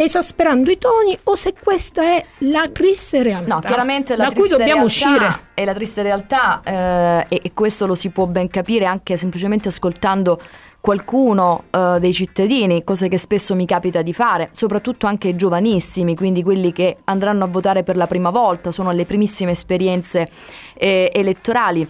esasperando 0.01 0.71
i 0.71 0.77
toni 0.77 1.17
o 1.23 1.35
se 1.35 1.53
questa 1.61 2.01
è 2.03 2.25
la 2.39 2.69
triste 2.71 3.21
realtà 3.21 3.55
no, 3.55 3.59
chiaramente 3.59 4.15
la 4.15 4.29
da 4.29 4.31
cui 4.31 4.47
dobbiamo 4.47 4.85
uscire. 4.85 5.47
È 5.53 5.65
la 5.65 5.73
triste 5.73 6.01
realtà 6.01 6.61
eh, 6.63 7.25
e, 7.27 7.41
e, 7.43 7.51
questo 7.53 7.85
lo 7.85 7.95
si 7.95 8.09
può 8.09 8.25
ben 8.25 8.47
capire 8.47 8.85
anche 8.85 9.17
semplicemente 9.17 9.67
ascoltando 9.67 10.39
qualcuno 10.79 11.65
eh, 11.69 11.97
dei 11.99 12.13
cittadini, 12.13 12.85
cosa 12.85 13.07
che 13.07 13.17
spesso 13.17 13.55
mi 13.55 13.65
capita 13.65 14.01
di 14.01 14.13
fare, 14.13 14.47
soprattutto 14.51 15.05
anche 15.05 15.27
i 15.27 15.35
giovanissimi, 15.35 16.15
quindi 16.15 16.43
quelli 16.43 16.71
che 16.71 16.99
andranno 17.03 17.43
a 17.43 17.47
votare 17.47 17.83
per 17.83 17.97
la 17.97 18.07
prima 18.07 18.29
volta, 18.29 18.71
sono 18.71 18.89
alle 18.89 19.05
primissime 19.05 19.51
esperienze 19.51 20.29
eh, 20.75 21.11
elettorali 21.13 21.85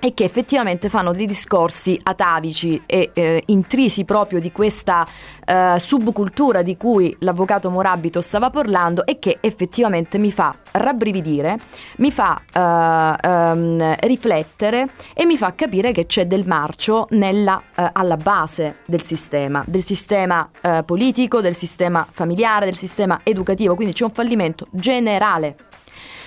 e 0.00 0.14
che 0.14 0.24
effettivamente 0.24 0.88
fanno 0.88 1.12
dei 1.12 1.26
discorsi 1.26 1.98
atavici 2.02 2.82
e 2.86 3.10
eh, 3.12 3.42
intrisi 3.46 4.04
proprio 4.04 4.40
di 4.40 4.52
questa 4.52 5.06
eh, 5.44 5.76
subcultura 5.78 6.62
di 6.62 6.76
cui 6.76 7.14
l'avvocato 7.20 7.70
Morabito 7.70 8.20
stava 8.20 8.50
parlando 8.50 9.04
e 9.06 9.18
che 9.18 9.38
effettivamente 9.40 10.18
mi 10.18 10.30
fa 10.30 10.54
rabbrividire, 10.72 11.58
mi 11.98 12.12
fa 12.12 12.40
eh, 12.52 13.28
ehm, 13.28 13.96
riflettere 14.00 14.90
e 15.14 15.24
mi 15.24 15.36
fa 15.36 15.54
capire 15.54 15.92
che 15.92 16.06
c'è 16.06 16.26
del 16.26 16.46
marcio 16.46 17.06
nella, 17.10 17.62
eh, 17.74 17.90
alla 17.92 18.16
base 18.16 18.78
del 18.86 19.02
sistema, 19.02 19.64
del 19.66 19.82
sistema 19.82 20.48
eh, 20.60 20.82
politico, 20.84 21.40
del 21.40 21.54
sistema 21.54 22.06
familiare, 22.10 22.66
del 22.66 22.76
sistema 22.76 23.20
educativo, 23.22 23.74
quindi 23.74 23.94
c'è 23.94 24.04
un 24.04 24.12
fallimento 24.12 24.66
generale 24.70 25.56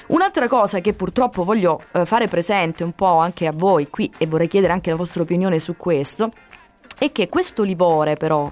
Un'altra 0.08 0.48
cosa 0.48 0.80
che 0.80 0.94
purtroppo 0.94 1.44
voglio 1.44 1.82
eh, 1.92 2.06
fare 2.06 2.28
presente 2.28 2.84
un 2.84 2.94
po' 2.94 3.18
anche 3.18 3.48
a 3.48 3.52
voi 3.54 3.90
qui 3.90 4.12
e 4.18 4.28
vorrei 4.28 4.48
chiedere 4.48 4.74
anche 4.74 4.90
la 4.90 4.96
vostra 4.96 5.22
opinione 5.22 5.60
su 5.60 5.78
questo, 5.78 6.32
è 6.98 7.12
che 7.12 7.30
questo 7.30 7.64
livore 7.64 8.16
però 8.16 8.52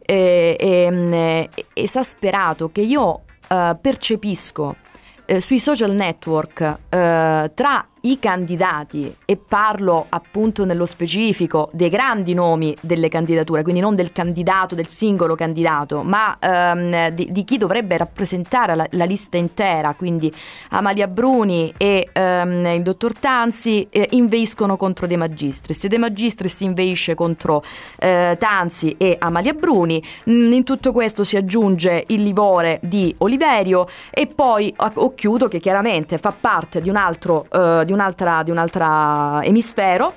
è, 0.00 0.56
è 0.58 1.48
esasperato 1.72 2.68
che 2.68 2.82
io 2.82 3.22
eh, 3.48 3.76
percepisco 3.80 4.76
eh, 5.24 5.40
sui 5.40 5.58
social 5.58 5.92
network 5.92 6.60
eh, 6.88 7.50
tra 7.54 7.88
i 8.04 8.18
candidati, 8.18 9.14
e 9.24 9.36
parlo 9.36 10.06
appunto 10.10 10.64
nello 10.64 10.84
specifico 10.84 11.70
dei 11.72 11.88
grandi 11.88 12.34
nomi 12.34 12.76
delle 12.80 13.08
candidature, 13.08 13.62
quindi 13.62 13.80
non 13.80 13.94
del 13.94 14.12
candidato, 14.12 14.74
del 14.74 14.88
singolo 14.88 15.34
candidato, 15.34 16.02
ma 16.02 16.36
ehm, 16.38 17.08
di, 17.08 17.32
di, 17.32 17.44
chi 17.44 17.56
dovrebbe 17.56 17.96
rappresentare 17.96 18.74
la, 18.74 18.86
la, 18.90 19.04
lista 19.04 19.38
intera, 19.38 19.94
quindi 19.94 20.32
Amalia 20.70 21.08
Bruni 21.08 21.72
e 21.76 22.10
ehm, 22.12 22.66
il 22.66 22.82
dottor 22.82 23.14
Tanzi 23.14 23.86
eh, 23.90 24.08
inveiscono 24.10 24.76
contro 24.76 25.06
De 25.06 25.16
Magistris, 25.16 25.86
De 25.86 25.98
Magistris 25.98 26.60
inveisce 26.60 27.14
contro 27.14 27.62
eh, 27.98 28.36
Tanzi 28.38 28.96
e 28.98 29.16
Amalia 29.18 29.54
Bruni, 29.54 30.02
mm, 30.28 30.52
in 30.52 30.64
tutto 30.64 30.92
questo 30.92 31.24
si 31.24 31.38
aggiunge 31.38 32.04
il 32.08 32.22
livore 32.22 32.80
di 32.82 33.14
Oliverio 33.18 33.86
e 34.10 34.26
poi 34.26 34.74
ho 34.76 35.14
chiudo 35.14 35.48
che 35.48 35.58
chiaramente 35.58 36.18
fa 36.18 36.34
parte 36.38 36.82
di 36.82 36.90
un 36.90 36.96
altro... 36.96 37.46
Eh, 37.50 37.82
di 37.84 37.92
un'altra, 37.94 38.42
di 38.42 38.50
un'altra 38.50 39.40
emisfero 39.42 40.12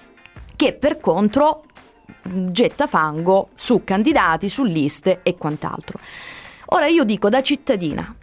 che 0.55 0.73
per 0.73 0.99
contro 0.99 1.63
getta 2.27 2.87
fango 2.87 3.49
su 3.55 3.83
candidati, 3.83 4.49
su 4.49 4.63
liste 4.63 5.21
e 5.23 5.37
quant'altro. 5.37 5.99
Ora 6.71 6.87
io 6.87 7.05
dico 7.05 7.29
da 7.29 7.41
cittadina, 7.41 8.13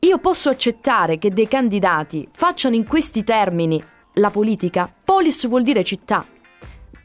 io 0.00 0.18
posso 0.18 0.50
accettare 0.50 1.18
che 1.18 1.30
dei 1.30 1.48
candidati 1.48 2.28
facciano 2.30 2.74
in 2.74 2.86
questi 2.86 3.24
termini 3.24 3.82
la 4.14 4.30
politica? 4.30 4.92
Polis 5.04 5.48
vuol 5.48 5.62
dire 5.62 5.82
città, 5.84 6.24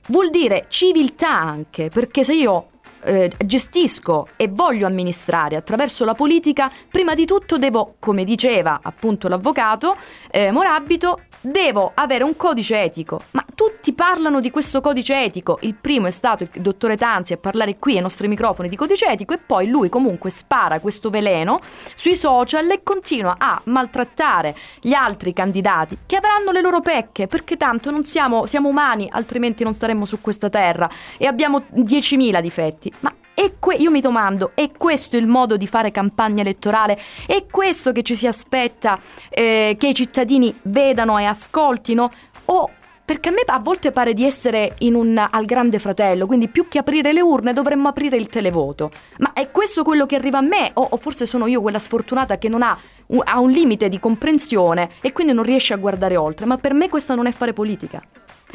vuol 0.07 0.29
dire 0.29 0.65
civiltà 0.67 1.31
anche, 1.31 1.89
perché 1.89 2.23
se 2.23 2.33
io 2.33 2.67
eh, 3.03 3.31
gestisco 3.45 4.27
e 4.35 4.47
voglio 4.47 4.87
amministrare 4.87 5.55
attraverso 5.55 6.05
la 6.05 6.13
politica, 6.13 6.71
prima 6.89 7.13
di 7.13 7.25
tutto 7.25 7.57
devo, 7.57 7.95
come 7.99 8.23
diceva 8.23 8.79
appunto 8.81 9.27
l'avvocato 9.27 9.95
eh, 10.29 10.51
Morabito, 10.51 11.21
devo 11.43 11.91
avere 11.93 12.23
un 12.23 12.35
codice 12.37 12.81
etico, 12.81 13.21
ma 13.31 13.45
tutti 13.53 13.93
parlano 13.93 14.39
di 14.39 14.49
questo 14.49 14.81
codice 14.81 15.23
etico. 15.23 15.57
Il 15.61 15.75
primo 15.75 16.07
è 16.07 16.11
stato 16.11 16.43
il 16.43 16.49
dottore 16.61 16.97
Tanzi 16.97 17.33
a 17.33 17.37
parlare 17.37 17.77
qui 17.77 17.97
ai 17.97 18.01
nostri 18.01 18.27
microfoni 18.27 18.69
di 18.69 18.75
codice 18.75 19.07
etico 19.07 19.33
e 19.33 19.37
poi 19.37 19.67
lui 19.67 19.89
comunque 19.89 20.29
spara 20.29 20.79
questo 20.79 21.09
veleno 21.09 21.59
sui 21.95 22.15
social 22.15 22.69
e 22.71 22.81
continua 22.81 23.35
a 23.37 23.61
maltrattare 23.65 24.55
gli 24.79 24.93
altri 24.93 25.33
candidati 25.33 25.99
che 26.05 26.15
avranno 26.15 26.51
le 26.51 26.61
loro 26.61 26.79
pecche, 26.79 27.27
perché 27.27 27.57
tanto 27.57 27.91
non 27.91 28.03
siamo, 28.03 28.45
siamo 28.45 28.69
umani, 28.69 29.09
altrimenti 29.11 29.63
non 29.63 29.73
staremmo 29.73 30.05
su 30.05 30.21
questa 30.21 30.49
terra 30.49 30.89
e 31.17 31.27
abbiamo 31.27 31.63
10.000 31.73 32.39
difetti. 32.39 32.91
Ma 32.99 33.13
e 33.33 33.55
que- 33.59 33.75
io 33.75 33.91
mi 33.91 34.01
domando, 34.01 34.51
è 34.53 34.71
questo 34.71 35.17
il 35.17 35.27
modo 35.27 35.57
di 35.57 35.67
fare 35.67 35.91
campagna 35.91 36.41
elettorale? 36.41 36.99
È 37.25 37.45
questo 37.49 37.91
che 37.91 38.03
ci 38.03 38.15
si 38.15 38.27
aspetta 38.27 38.99
eh, 39.29 39.75
che 39.77 39.87
i 39.87 39.93
cittadini 39.93 40.55
vedano 40.63 41.17
e 41.17 41.25
ascoltino? 41.25 42.11
O 42.45 42.69
perché 43.05 43.29
a 43.29 43.31
me 43.33 43.41
a 43.45 43.59
volte 43.59 43.91
pare 43.91 44.13
di 44.13 44.23
essere 44.23 44.75
un, 44.81 45.27
al 45.29 45.45
grande 45.45 45.77
fratello, 45.77 46.25
quindi 46.25 46.47
più 46.47 46.67
che 46.67 46.79
aprire 46.79 47.11
le 47.11 47.21
urne 47.21 47.51
dovremmo 47.51 47.89
aprire 47.89 48.15
il 48.15 48.29
televoto. 48.29 48.91
Ma 49.17 49.33
è 49.33 49.51
questo 49.51 49.83
quello 49.83 50.05
che 50.05 50.15
arriva 50.15 50.37
a 50.37 50.41
me? 50.41 50.71
O, 50.75 50.87
o 50.91 50.97
forse 50.97 51.25
sono 51.25 51.47
io 51.47 51.61
quella 51.61 51.79
sfortunata 51.79 52.37
che 52.37 52.47
non 52.47 52.61
ha 52.61 52.77
un, 53.07 53.21
ha 53.23 53.39
un 53.39 53.51
limite 53.51 53.89
di 53.89 53.99
comprensione 53.99 54.91
e 55.01 55.11
quindi 55.11 55.33
non 55.33 55.43
riesce 55.43 55.73
a 55.73 55.77
guardare 55.77 56.15
oltre? 56.15 56.45
Ma 56.45 56.57
per 56.57 56.73
me 56.73 56.87
questa 56.87 57.13
non 57.13 57.27
è 57.27 57.31
fare 57.31 57.51
politica. 57.51 58.01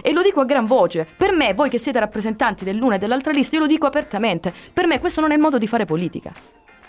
E 0.00 0.12
lo 0.12 0.22
dico 0.22 0.40
a 0.40 0.44
gran 0.44 0.64
voce. 0.64 1.06
Per 1.16 1.32
me, 1.32 1.52
voi 1.54 1.68
che 1.68 1.78
siete 1.78 1.98
rappresentanti 1.98 2.64
dell'una 2.64 2.94
e 2.94 2.98
dell'altra 2.98 3.32
lista, 3.32 3.56
io 3.56 3.62
lo 3.62 3.68
dico 3.68 3.86
apertamente. 3.86 4.52
Per 4.72 4.86
me 4.86 5.00
questo 5.00 5.20
non 5.20 5.32
è 5.32 5.34
il 5.34 5.40
modo 5.40 5.58
di 5.58 5.66
fare 5.66 5.84
politica. 5.84 6.32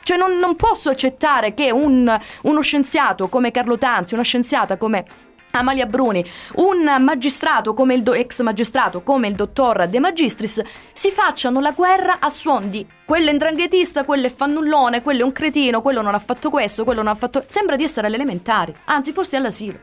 Cioè 0.02 0.18
non, 0.18 0.38
non 0.38 0.56
posso 0.56 0.90
accettare 0.90 1.54
che 1.54 1.72
un, 1.72 2.20
uno 2.44 2.62
scienziato 2.62 3.28
come 3.28 3.52
Carlo 3.52 3.78
Tanzi, 3.78 4.14
una 4.14 4.24
scienziata 4.24 4.78
come 4.78 5.28
Amalia 5.52 5.86
Bruni, 5.86 6.24
un 6.56 6.96
magistrato 7.00 7.74
come 7.74 7.96
il 7.96 8.04
do- 8.04 8.14
ex 8.14 8.42
magistrato 8.42 9.02
come 9.02 9.28
il 9.28 9.36
dottor 9.36 9.88
De 9.88 10.00
Magistris 10.00 10.62
si 10.94 11.12
facciano 11.12 11.60
la 11.60 11.72
guerra 11.72 12.18
a 12.20 12.30
suon 12.30 12.70
di 12.70 12.86
quello 13.10 13.30
è 13.30 13.32
indranghetista, 13.32 14.04
quello 14.04 14.28
è 14.28 14.30
fannullone, 14.32 15.02
quello 15.02 15.22
è 15.22 15.24
un 15.24 15.32
cretino, 15.32 15.82
quello 15.82 16.04
non 16.04 16.14
ha 16.14 16.20
fatto 16.20 16.52
questo, 16.52 16.84
quello 16.84 17.02
non 17.02 17.12
ha 17.12 17.16
fatto. 17.16 17.44
Sembra 17.48 17.76
di 17.76 17.84
essere 17.84 18.06
alle 18.06 18.18
elementari, 18.18 18.72
anzi, 18.86 19.12
forse 19.12 19.36
all'asilo. 19.36 19.80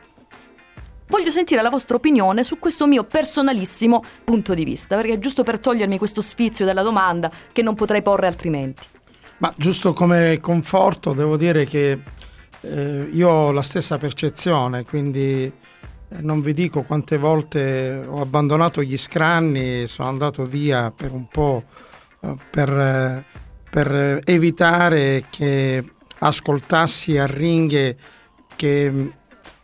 Voglio 1.09 1.29
sentire 1.29 1.61
la 1.61 1.69
vostra 1.69 1.97
opinione 1.97 2.43
su 2.43 2.57
questo 2.57 2.87
mio 2.87 3.03
personalissimo 3.03 4.01
punto 4.23 4.53
di 4.53 4.63
vista, 4.63 4.95
perché 4.95 5.13
è 5.13 5.19
giusto 5.19 5.43
per 5.43 5.59
togliermi 5.59 5.97
questo 5.97 6.21
sfizio 6.21 6.63
della 6.63 6.83
domanda 6.83 7.29
che 7.51 7.61
non 7.61 7.75
potrei 7.75 8.01
porre 8.01 8.27
altrimenti. 8.27 8.87
Ma 9.39 9.53
giusto 9.57 9.91
come 9.91 10.39
conforto 10.39 11.11
devo 11.11 11.35
dire 11.35 11.65
che 11.65 11.99
eh, 12.67 13.09
io 13.11 13.29
ho 13.29 13.51
la 13.51 13.61
stessa 13.61 13.97
percezione, 13.97 14.83
quindi 14.83 15.43
eh, 15.45 16.21
non 16.21 16.41
vi 16.41 16.53
dico 16.53 16.83
quante 16.83 17.17
volte 17.17 18.05
ho 18.07 18.21
abbandonato 18.21 18.81
gli 18.81 18.97
scranni, 18.97 19.87
sono 19.87 20.09
andato 20.09 20.45
via 20.45 20.91
per 20.91 21.11
un 21.11 21.27
po' 21.27 21.63
eh, 22.21 22.35
per, 22.49 22.69
eh, 22.69 23.25
per 23.69 24.21
evitare 24.25 25.25
che 25.29 25.83
ascoltassi 26.19 27.17
arringhe 27.17 27.97
che 28.55 29.11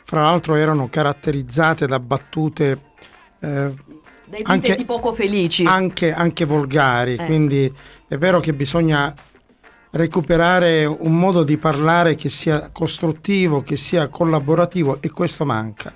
fra 0.03 0.21
l'altro 0.21 0.55
erano 0.55 0.89
caratterizzate 0.89 1.87
da 1.87 1.99
battute 1.99 2.81
eh, 3.39 3.71
anche, 4.43 4.83
poco 4.85 5.13
felici, 5.13 5.63
anche, 5.63 6.11
anche 6.11 6.45
volgari, 6.45 7.15
eh. 7.15 7.25
quindi 7.25 7.71
è 8.07 8.17
vero 8.17 8.39
che 8.39 8.53
bisogna 8.53 9.13
recuperare 9.93 10.85
un 10.85 11.17
modo 11.17 11.43
di 11.43 11.57
parlare 11.57 12.15
che 12.15 12.29
sia 12.29 12.69
costruttivo, 12.71 13.61
che 13.61 13.77
sia 13.77 14.07
collaborativo 14.07 14.97
e 15.01 15.11
questo 15.11 15.45
manca. 15.45 15.93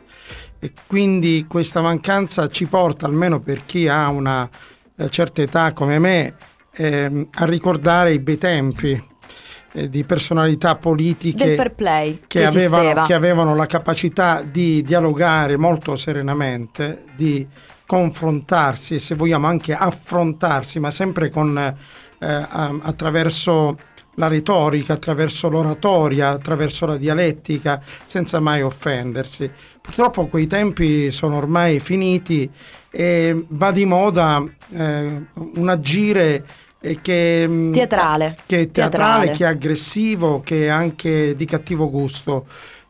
E 0.59 0.71
quindi 0.85 1.45
questa 1.47 1.81
mancanza 1.81 2.47
ci 2.49 2.65
porta, 2.65 3.05
almeno 3.05 3.39
per 3.39 3.65
chi 3.65 3.87
ha 3.87 4.09
una 4.09 4.47
eh, 4.95 5.09
certa 5.09 5.41
età 5.41 5.73
come 5.73 5.99
me, 5.99 6.35
eh, 6.73 7.27
a 7.31 7.45
ricordare 7.45 8.13
i 8.13 8.19
bei 8.19 8.37
tempi 8.37 9.03
eh, 9.71 9.89
di 9.89 10.03
personalità 10.03 10.75
politiche 10.75 11.55
che, 11.55 11.73
che, 12.27 12.45
avevano, 12.45 13.03
che, 13.05 13.13
avevano, 13.13 13.55
la 13.55 13.65
capacità 13.65 14.43
di 14.43 14.83
dialogare 14.83 15.57
molto 15.57 15.95
serenamente, 15.95 17.05
di 17.15 17.47
confrontarsi 17.85 18.95
e 18.95 18.99
se 18.99 19.15
vogliamo 19.15 19.47
anche 19.47 19.73
affrontarsi, 19.73 20.79
ma 20.79 20.91
sempre 20.91 21.29
con, 21.29 21.57
eh, 21.57 21.75
attraverso 22.19 23.77
la 24.17 24.27
retorica, 24.27 24.93
attraverso 24.93 25.49
l'oratoria, 25.49 26.29
attraverso 26.29 26.85
la 26.85 26.97
dialettica, 26.97 27.81
senza 28.03 28.39
mai 28.39 28.61
offendersi. 28.61 29.49
Purtroppo 29.81 30.27
quei 30.27 30.47
tempi 30.47 31.11
sono 31.11 31.37
ormai 31.37 31.79
finiti 31.79 32.49
e 32.89 33.45
va 33.49 33.71
di 33.71 33.85
moda 33.85 34.43
eh, 34.73 35.21
un 35.35 35.69
agire 35.69 36.45
che, 37.01 37.45
mm, 37.47 37.73
teatrale. 37.73 38.37
che 38.45 38.61
è 38.61 38.71
teatrale, 38.71 39.25
teatrale, 39.25 39.31
che 39.31 39.43
è 39.43 39.47
aggressivo, 39.47 40.41
che 40.41 40.65
è 40.65 40.69
anche 40.69 41.35
di 41.35 41.45
cattivo 41.45 41.89
gusto, 41.89 42.47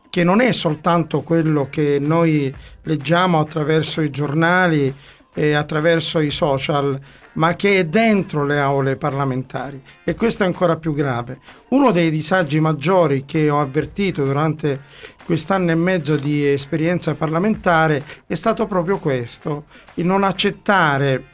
che 0.09 0.23
non 0.23 0.39
è 0.39 0.51
soltanto 0.53 1.21
quello 1.21 1.67
che 1.69 1.97
noi 1.99 2.53
leggiamo 2.83 3.39
attraverso 3.39 4.01
i 4.01 4.09
giornali 4.09 4.93
e 5.37 5.53
attraverso 5.53 6.19
i 6.19 6.31
social, 6.31 6.99
ma 7.33 7.55
che 7.55 7.77
è 7.77 7.85
dentro 7.85 8.43
le 8.43 8.57
aule 8.57 8.97
parlamentari 8.97 9.79
e 10.03 10.15
questo 10.15 10.41
è 10.41 10.47
ancora 10.47 10.77
più 10.77 10.95
grave. 10.95 11.37
Uno 11.69 11.91
dei 11.91 12.09
disagi 12.09 12.59
maggiori 12.59 13.23
che 13.23 13.47
ho 13.51 13.61
avvertito 13.61 14.25
durante 14.25 14.81
quest'anno 15.23 15.69
e 15.69 15.75
mezzo 15.75 16.15
di 16.15 16.43
esperienza 16.43 17.13
parlamentare 17.13 18.03
è 18.25 18.33
stato 18.33 18.65
proprio 18.65 18.97
questo, 18.97 19.65
il 19.95 20.07
non 20.07 20.23
accettare 20.23 21.25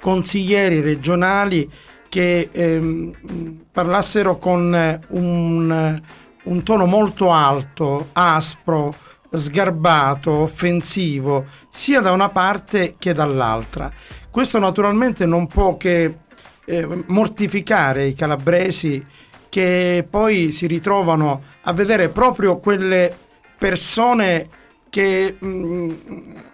consiglieri 0.00 0.80
regionali 0.80 1.68
che 2.08 2.48
ehm, 2.52 3.64
parlassero 3.72 4.36
con 4.38 5.00
un, 5.08 6.02
un 6.44 6.62
tono 6.62 6.86
molto 6.86 7.32
alto, 7.32 8.10
aspro, 8.12 8.94
sgarbato, 9.30 10.30
offensivo, 10.30 11.46
sia 11.68 12.00
da 12.00 12.12
una 12.12 12.28
parte 12.28 12.96
che 12.98 13.12
dall'altra. 13.12 13.90
Questo 14.30 14.58
naturalmente 14.58 15.26
non 15.26 15.46
può 15.46 15.76
che 15.76 16.18
eh, 16.64 17.04
mortificare 17.06 18.06
i 18.06 18.14
calabresi 18.14 19.04
che 19.48 20.06
poi 20.08 20.52
si 20.52 20.66
ritrovano 20.66 21.42
a 21.62 21.72
vedere 21.72 22.08
proprio 22.08 22.58
quelle 22.58 23.14
persone 23.58 24.48
che 24.88 25.36
mh, 25.38 25.92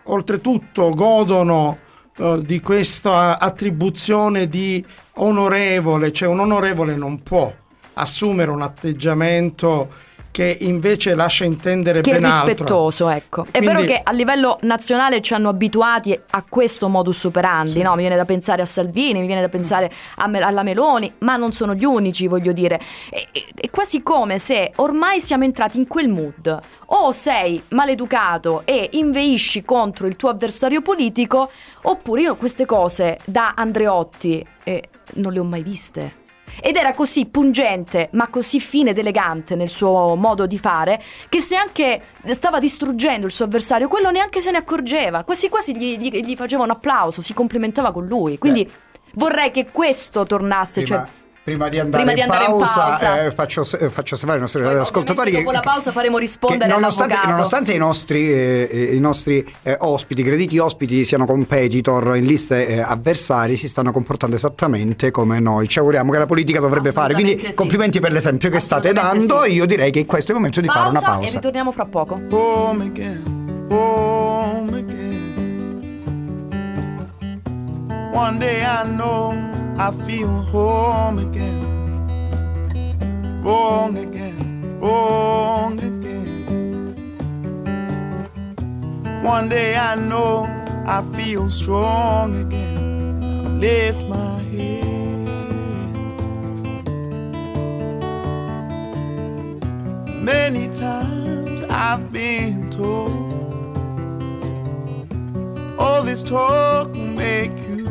oltretutto 0.05 0.91
godono 0.91 1.79
uh, 2.17 2.41
di 2.41 2.61
questa 2.61 3.39
attribuzione 3.39 4.49
di 4.49 4.85
onorevole, 5.15 6.13
cioè 6.13 6.29
un 6.29 6.41
onorevole 6.41 6.97
non 6.97 7.23
può 7.23 7.53
assumere 7.95 8.51
un 8.51 8.63
atteggiamento 8.63 10.05
che 10.37 10.59
invece 10.61 11.15
lascia 11.15 11.45
intendere 11.45 12.03
che 12.03 12.11
ben 12.11 12.25
altro. 12.27 12.41
Che 12.41 12.51
rispettoso, 12.51 13.09
ecco. 13.09 13.47
Quindi... 13.51 13.59
È 13.59 13.73
vero 13.73 13.87
che 13.87 14.03
a 14.05 14.13
livello 14.13 14.59
nazionale 14.63 15.23
ci 15.23 15.33
hanno 15.33 15.49
abituati 15.49 16.13
a 16.29 16.45
questo 16.47 16.91
modus 16.91 17.25
operandi, 17.25 17.71
sì. 17.71 17.81
no? 17.81 17.93
Mi 17.95 18.01
viene 18.01 18.17
da 18.17 18.27
pensare 18.27 18.61
a 18.61 18.67
Salvini, 18.67 19.21
mi 19.21 19.25
viene 19.25 19.41
da 19.41 19.49
pensare 19.49 19.91
Me- 20.27 20.41
alla 20.41 20.63
Meloni, 20.63 21.11
ma 21.21 21.37
non 21.37 21.53
sono 21.53 21.73
gli 21.73 21.85
unici, 21.85 22.27
voglio 22.27 22.53
dire. 22.53 22.79
È, 23.09 23.29
è, 23.33 23.45
è 23.55 23.71
quasi 23.71 24.03
come 24.03 24.39
se 24.39 24.73
ormai 24.77 25.23
siamo 25.23 25.45
entrati 25.45 25.79
in 25.79 25.87
quel 25.87 26.09
mood. 26.09 26.61
O 26.89 27.13
sei 27.13 27.63
maleducato 27.69 28.61
e 28.67 28.91
inveisci 28.93 29.65
contro 29.65 30.07
il 30.07 30.17
tuo 30.17 30.29
avversario 30.29 30.83
politico, 30.83 31.51
oppure 31.85 32.21
io 32.21 32.37
queste 32.37 32.67
cose 32.67 33.21
da 33.25 33.55
Andreotti 33.57 34.47
eh, 34.65 34.83
non 35.15 35.33
le 35.33 35.39
ho 35.39 35.45
mai 35.45 35.63
viste 35.63 36.25
ed 36.61 36.77
era 36.77 36.95
così 36.95 37.27
pungente 37.27 38.09
ma 38.13 38.29
così 38.29 38.61
fine 38.61 38.91
ed 38.91 38.99
elegante 38.99 39.57
nel 39.57 39.69
suo 39.69 40.15
modo 40.15 40.47
di 40.47 40.59
fare 40.59 41.03
che 41.29 41.41
se 41.41 41.57
anche 41.57 42.03
stava 42.27 42.59
distruggendo 42.59 43.27
il 43.27 43.33
suo 43.33 43.45
avversario 43.45 43.89
quello 43.89 44.11
neanche 44.11 44.41
se 44.41 44.51
ne 44.51 44.59
accorgeva 44.59 45.25
quasi 45.25 45.49
quasi 45.49 45.77
gli, 45.77 45.99
gli, 45.99 46.21
gli 46.21 46.37
faceva 46.37 46.63
un 46.63 46.71
applauso 46.71 47.23
si 47.23 47.35
complimentava 47.35 47.93
con 47.93 48.07
lui 48.07 48.39
quindi 48.39 48.65
Beh. 48.65 48.71
vorrei 49.15 49.51
che 49.51 49.67
questo 49.71 50.25
tornasse 50.25 50.83
prima, 50.83 50.99
cioè... 51.05 51.25
Prima 51.47 51.69
di 51.69 51.79
andare, 51.79 52.03
Prima 52.03 52.13
di 52.13 52.25
in, 52.25 52.29
andare 52.29 52.51
pausa, 52.51 52.81
in 52.81 52.89
pausa. 52.91 53.25
eh, 53.25 53.31
faccio, 53.31 53.63
faccio 53.63 54.17
sapere 54.17 54.39
ai 54.39 54.41
nostri 54.41 54.63
Poi, 54.65 54.75
ascoltatori 54.75 55.31
dopo 55.31 55.53
la 55.53 55.61
pausa 55.61 55.93
faremo 55.93 56.19
rispondere 56.19 56.69
che 56.69 56.75
nonostante, 56.75 57.17
nonostante 57.25 57.73
i 57.73 57.79
nostri, 57.79 58.33
eh, 58.33 58.91
i 58.93 58.99
nostri 58.99 59.47
eh, 59.63 59.77
ospiti, 59.79 60.25
crediti 60.25 60.59
ospiti, 60.59 61.05
siano 61.05 61.25
competitor 61.25 62.17
in 62.17 62.25
liste 62.25 62.67
eh, 62.67 62.81
avversari, 62.81 63.55
si 63.55 63.69
stanno 63.69 63.93
comportando 63.93 64.35
esattamente 64.35 65.13
come 65.13 65.39
noi. 65.39 65.69
Ci 65.69 65.79
auguriamo 65.79 66.11
che 66.11 66.19
la 66.19 66.27
politica 66.27 66.59
dovrebbe 66.59 66.91
fare. 66.91 67.15
Quindi 67.15 67.39
sì. 67.39 67.55
complimenti 67.55 68.01
per 68.01 68.11
l'esempio 68.11 68.51
che 68.51 68.59
state 68.59 68.93
dando. 68.93 69.45
sì. 69.45 69.53
Io 69.53 69.67
direi 69.67 69.93
che 69.93 70.05
questo 70.05 70.33
è 70.33 70.35
il 70.35 70.41
momento 70.41 70.61
di 70.61 70.67
fare 70.67 70.89
una 70.89 70.99
pausa 70.99 71.15
e 71.15 71.21
pausa. 71.21 71.35
ritorniamo 71.35 71.71
fra 71.71 71.85
poco. 71.85 72.21
home 72.29 72.87
again, 72.87 73.67
home 73.71 74.77
again. 74.79 75.25
One 78.13 78.39
day 78.39 78.65
I 78.65 78.83
know 78.97 79.56
I 79.79 79.91
feel 80.07 80.29
home 80.29 81.19
again, 81.19 81.63
wrong 83.45 83.95
again, 83.99 84.79
wrong 84.81 85.79
again. 85.79 86.95
One 89.23 89.51
day 89.51 89.77
I 89.77 89.95
know 89.97 90.47
I 90.87 91.03
feel 91.15 91.51
strong 91.51 92.41
again. 92.47 93.23
I 93.23 93.49
lift 93.51 94.09
my 94.09 94.39
head. 94.55 94.87
Many 100.23 100.71
times 100.71 101.63
I've 101.65 102.11
been 102.11 102.71
told 102.71 103.13
all 105.79 106.03
this 106.03 106.23
talk 106.23 106.95
will 106.95 107.13
make 107.13 107.59
you. 107.69 107.86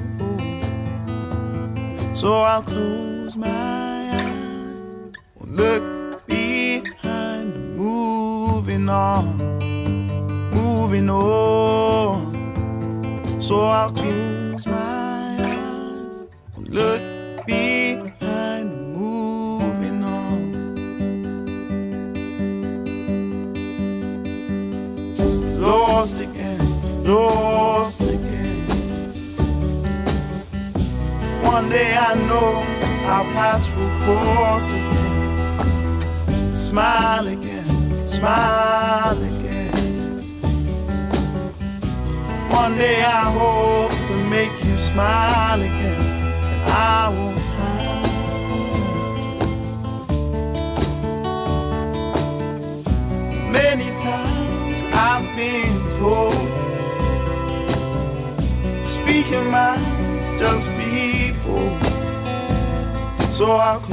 So 2.16 2.32
I'll 2.41 2.63
close 2.63 3.36
my 3.36 3.49
eyes, 3.49 5.11
look 5.41 6.26
behind, 6.26 7.76
moving 7.76 8.88
on, 8.88 9.38
moving 10.51 11.09
on. 11.09 12.32
So 13.41 13.59
I'll 13.66 13.91
close 13.91 14.66
my 14.66 14.74
eyes, 14.74 14.95
smile 38.16 39.18
again. 39.18 40.22
One 42.49 42.78
day 42.78 43.03
I 43.03 43.24
hope 43.39 43.91
to 44.07 44.16
make 44.30 44.55
you 44.63 44.78
smile 44.78 45.61
again, 45.61 46.01
and 46.51 46.61
I 46.72 47.09
won't 47.16 47.38
hide. 47.57 48.05
Many 53.51 53.89
times 54.09 54.80
I've 55.07 55.28
been 55.36 55.76
told 55.99 56.45
Speaking 58.82 59.47
mind, 59.51 60.39
just 60.39 60.66
bold 61.43 61.82
So 63.34 63.45
I'll 63.57 63.85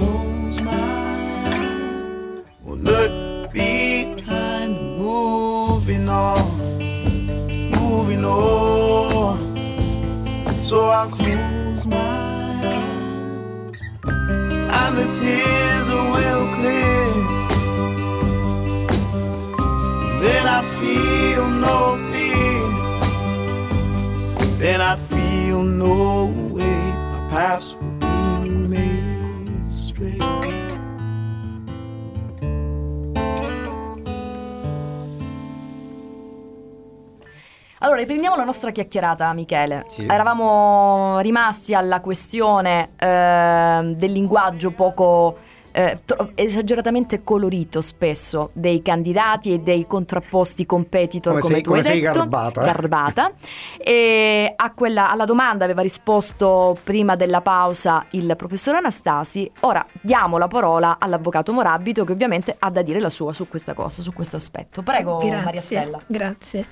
So 10.73 10.81
I'll 10.89 11.11
close 11.11 11.85
my 11.85 11.97
eyes 11.99 12.87
And 14.81 14.93
the 14.97 15.05
tears 15.21 15.89
will 15.91 16.47
clear 16.57 16.93
then 20.23 20.47
I'd 20.47 20.65
feel 20.79 21.49
no 21.49 21.97
fear. 22.13 22.63
Then 24.59 24.81
I'd 24.81 25.01
feel 25.01 25.63
no 25.65 26.27
way. 26.55 26.93
My 27.11 27.29
paths 27.29 27.72
Allora, 37.93 38.07
riprendiamo 38.07 38.37
la 38.37 38.45
nostra 38.45 38.71
chiacchierata, 38.71 39.31
Michele. 39.35 39.85
Sì. 39.89 40.07
Eravamo 40.07 41.19
rimasti 41.21 41.75
alla 41.75 42.01
questione 42.01 42.93
ehm, 42.97 43.97
del 43.97 44.13
linguaggio 44.13 44.71
poco 44.71 45.37
eh, 45.73 46.01
tro- 46.03 46.31
esageratamente 46.35 47.23
colorito 47.23 47.83
spesso 47.83 48.49
dei 48.55 48.81
candidati 48.81 49.53
e 49.53 49.59
dei 49.59 49.87
contrapposti 49.87 50.65
competitor 50.65 51.39
Come 51.39 51.43
come, 51.43 51.53
sei- 51.55 51.63
tu 51.63 51.69
come 51.69 51.81
hai 51.81 51.85
sei 51.87 52.01
detto 52.01 52.13
garbata, 52.19 52.63
eh? 52.63 52.65
garbata. 52.65 53.33
e 53.79 54.53
a 54.55 54.73
quella, 54.73 55.11
alla 55.11 55.25
domanda 55.25 55.65
aveva 55.65 55.81
risposto 55.83 56.79
prima 56.83 57.17
della 57.17 57.41
pausa 57.41 58.05
il 58.11 58.35
professor 58.37 58.75
Anastasi 58.75 59.51
ora 59.61 59.85
diamo 60.01 60.37
la 60.37 60.47
parola 60.49 60.97
all'avvocato 60.99 61.53
Morabito 61.55 62.05
che 62.05 62.13
ovviamente 62.13 62.55
ha 62.59 62.71
da 62.71 62.83
dire 62.83 63.01
la 63.01 63.11
sua 63.11 63.33
su 63.33 63.49
questa 63.49 63.73
cosa 63.73 64.03
su 64.03 64.13
questo 64.13 64.37
aspetto 64.37 64.83
prego 64.83 65.23
Maria 65.23 65.61
Stella 65.61 65.99
Grazie. 66.07 66.67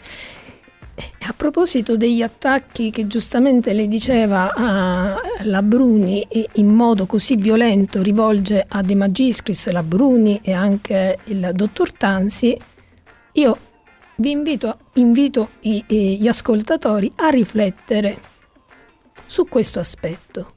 Eh, 1.00 1.26
A 1.26 1.32
proposito 1.32 1.96
degli 1.96 2.20
attacchi 2.20 2.90
che 2.90 3.06
giustamente 3.06 3.72
lei 3.72 3.88
diceva 3.88 4.52
a 4.54 5.18
la 5.44 5.62
Bruni 5.62 6.26
in 6.54 6.68
modo 6.68 7.06
così 7.06 7.36
violento 7.36 8.02
rivolge 8.02 8.64
a 8.68 8.82
De 8.82 8.94
Magistris, 8.94 9.70
la 9.70 9.82
Bruni 9.82 10.40
e 10.42 10.52
anche 10.52 11.18
il 11.24 11.52
dottor 11.54 11.92
Tansi, 11.92 12.58
io 13.32 13.58
vi 14.16 14.30
invito, 14.32 14.78
invito 14.94 15.50
i- 15.60 15.82
gli 15.88 16.28
ascoltatori 16.28 17.10
a 17.16 17.30
riflettere 17.30 18.18
su 19.24 19.46
questo 19.48 19.78
aspetto. 19.78 20.54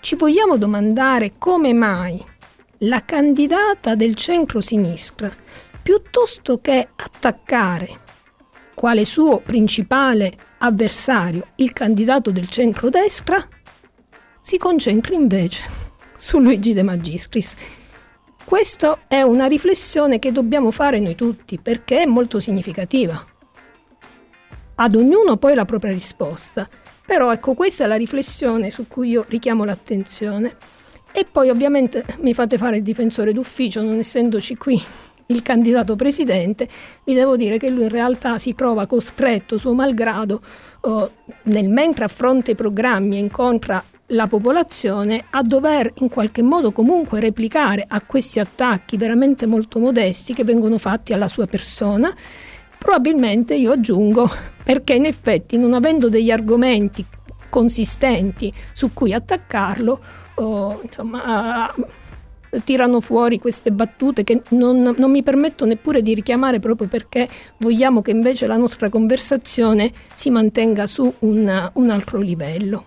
Ci 0.00 0.16
vogliamo 0.16 0.56
domandare 0.56 1.34
come 1.38 1.72
mai 1.72 2.20
la 2.78 3.04
candidata 3.04 3.94
del 3.94 4.16
centro-sinistra, 4.16 5.32
piuttosto 5.80 6.58
che 6.60 6.88
attaccare 6.96 8.00
quale 8.74 9.04
suo 9.04 9.38
principale 9.40 10.32
avversario 10.58 11.48
il 11.56 11.72
candidato 11.72 12.30
del 12.30 12.48
centrodestra, 12.48 13.42
si 14.40 14.58
concentra 14.58 15.14
invece 15.14 15.62
su 16.18 16.38
Luigi 16.38 16.72
De 16.72 16.82
Magistris. 16.82 17.54
Questa 18.44 19.04
è 19.08 19.22
una 19.22 19.46
riflessione 19.46 20.18
che 20.18 20.32
dobbiamo 20.32 20.70
fare 20.70 21.00
noi 21.00 21.14
tutti 21.14 21.58
perché 21.58 22.02
è 22.02 22.06
molto 22.06 22.40
significativa. 22.40 23.24
Ad 24.76 24.94
ognuno 24.94 25.36
poi 25.36 25.54
la 25.54 25.64
propria 25.64 25.92
risposta, 25.92 26.68
però 27.06 27.32
ecco 27.32 27.54
questa 27.54 27.84
è 27.84 27.86
la 27.86 27.96
riflessione 27.96 28.70
su 28.70 28.86
cui 28.86 29.10
io 29.10 29.24
richiamo 29.28 29.64
l'attenzione. 29.64 30.56
E 31.12 31.24
poi 31.30 31.48
ovviamente 31.48 32.04
mi 32.20 32.34
fate 32.34 32.58
fare 32.58 32.78
il 32.78 32.82
difensore 32.82 33.32
d'ufficio, 33.32 33.82
non 33.82 33.98
essendoci 33.98 34.56
qui 34.56 34.82
il 35.26 35.42
candidato 35.42 35.96
presidente, 35.96 36.68
vi 37.04 37.14
devo 37.14 37.36
dire 37.36 37.58
che 37.58 37.70
lui 37.70 37.84
in 37.84 37.88
realtà 37.88 38.38
si 38.38 38.54
trova 38.54 38.86
costretto, 38.86 39.58
suo 39.58 39.74
malgrado, 39.74 40.40
eh, 40.82 41.10
nel 41.44 41.68
mentre 41.68 42.04
affronta 42.04 42.50
i 42.50 42.54
programmi 42.54 43.16
e 43.16 43.20
incontra 43.20 43.82
la 44.08 44.26
popolazione, 44.26 45.24
a 45.30 45.42
dover 45.42 45.92
in 45.96 46.08
qualche 46.08 46.42
modo 46.42 46.72
comunque 46.72 47.20
replicare 47.20 47.84
a 47.86 48.02
questi 48.02 48.38
attacchi 48.38 48.96
veramente 48.96 49.46
molto 49.46 49.78
modesti 49.78 50.34
che 50.34 50.44
vengono 50.44 50.78
fatti 50.78 51.12
alla 51.12 51.28
sua 51.28 51.46
persona. 51.46 52.14
Probabilmente 52.78 53.54
io 53.54 53.72
aggiungo 53.72 54.28
perché 54.62 54.94
in 54.94 55.06
effetti 55.06 55.56
non 55.56 55.72
avendo 55.72 56.08
degli 56.08 56.30
argomenti 56.30 57.04
consistenti 57.48 58.52
su 58.72 58.92
cui 58.92 59.12
attaccarlo, 59.12 60.00
oh, 60.34 60.80
insomma, 60.82 61.72
tirano 62.62 63.00
fuori 63.00 63.38
queste 63.38 63.72
battute 63.72 64.24
che 64.24 64.42
non, 64.50 64.94
non 64.96 65.10
mi 65.10 65.22
permetto 65.22 65.64
neppure 65.64 66.02
di 66.02 66.14
richiamare 66.14 66.60
proprio 66.60 66.88
perché 66.88 67.28
vogliamo 67.58 68.02
che 68.02 68.10
invece 68.10 68.46
la 68.46 68.56
nostra 68.56 68.88
conversazione 68.88 69.92
si 70.14 70.30
mantenga 70.30 70.86
su 70.86 71.12
un, 71.20 71.70
un 71.72 71.90
altro 71.90 72.20
livello. 72.20 72.84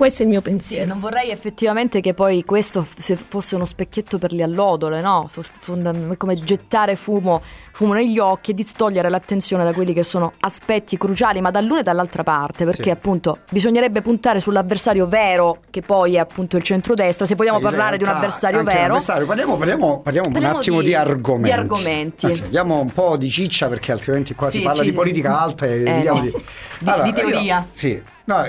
Questo 0.00 0.22
è 0.22 0.24
il 0.24 0.30
mio 0.30 0.40
pensiero. 0.40 0.84
Sì, 0.84 0.88
non 0.88 0.98
vorrei 0.98 1.28
effettivamente 1.28 2.00
che 2.00 2.14
poi 2.14 2.42
questo 2.42 2.82
f- 2.82 3.18
fosse 3.28 3.54
uno 3.54 3.66
specchietto 3.66 4.16
per 4.16 4.32
le 4.32 4.42
allodole, 4.42 5.02
no? 5.02 5.28
F- 5.28 5.50
fondam- 5.58 6.16
come 6.16 6.36
gettare 6.36 6.96
fumo, 6.96 7.42
fumo, 7.70 7.92
negli 7.92 8.18
occhi 8.18 8.52
e 8.52 8.54
distogliere 8.54 9.10
l'attenzione 9.10 9.62
da 9.62 9.74
quelli 9.74 9.92
che 9.92 10.02
sono 10.02 10.32
aspetti 10.40 10.96
cruciali, 10.96 11.42
ma 11.42 11.50
dall'una 11.50 11.80
e 11.80 11.82
dall'altra 11.82 12.22
parte, 12.22 12.64
perché 12.64 12.84
sì. 12.84 12.88
appunto 12.88 13.40
bisognerebbe 13.50 14.00
puntare 14.00 14.40
sull'avversario 14.40 15.06
vero, 15.06 15.58
che 15.68 15.82
poi 15.82 16.14
è 16.14 16.18
appunto 16.18 16.56
il 16.56 16.62
centrodestra. 16.62 17.26
Se 17.26 17.34
vogliamo 17.34 17.58
In 17.58 17.64
parlare 17.64 17.98
di 17.98 18.04
un 18.04 18.08
avversario 18.08 18.62
vero, 18.62 18.94
avversario. 18.94 19.26
Parliamo, 19.26 19.58
parliamo, 19.58 20.00
parliamo, 20.00 20.30
parliamo, 20.30 20.48
un 20.48 20.56
attimo 20.56 20.80
di, 20.80 20.86
di 20.86 20.94
argomenti. 20.94 21.54
Di 21.54 21.60
argomenti. 21.60 22.24
Okay, 22.24 22.48
diamo 22.48 22.80
un 22.80 22.90
po' 22.90 23.18
di 23.18 23.28
ciccia 23.28 23.68
perché 23.68 23.92
altrimenti 23.92 24.34
qua 24.34 24.48
sì, 24.48 24.60
si 24.60 24.64
parla 24.64 24.82
ci... 24.82 24.88
di 24.88 24.96
politica 24.96 25.38
alta 25.38 25.66
e 25.66 25.82
eh, 25.82 26.02
no. 26.04 26.20
di... 26.20 26.32
Allora, 26.84 27.02
di, 27.02 27.12
teoria. 27.12 27.58
Io, 27.58 27.66
sì, 27.70 28.02
no, 28.24 28.48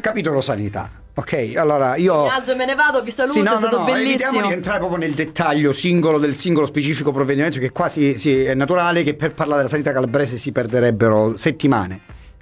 capitolo 0.00 0.40
sanità. 0.40 0.90
Ok, 1.14 1.52
allora 1.56 1.96
io. 1.96 2.22
Mi 2.22 2.28
alzo 2.30 2.52
e 2.52 2.54
me 2.54 2.64
ne 2.64 2.74
vado, 2.74 3.02
vi 3.02 3.10
saluto, 3.10 3.34
sì, 3.34 3.42
no, 3.42 3.54
è 3.54 3.58
stato 3.58 3.76
no, 3.76 3.84
no, 3.84 3.92
bellissimo. 3.92 4.12
Evitiamo 4.12 4.46
di 4.46 4.52
entrare 4.54 4.78
proprio 4.78 4.98
nel 4.98 5.12
dettaglio 5.12 5.72
singolo 5.72 6.18
del 6.18 6.34
singolo 6.34 6.66
specifico 6.66 7.12
provvedimento, 7.12 7.58
che 7.58 7.70
quasi 7.70 8.16
sì, 8.16 8.44
è 8.44 8.54
naturale 8.54 9.02
che 9.02 9.14
per 9.14 9.34
parlare 9.34 9.58
della 9.58 9.68
sanità 9.68 9.92
calabrese 9.92 10.38
si 10.38 10.52
perderebbero 10.52 11.36
settimane. 11.36 12.00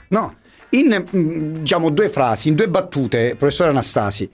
No, 0.08 0.36
in 0.70 1.04
mm, 1.16 1.54
diciamo 1.56 1.90
due 1.90 2.08
frasi, 2.08 2.48
in 2.48 2.54
due 2.54 2.68
battute, 2.68 3.34
professore 3.36 3.70
Anastasi. 3.70 4.30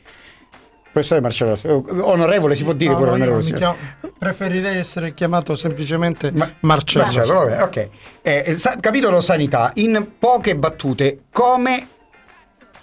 Professore 0.93 1.21
Marcello, 1.21 1.85
onorevole 2.07 2.55
si 2.55 2.65
può 2.65 2.73
dire 2.73 2.93
no, 2.93 2.99
pure 2.99 3.11
onorevole. 3.11 3.43
Chiamo, 3.43 3.77
preferirei 4.19 4.79
essere 4.79 5.13
chiamato 5.13 5.55
semplicemente 5.55 6.31
Ma, 6.33 6.51
Marcello. 6.61 7.05
Marcello 7.05 7.39
vabbè, 7.45 7.63
ok. 7.63 7.89
Eh, 8.23 8.55
sa, 8.57 8.77
capitolo 8.81 9.21
sanità, 9.21 9.73
in 9.75 10.13
poche 10.19 10.57
battute, 10.57 11.25
come 11.31 11.89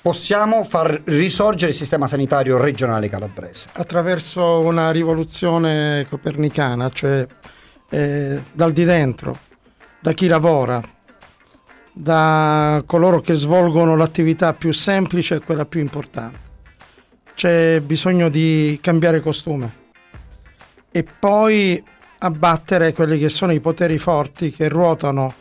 possiamo 0.04 0.66
far 0.66 1.02
risorgere 1.06 1.72
il 1.72 1.78
sistema 1.78 2.08
sanitario 2.08 2.58
regionale 2.58 3.08
calabrese? 3.08 3.70
Attraverso 3.72 4.60
una 4.60 4.92
rivoluzione 4.92 6.06
copernicana, 6.10 6.90
cioè 6.90 7.26
eh, 7.90 8.44
dal 8.52 8.74
di 8.74 8.84
dentro, 8.84 9.40
da 10.02 10.12
chi 10.12 10.28
lavora, 10.28 10.82
da 11.94 12.84
coloro 12.86 13.22
che 13.22 13.34
svolgono 13.34 13.96
l'attività 13.96 14.54
più 14.54 14.74
semplice 14.74 15.36
e 15.36 15.40
quella 15.40 15.66
più 15.66 15.80
importante. 15.80 16.52
C'è 17.34 17.80
bisogno 17.80 18.28
di 18.28 18.78
cambiare 18.82 19.22
costume 19.22 19.82
e 20.92 21.04
poi 21.04 21.82
abbattere 22.20 22.92
quelli 22.92 23.18
che 23.18 23.30
sono 23.30 23.54
i 23.54 23.62
poteri 23.62 23.98
forti 23.98 24.52
che 24.52 24.68
ruotano 24.68 25.34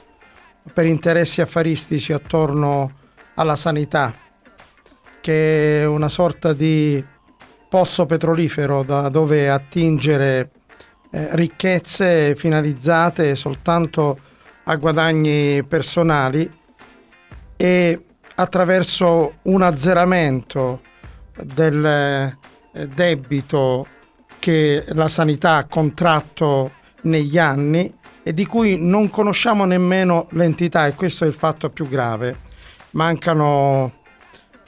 per 0.72 0.86
interessi 0.86 1.40
affaristici 1.40 2.12
attorno 2.12 2.92
alla 3.34 3.56
sanità 3.56 4.21
che 5.22 5.80
è 5.80 5.86
una 5.86 6.10
sorta 6.10 6.52
di 6.52 7.02
pozzo 7.70 8.04
petrolifero 8.04 8.82
da 8.82 9.08
dove 9.08 9.48
attingere 9.48 10.50
eh, 11.10 11.28
ricchezze 11.36 12.34
finalizzate 12.34 13.34
soltanto 13.36 14.18
a 14.64 14.76
guadagni 14.76 15.64
personali 15.64 16.50
e 17.56 18.04
attraverso 18.34 19.36
un 19.42 19.62
azzeramento 19.62 20.82
del 21.36 21.84
eh, 21.84 22.88
debito 22.88 23.86
che 24.38 24.84
la 24.88 25.08
sanità 25.08 25.56
ha 25.56 25.66
contratto 25.66 26.72
negli 27.02 27.38
anni 27.38 27.94
e 28.24 28.34
di 28.34 28.44
cui 28.44 28.76
non 28.76 29.08
conosciamo 29.08 29.64
nemmeno 29.64 30.26
l'entità 30.30 30.86
e 30.86 30.94
questo 30.94 31.24
è 31.24 31.28
il 31.28 31.34
fatto 31.34 31.70
più 31.70 31.88
grave. 31.88 32.50
Mancano 32.90 34.00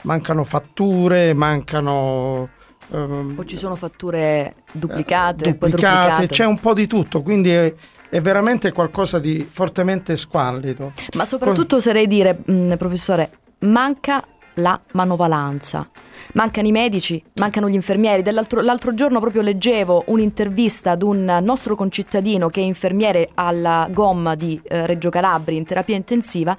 mancano 0.04 0.44
fatture, 0.44 1.34
mancano... 1.34 2.48
Um, 2.88 3.34
o 3.38 3.44
ci 3.44 3.56
sono 3.56 3.76
fatture 3.76 4.56
duplicate, 4.70 5.44
eh, 5.44 5.52
duplicate, 5.54 6.26
c'è 6.26 6.44
un 6.44 6.60
po' 6.60 6.74
di 6.74 6.86
tutto, 6.86 7.22
quindi 7.22 7.50
è, 7.50 7.74
è 8.10 8.20
veramente 8.20 8.72
qualcosa 8.72 9.18
di 9.18 9.48
fortemente 9.50 10.16
squallido. 10.16 10.92
Ma 11.14 11.24
soprattutto 11.24 11.76
oserei 11.76 12.06
dire, 12.06 12.42
mh, 12.44 12.52
mm, 12.52 12.72
professore, 12.74 13.30
manca 13.60 14.22
la 14.56 14.78
manovalanza. 14.92 15.88
Mancano 16.34 16.68
i 16.68 16.72
medici, 16.72 17.22
mancano 17.34 17.68
gli 17.68 17.74
infermieri. 17.74 18.22
Dell'altro, 18.22 18.60
l'altro 18.60 18.94
giorno 18.94 19.20
proprio 19.20 19.42
leggevo 19.42 20.04
un'intervista 20.06 20.92
ad 20.92 21.02
un 21.02 21.38
nostro 21.42 21.74
concittadino 21.74 22.48
che 22.48 22.60
è 22.60 22.64
infermiere 22.64 23.30
alla 23.34 23.88
GOM 23.90 24.34
di 24.34 24.60
eh, 24.62 24.86
Reggio 24.86 25.10
Calabria 25.10 25.56
in 25.56 25.64
terapia 25.64 25.96
intensiva. 25.96 26.56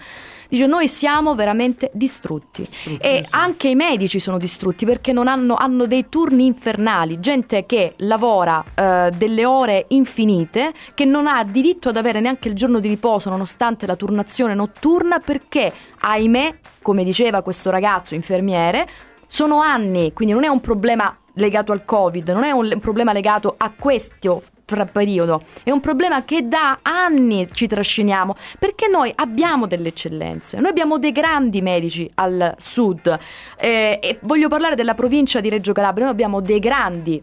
Dice 0.47 0.67
noi 0.67 0.87
siamo 0.87 1.33
veramente 1.33 1.89
distrutti 1.93 2.33
Distrutti, 2.35 2.97
e 3.01 3.23
sì. 3.23 3.29
anche 3.31 3.69
i 3.69 3.75
medici 3.75 4.19
sono 4.19 4.37
distrutti 4.37 4.85
perché 4.85 5.11
non 5.11 5.27
hanno, 5.27 5.55
hanno 5.55 5.85
dei 5.85 6.07
turni 6.09 6.45
infernali, 6.45 7.19
gente 7.19 7.65
che 7.65 7.93
lavora 7.97 8.63
eh, 8.73 9.11
delle 9.15 9.45
ore 9.45 9.85
infinite, 9.89 10.73
che 10.93 11.05
non 11.05 11.27
ha 11.27 11.43
diritto 11.43 11.89
ad 11.89 11.97
avere 11.97 12.19
neanche 12.19 12.47
il 12.47 12.55
giorno 12.55 12.79
di 12.79 12.87
riposo 12.87 13.29
nonostante 13.29 13.85
la 13.85 13.95
turnazione 13.95 14.53
notturna 14.53 15.19
perché, 15.19 15.71
ahimè, 15.99 16.57
come 16.81 17.03
diceva 17.03 17.41
questo 17.41 17.69
ragazzo 17.69 18.15
infermiere, 18.15 18.87
sono 19.27 19.59
anni, 19.59 20.13
quindi 20.13 20.33
non 20.33 20.43
è 20.43 20.47
un 20.47 20.59
problema 20.59 21.17
legato 21.35 21.71
al 21.71 21.85
Covid, 21.85 22.29
non 22.29 22.43
è 22.43 22.51
un 22.51 22.79
problema 22.79 23.11
legato 23.11 23.55
a 23.57 23.71
questo 23.77 24.41
fra 24.65 24.85
periodo, 24.85 25.43
è 25.63 25.69
un 25.69 25.79
problema 25.79 26.25
che 26.25 26.47
da 26.47 26.79
anni 26.81 27.45
ci 27.51 27.67
trasciniamo 27.67 28.35
perché 28.57 28.87
noi 28.87 29.11
abbiamo 29.15 29.67
delle 29.67 29.89
eccellenze, 29.89 30.59
noi 30.59 30.69
abbiamo 30.69 30.97
dei 30.97 31.11
grandi 31.11 31.61
medici 31.61 32.09
al 32.15 32.55
sud. 32.57 33.17
Eh, 33.57 33.99
e 34.01 34.17
voglio 34.21 34.49
parlare 34.49 34.75
della 34.75 34.95
provincia 34.95 35.39
di 35.39 35.49
Reggio 35.49 35.71
Calabria, 35.71 36.05
noi 36.05 36.13
abbiamo 36.13 36.41
dei 36.41 36.59
grandi 36.59 37.21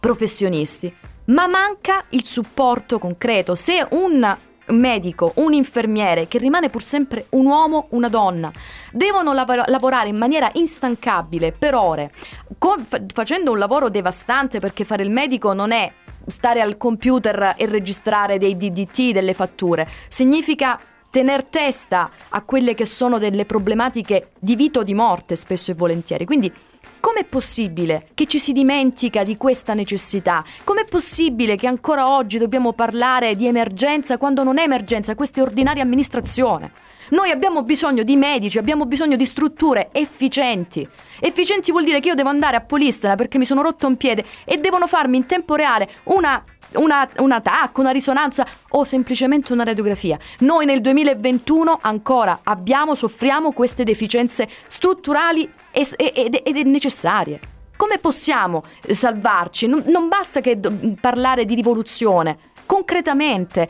professionisti, 0.00 0.92
ma 1.26 1.46
manca 1.46 2.04
il 2.10 2.24
supporto 2.24 2.98
concreto. 2.98 3.54
Se 3.54 3.86
un 3.90 4.36
medico, 4.70 5.32
un 5.36 5.52
infermiere, 5.52 6.28
che 6.28 6.38
rimane 6.38 6.70
pur 6.70 6.82
sempre 6.82 7.26
un 7.30 7.46
uomo, 7.46 7.86
una 7.90 8.08
donna, 8.08 8.52
devono 8.92 9.32
lav- 9.32 9.68
lavorare 9.68 10.08
in 10.08 10.16
maniera 10.16 10.50
instancabile 10.54 11.52
per 11.52 11.74
ore, 11.74 12.12
con, 12.58 12.84
fa- 12.84 13.00
facendo 13.12 13.50
un 13.52 13.58
lavoro 13.58 13.88
devastante 13.88 14.60
perché 14.60 14.84
fare 14.84 15.02
il 15.02 15.10
medico 15.10 15.52
non 15.52 15.70
è 15.70 15.92
stare 16.26 16.60
al 16.60 16.76
computer 16.76 17.54
e 17.56 17.66
registrare 17.66 18.38
dei 18.38 18.56
DDT, 18.56 19.12
delle 19.12 19.34
fatture, 19.34 19.88
significa 20.08 20.78
tener 21.10 21.44
testa 21.44 22.10
a 22.28 22.42
quelle 22.42 22.74
che 22.74 22.84
sono 22.84 23.18
delle 23.18 23.46
problematiche 23.46 24.30
di 24.38 24.54
vita 24.56 24.80
o 24.80 24.82
di 24.82 24.94
morte 24.94 25.36
spesso 25.36 25.70
e 25.70 25.74
volentieri. 25.74 26.24
Quindi 26.26 26.52
Com'è 27.00 27.24
possibile 27.24 28.08
che 28.14 28.26
ci 28.26 28.40
si 28.40 28.52
dimentica 28.52 29.22
di 29.22 29.36
questa 29.36 29.72
necessità? 29.72 30.44
Com'è 30.64 30.84
possibile 30.84 31.54
che 31.54 31.68
ancora 31.68 32.08
oggi 32.08 32.38
dobbiamo 32.38 32.72
parlare 32.72 33.36
di 33.36 33.46
emergenza 33.46 34.18
quando 34.18 34.42
non 34.42 34.58
è 34.58 34.64
emergenza, 34.64 35.14
questa 35.14 35.40
è 35.40 35.42
ordinaria 35.42 35.82
amministrazione? 35.82 36.72
Noi 37.10 37.30
abbiamo 37.30 37.62
bisogno 37.62 38.02
di 38.02 38.16
medici, 38.16 38.58
abbiamo 38.58 38.84
bisogno 38.84 39.16
di 39.16 39.24
strutture 39.24 39.90
efficienti. 39.92 40.86
Efficienti 41.20 41.70
vuol 41.70 41.84
dire 41.84 42.00
che 42.00 42.08
io 42.08 42.14
devo 42.14 42.28
andare 42.28 42.56
a 42.56 42.60
Polistena 42.60 43.14
perché 43.14 43.38
mi 43.38 43.46
sono 43.46 43.62
rotto 43.62 43.86
un 43.86 43.96
piede 43.96 44.24
e 44.44 44.58
devono 44.58 44.86
farmi 44.86 45.16
in 45.16 45.26
tempo 45.26 45.54
reale 45.54 45.88
una 46.04 46.44
una, 46.74 47.08
un 47.18 47.32
attacco, 47.32 47.80
una 47.80 47.90
risonanza 47.90 48.46
o 48.70 48.84
semplicemente 48.84 49.52
una 49.52 49.64
radiografia. 49.64 50.18
Noi 50.40 50.66
nel 50.66 50.80
2021 50.80 51.78
ancora 51.80 52.40
abbiamo, 52.42 52.94
soffriamo 52.94 53.52
queste 53.52 53.84
deficienze 53.84 54.48
strutturali 54.66 55.48
ed, 55.70 55.94
ed, 55.96 56.40
ed 56.44 56.66
necessarie. 56.66 57.40
Come 57.76 57.98
possiamo 57.98 58.64
salvarci? 58.86 59.66
Non, 59.66 59.84
non 59.86 60.08
basta 60.08 60.40
che 60.40 60.58
do, 60.58 60.72
parlare 61.00 61.44
di 61.44 61.54
rivoluzione. 61.54 62.38
Concretamente, 62.66 63.68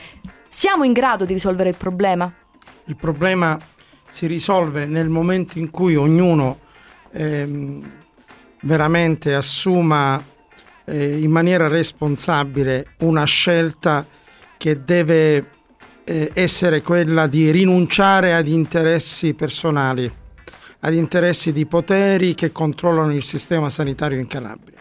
siamo 0.49 0.84
in 0.84 0.92
grado 0.92 1.24
di 1.24 1.34
risolvere 1.34 1.68
il 1.68 1.76
problema? 1.76 2.32
Il 2.86 2.96
problema 2.96 3.59
si 4.09 4.26
risolve 4.26 4.86
nel 4.86 5.09
momento 5.09 5.59
in 5.59 5.70
cui 5.70 5.94
ognuno 5.94 6.59
ehm, 7.12 7.90
veramente 8.62 9.34
assuma 9.34 10.22
eh, 10.89 11.18
in 11.18 11.30
maniera 11.30 11.68
responsabile 11.68 12.95
una 12.99 13.24
scelta 13.24 14.07
che 14.57 14.84
deve 14.84 15.51
eh, 16.05 16.30
essere 16.32 16.80
quella 16.80 17.26
di 17.26 17.51
rinunciare 17.51 18.34
ad 18.34 18.49
interessi 18.49 19.34
personali, 19.34 20.11
ad 20.80 20.95
interessi 20.95 21.53
di 21.53 21.66
poteri 21.66 22.34
che 22.34 22.51
controllano 22.51 23.12
il 23.12 23.22
sistema 23.22 23.68
sanitario 23.68 24.18
in 24.18 24.26
Calabria, 24.26 24.78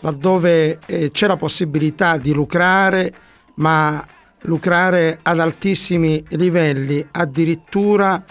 laddove 0.00 0.78
eh, 0.86 1.10
c'è 1.10 1.26
la 1.26 1.36
possibilità 1.36 2.16
di 2.16 2.32
lucrare, 2.32 3.12
ma 3.56 4.04
lucrare 4.42 5.18
ad 5.22 5.38
altissimi 5.38 6.24
livelli, 6.30 7.06
addirittura 7.12 8.24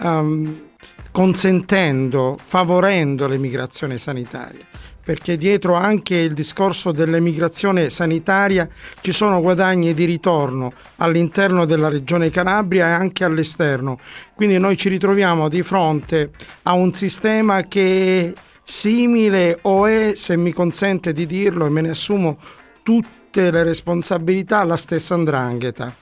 um, 0.00 0.64
consentendo, 1.10 2.38
favorendo 2.44 3.26
l'emigrazione 3.26 3.96
sanitaria 3.96 4.64
perché 5.06 5.36
dietro 5.36 5.74
anche 5.74 6.16
il 6.16 6.34
discorso 6.34 6.90
dell'emigrazione 6.90 7.90
sanitaria 7.90 8.68
ci 9.00 9.12
sono 9.12 9.40
guadagni 9.40 9.94
di 9.94 10.04
ritorno 10.04 10.72
all'interno 10.96 11.64
della 11.64 11.88
regione 11.88 12.28
Calabria 12.28 12.88
e 12.88 12.90
anche 12.90 13.22
all'esterno. 13.22 14.00
Quindi 14.34 14.58
noi 14.58 14.76
ci 14.76 14.88
ritroviamo 14.88 15.48
di 15.48 15.62
fronte 15.62 16.30
a 16.64 16.72
un 16.72 16.92
sistema 16.92 17.62
che 17.68 18.34
simile 18.64 19.60
o 19.62 19.86
è, 19.86 20.14
se 20.16 20.36
mi 20.36 20.52
consente 20.52 21.12
di 21.12 21.24
dirlo 21.24 21.66
e 21.66 21.68
me 21.68 21.82
ne 21.82 21.90
assumo 21.90 22.38
tutte 22.82 23.52
le 23.52 23.62
responsabilità, 23.62 24.64
la 24.64 24.76
stessa 24.76 25.14
andrangheta. 25.14 25.94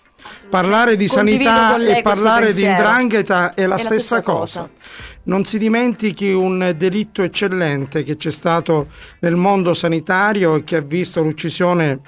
Parlare 0.49 0.97
di 0.97 1.09
sanità 1.09 1.77
e 1.77 2.01
parlare 2.01 2.55
di 2.55 2.65
indrangheta 2.65 3.53
è 3.53 3.67
la, 3.67 3.75
è 3.75 3.79
stessa, 3.79 3.91
la 3.91 4.01
stessa 4.01 4.23
cosa. 4.23 4.61
cosa. 4.61 4.71
Non 5.25 5.45
si 5.45 5.59
dimentichi 5.59 6.31
un 6.33 6.75
delitto 6.77 7.23
eccellente 7.23 8.03
che 8.03 8.17
c'è 8.17 8.31
stato 8.31 8.89
nel 9.21 9.37
mondo 9.37 9.73
sanitario 9.73 10.57
e 10.57 10.65
che 10.65 10.77
ha 10.77 10.83
visto 10.83 11.23
l'uccisione 11.23 12.01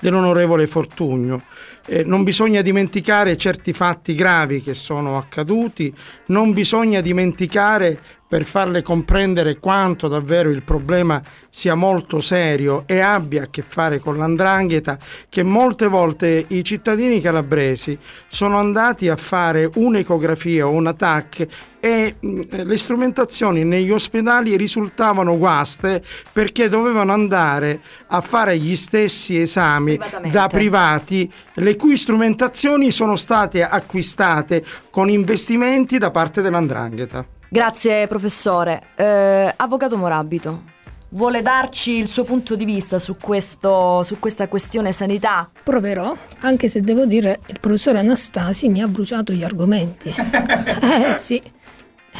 dell'onorevole 0.00 0.66
Fortugno. 0.66 1.42
Eh, 1.86 2.04
non 2.04 2.22
bisogna 2.22 2.62
dimenticare 2.62 3.36
certi 3.36 3.72
fatti 3.72 4.14
gravi 4.14 4.62
che 4.62 4.74
sono 4.74 5.16
accaduti, 5.16 5.94
non 6.26 6.52
bisogna 6.52 7.00
dimenticare 7.00 8.00
per 8.30 8.44
farle 8.44 8.82
comprendere 8.82 9.58
quanto 9.58 10.06
davvero 10.06 10.50
il 10.50 10.62
problema 10.62 11.20
sia 11.48 11.74
molto 11.74 12.20
serio 12.20 12.84
e 12.86 13.00
abbia 13.00 13.42
a 13.42 13.48
che 13.50 13.62
fare 13.62 13.98
con 13.98 14.16
l'andrangheta, 14.16 14.96
che 15.28 15.42
molte 15.42 15.88
volte 15.88 16.44
i 16.46 16.62
cittadini 16.62 17.20
calabresi 17.20 17.98
sono 18.28 18.56
andati 18.58 19.08
a 19.08 19.16
fare 19.16 19.68
un'ecografia 19.74 20.64
o 20.64 20.70
un 20.70 20.94
TAC 20.96 21.46
e 21.80 22.14
mh, 22.20 22.40
le 22.50 22.76
strumentazioni 22.76 23.64
negli 23.64 23.90
ospedali 23.90 24.56
risultavano 24.56 25.36
guaste 25.36 26.00
perché 26.32 26.68
dovevano 26.68 27.12
andare 27.12 27.80
a 28.06 28.20
fare 28.20 28.56
gli 28.58 28.76
stessi 28.76 29.40
esami 29.40 29.98
da 30.30 30.46
privati, 30.46 31.28
le 31.54 31.74
cui 31.74 31.96
strumentazioni 31.96 32.92
sono 32.92 33.16
state 33.16 33.64
acquistate 33.64 34.64
con 34.88 35.10
investimenti 35.10 35.98
da 35.98 36.12
parte 36.12 36.42
dell'andrangheta. 36.42 37.38
Grazie 37.52 38.06
professore. 38.06 38.80
Eh, 38.94 39.52
Avvocato 39.56 39.96
Morabito, 39.96 40.62
vuole 41.08 41.42
darci 41.42 41.98
il 41.98 42.06
suo 42.06 42.22
punto 42.22 42.54
di 42.54 42.64
vista 42.64 43.00
su, 43.00 43.16
questo, 43.20 44.04
su 44.04 44.20
questa 44.20 44.46
questione 44.46 44.92
sanità? 44.92 45.50
Proverò, 45.64 46.16
anche 46.42 46.68
se 46.68 46.80
devo 46.80 47.06
dire 47.06 47.40
il 47.48 47.58
professore 47.58 47.98
Anastasi 47.98 48.68
mi 48.68 48.80
ha 48.80 48.86
bruciato 48.86 49.32
gli 49.32 49.42
argomenti. 49.42 50.14
eh 50.14 51.16
sì. 51.16 51.42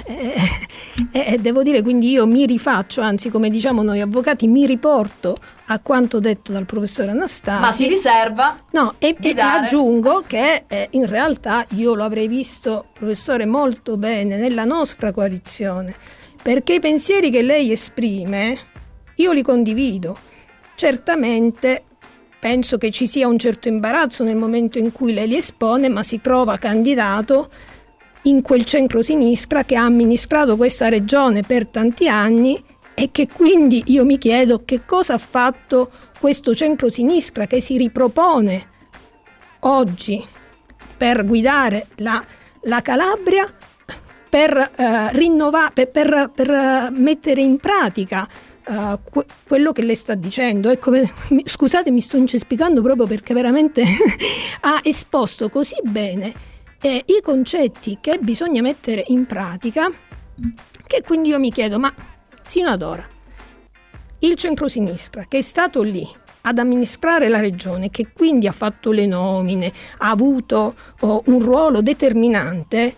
E 0.04 0.34
eh, 1.12 1.32
eh, 1.32 1.38
devo 1.38 1.62
dire 1.62 1.82
quindi 1.82 2.10
io 2.10 2.26
mi 2.26 2.46
rifaccio, 2.46 3.00
anzi 3.00 3.30
come 3.30 3.50
diciamo 3.50 3.82
noi 3.82 4.00
avvocati, 4.00 4.46
mi 4.46 4.66
riporto 4.66 5.36
a 5.66 5.78
quanto 5.80 6.20
detto 6.20 6.52
dal 6.52 6.66
professore 6.66 7.10
Anastasi. 7.10 7.60
Ma 7.60 7.70
si 7.72 7.86
riserva? 7.86 8.64
No, 8.72 8.94
e, 8.98 9.16
e 9.20 9.40
aggiungo 9.40 10.24
che 10.26 10.64
eh, 10.66 10.88
in 10.92 11.06
realtà 11.06 11.64
io 11.70 11.94
lo 11.94 12.04
avrei 12.04 12.28
visto, 12.28 12.86
professore, 12.92 13.46
molto 13.46 13.96
bene 13.96 14.36
nella 14.36 14.64
nostra 14.64 15.12
coalizione, 15.12 15.94
perché 16.42 16.74
i 16.74 16.80
pensieri 16.80 17.30
che 17.30 17.42
lei 17.42 17.70
esprime 17.70 18.58
io 19.16 19.32
li 19.32 19.42
condivido. 19.42 20.18
Certamente 20.74 21.84
penso 22.40 22.78
che 22.78 22.90
ci 22.90 23.06
sia 23.06 23.28
un 23.28 23.38
certo 23.38 23.68
imbarazzo 23.68 24.24
nel 24.24 24.36
momento 24.36 24.78
in 24.78 24.92
cui 24.92 25.12
lei 25.12 25.28
li 25.28 25.36
espone, 25.36 25.88
ma 25.88 26.02
si 26.02 26.20
trova 26.20 26.56
candidato 26.56 27.50
in 28.22 28.42
quel 28.42 28.64
centro-sinistra 28.64 29.64
che 29.64 29.76
ha 29.76 29.84
amministrato 29.84 30.56
questa 30.56 30.88
regione 30.88 31.42
per 31.42 31.68
tanti 31.68 32.08
anni 32.08 32.62
e 32.94 33.10
che 33.10 33.28
quindi 33.28 33.82
io 33.86 34.04
mi 34.04 34.18
chiedo 34.18 34.62
che 34.64 34.84
cosa 34.84 35.14
ha 35.14 35.18
fatto 35.18 35.90
questo 36.18 36.54
centro-sinistra 36.54 37.46
che 37.46 37.60
si 37.60 37.78
ripropone 37.78 38.68
oggi 39.60 40.22
per 40.96 41.24
guidare 41.24 41.86
la, 41.96 42.22
la 42.64 42.82
Calabria, 42.82 43.50
per, 44.28 44.54
eh, 44.76 45.12
rinnova- 45.12 45.70
per, 45.72 45.88
per, 45.88 46.30
per, 46.34 46.90
mettere 46.92 47.40
in 47.40 47.56
pratica 47.56 48.28
uh, 48.66 48.98
que- 49.10 49.24
quello 49.46 49.72
che 49.72 49.82
lei 49.82 49.96
sta 49.96 50.14
dicendo. 50.14 50.68
Ecco, 50.68 50.92
scusate, 51.44 51.90
mi 51.90 52.00
sto 52.00 52.18
incespicando 52.18 52.82
proprio 52.82 53.06
perché 53.06 53.32
veramente 53.32 53.82
ha 54.60 54.80
esposto 54.82 55.48
così 55.48 55.76
bene 55.82 56.32
e 56.80 57.04
i 57.06 57.20
concetti 57.22 57.98
che 58.00 58.18
bisogna 58.20 58.62
mettere 58.62 59.04
in 59.08 59.26
pratica, 59.26 59.90
che 60.86 61.02
quindi 61.02 61.28
io 61.28 61.38
mi 61.38 61.50
chiedo, 61.50 61.78
ma 61.78 61.92
sino 62.44 62.70
ad 62.70 62.82
ora 62.82 63.06
il 64.20 64.34
centrosinistra 64.34 65.24
che 65.28 65.38
è 65.38 65.42
stato 65.42 65.82
lì 65.82 66.06
ad 66.42 66.58
amministrare 66.58 67.28
la 67.28 67.40
regione, 67.40 67.90
che 67.90 68.08
quindi 68.12 68.46
ha 68.46 68.52
fatto 68.52 68.92
le 68.92 69.06
nomine, 69.06 69.72
ha 69.98 70.10
avuto 70.10 70.74
oh, 71.00 71.22
un 71.26 71.40
ruolo 71.40 71.82
determinante, 71.82 72.96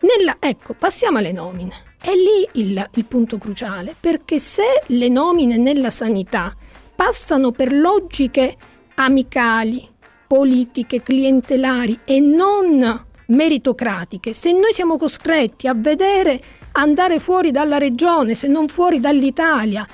nella, 0.00 0.36
ecco, 0.38 0.74
passiamo 0.74 1.18
alle 1.18 1.32
nomine. 1.32 1.72
È 1.98 2.12
lì 2.12 2.62
il, 2.62 2.86
il 2.94 3.04
punto 3.06 3.38
cruciale, 3.38 3.94
perché 3.98 4.38
se 4.38 4.82
le 4.88 5.08
nomine 5.08 5.56
nella 5.56 5.90
sanità 5.90 6.54
passano 6.94 7.50
per 7.50 7.72
logiche 7.72 8.54
amicali, 8.96 9.86
politiche, 10.26 11.02
clientelari 11.02 12.00
e 12.04 12.20
non 12.20 13.05
meritocratiche, 13.26 14.32
se 14.32 14.52
noi 14.52 14.72
siamo 14.72 14.96
costretti 14.96 15.66
a 15.66 15.74
vedere 15.74 16.38
andare 16.72 17.18
fuori 17.18 17.50
dalla 17.50 17.78
regione, 17.78 18.34
se 18.34 18.46
non 18.46 18.68
fuori 18.68 19.00
dall'Italia, 19.00 19.86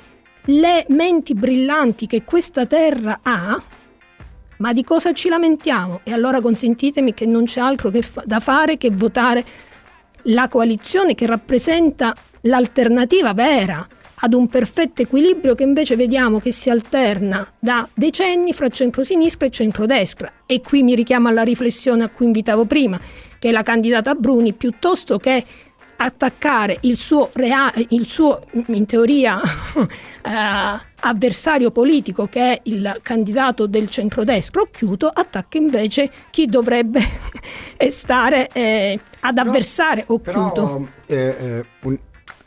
le 0.47 0.85
menti 0.89 1.35
brillanti 1.35 2.07
che 2.07 2.25
questa 2.25 2.67
terra 2.67 3.21
ha, 3.23 3.63
ma 4.59 4.73
di 4.73 4.85
cosa 4.85 5.13
ci 5.13 5.29
lamentiamo? 5.29 6.01
E 6.05 6.13
allora 6.13 6.41
consentitemi 6.41 7.15
che 7.15 7.27
non 7.27 7.45
c'è 7.45 7.61
altro 7.61 7.91
fa- 8.01 8.23
da 8.25 8.41
fare 8.41 8.77
che 8.77 8.91
votare 8.91 9.45
la 10.27 10.49
coalizione 10.49 11.15
che 11.15 11.27
rappresenta 11.27 12.15
l'alternativa 12.43 13.33
vera 13.35 13.87
ad 14.25 14.35
un 14.35 14.49
perfetto 14.49 15.03
equilibrio 15.03 15.55
che 15.55 15.65
invece 15.65 15.97
vediamo 15.97 16.39
che 16.39 16.53
si 16.53 16.71
alterna 16.71 17.47
da 17.59 17.89
decenni 17.93 18.53
fra 18.53 18.69
centrosinistra 18.69 19.47
e 19.47 19.51
centrodestra. 19.51 20.33
E 20.47 20.61
qui 20.61 20.83
mi 20.83 20.95
richiamo 20.95 21.29
alla 21.29 21.43
riflessione 21.43 22.05
a 22.05 22.09
cui 22.09 22.27
invitavo 22.27 22.65
prima, 22.65 23.01
che 23.39 23.51
la 23.51 23.63
candidata 23.63 24.15
Bruni, 24.15 24.53
piuttosto 24.53 25.19
che 25.19 25.45
attaccare 25.97 26.79
il 26.83 26.97
suo, 26.97 27.31
rea- 27.33 27.73
il 27.89 28.09
suo 28.09 28.47
in 28.67 28.87
teoria 28.87 29.41
eh, 30.23 30.81
avversario 31.01 31.71
politico 31.71 32.27
che 32.27 32.41
è 32.41 32.61
il 32.65 32.99
candidato 33.03 33.67
del 33.67 33.89
centrodestra 33.89 34.61
occhiuto, 34.61 35.09
attacca 35.09 35.59
invece 35.59 36.11
chi 36.31 36.47
dovrebbe 36.47 37.01
stare 37.91 38.49
eh, 38.53 39.01
ad 39.21 39.39
avversare 39.39 40.05
occhiuto. 40.07 40.63
Però, 40.63 40.87
eh, 41.07 41.37
eh, 41.39 41.65
un 41.83 41.99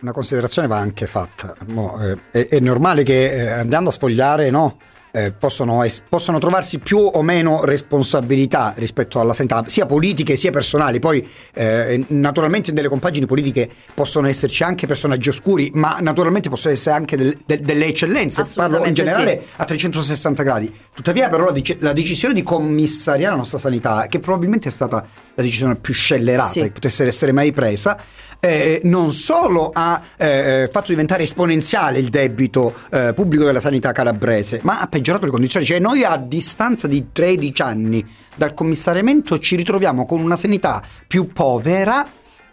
una 0.02 0.12
considerazione 0.12 0.68
va 0.68 0.78
anche 0.78 1.08
fatta. 1.08 1.56
Mo, 1.68 2.00
eh, 2.02 2.18
è, 2.32 2.48
è, 2.48 2.60
normale 2.60 3.04
che 3.04 3.32
eh, 3.32 3.50
andando 3.50 3.90
a 3.90 3.94
sfogliare 3.94 4.50
no, 4.50 4.78
eh, 5.16 5.32
possono, 5.32 5.82
es- 5.84 6.04
possono, 6.10 6.40
trovarsi 6.40 6.80
più 6.80 6.98
o 6.98 7.22
meno 7.22 7.64
responsabilità 7.64 8.74
rispetto 8.76 9.22
alla 9.22 9.34
sanità, 9.34 9.64
sia 9.68 9.86
politiche 9.86 10.36
sia 10.36 10.52
personali. 10.52 11.00
Poi 11.00 11.26
eh, 11.54 12.04
naturalmente 12.10 12.74
nelle 12.74 12.90
compagini 12.90 13.26
politiche 13.26 13.70
possono 13.94 14.28
esserci 14.28 14.64
anche 14.64 14.88
personaggi 14.88 15.30
oscuri, 15.30 15.72
ma 15.74 16.00
naturalmente 16.02 16.50
possono 16.50 16.74
essere 16.74 16.98
anche 16.98 17.16
del, 17.16 17.38
del, 17.46 17.62
delle 17.62 17.86
eccellenze. 17.86 18.44
Parlo 18.54 18.84
in 18.84 18.94
generale 18.94 19.40
sì. 19.40 19.54
a 19.56 19.64
360 19.64 20.44
gradi. 20.44 20.74
Tuttavia 20.94 21.30
però 21.30 21.46
la, 21.46 21.52
dec- 21.52 21.82
la, 21.82 21.94
decisione 21.94 22.34
di 22.34 22.44
commissariare 22.44 23.32
la 23.32 23.38
nostra 23.38 23.58
sanità, 23.58 24.08
che 24.08 24.20
probabilmente 24.20 24.68
è 24.68 24.72
stata 24.72 24.98
la 25.34 25.44
decisione 25.44 25.76
più 25.76 25.94
scellerata 25.94 26.50
sì. 26.50 26.60
che 26.60 26.72
potesse 26.72 27.06
essere 27.06 27.32
mai 27.32 27.54
presa, 27.54 27.98
eh, 28.46 28.82
non 28.84 29.12
solo 29.12 29.72
ha 29.74 30.02
eh, 30.18 30.70
fatto 30.72 30.88
diventare 30.90 31.24
esponenziale 31.24 31.98
il 31.98 32.10
debito 32.10 32.74
eh, 32.92 33.14
pubblico 33.16 33.44
della 33.44 33.60
sanità 33.60 33.92
calabrese, 33.92 34.60
ma 34.64 34.80
ha 34.80 34.88
peggiorato 34.88 35.26
le 35.26 35.32
condizioni. 35.32 35.66
Cioè 35.66 35.80
noi 35.80 36.04
a 36.04 36.18
distanza 36.18 36.88
di 36.88 37.08
13 37.12 37.62
anni 37.62 38.06
dal 38.36 38.54
commissariamento 38.54 39.40
ci 39.40 39.56
ritroviamo 39.56 40.06
con 40.06 40.22
una 40.22 40.36
sanità 40.36 40.82
più 41.08 41.32
povera 41.32 42.06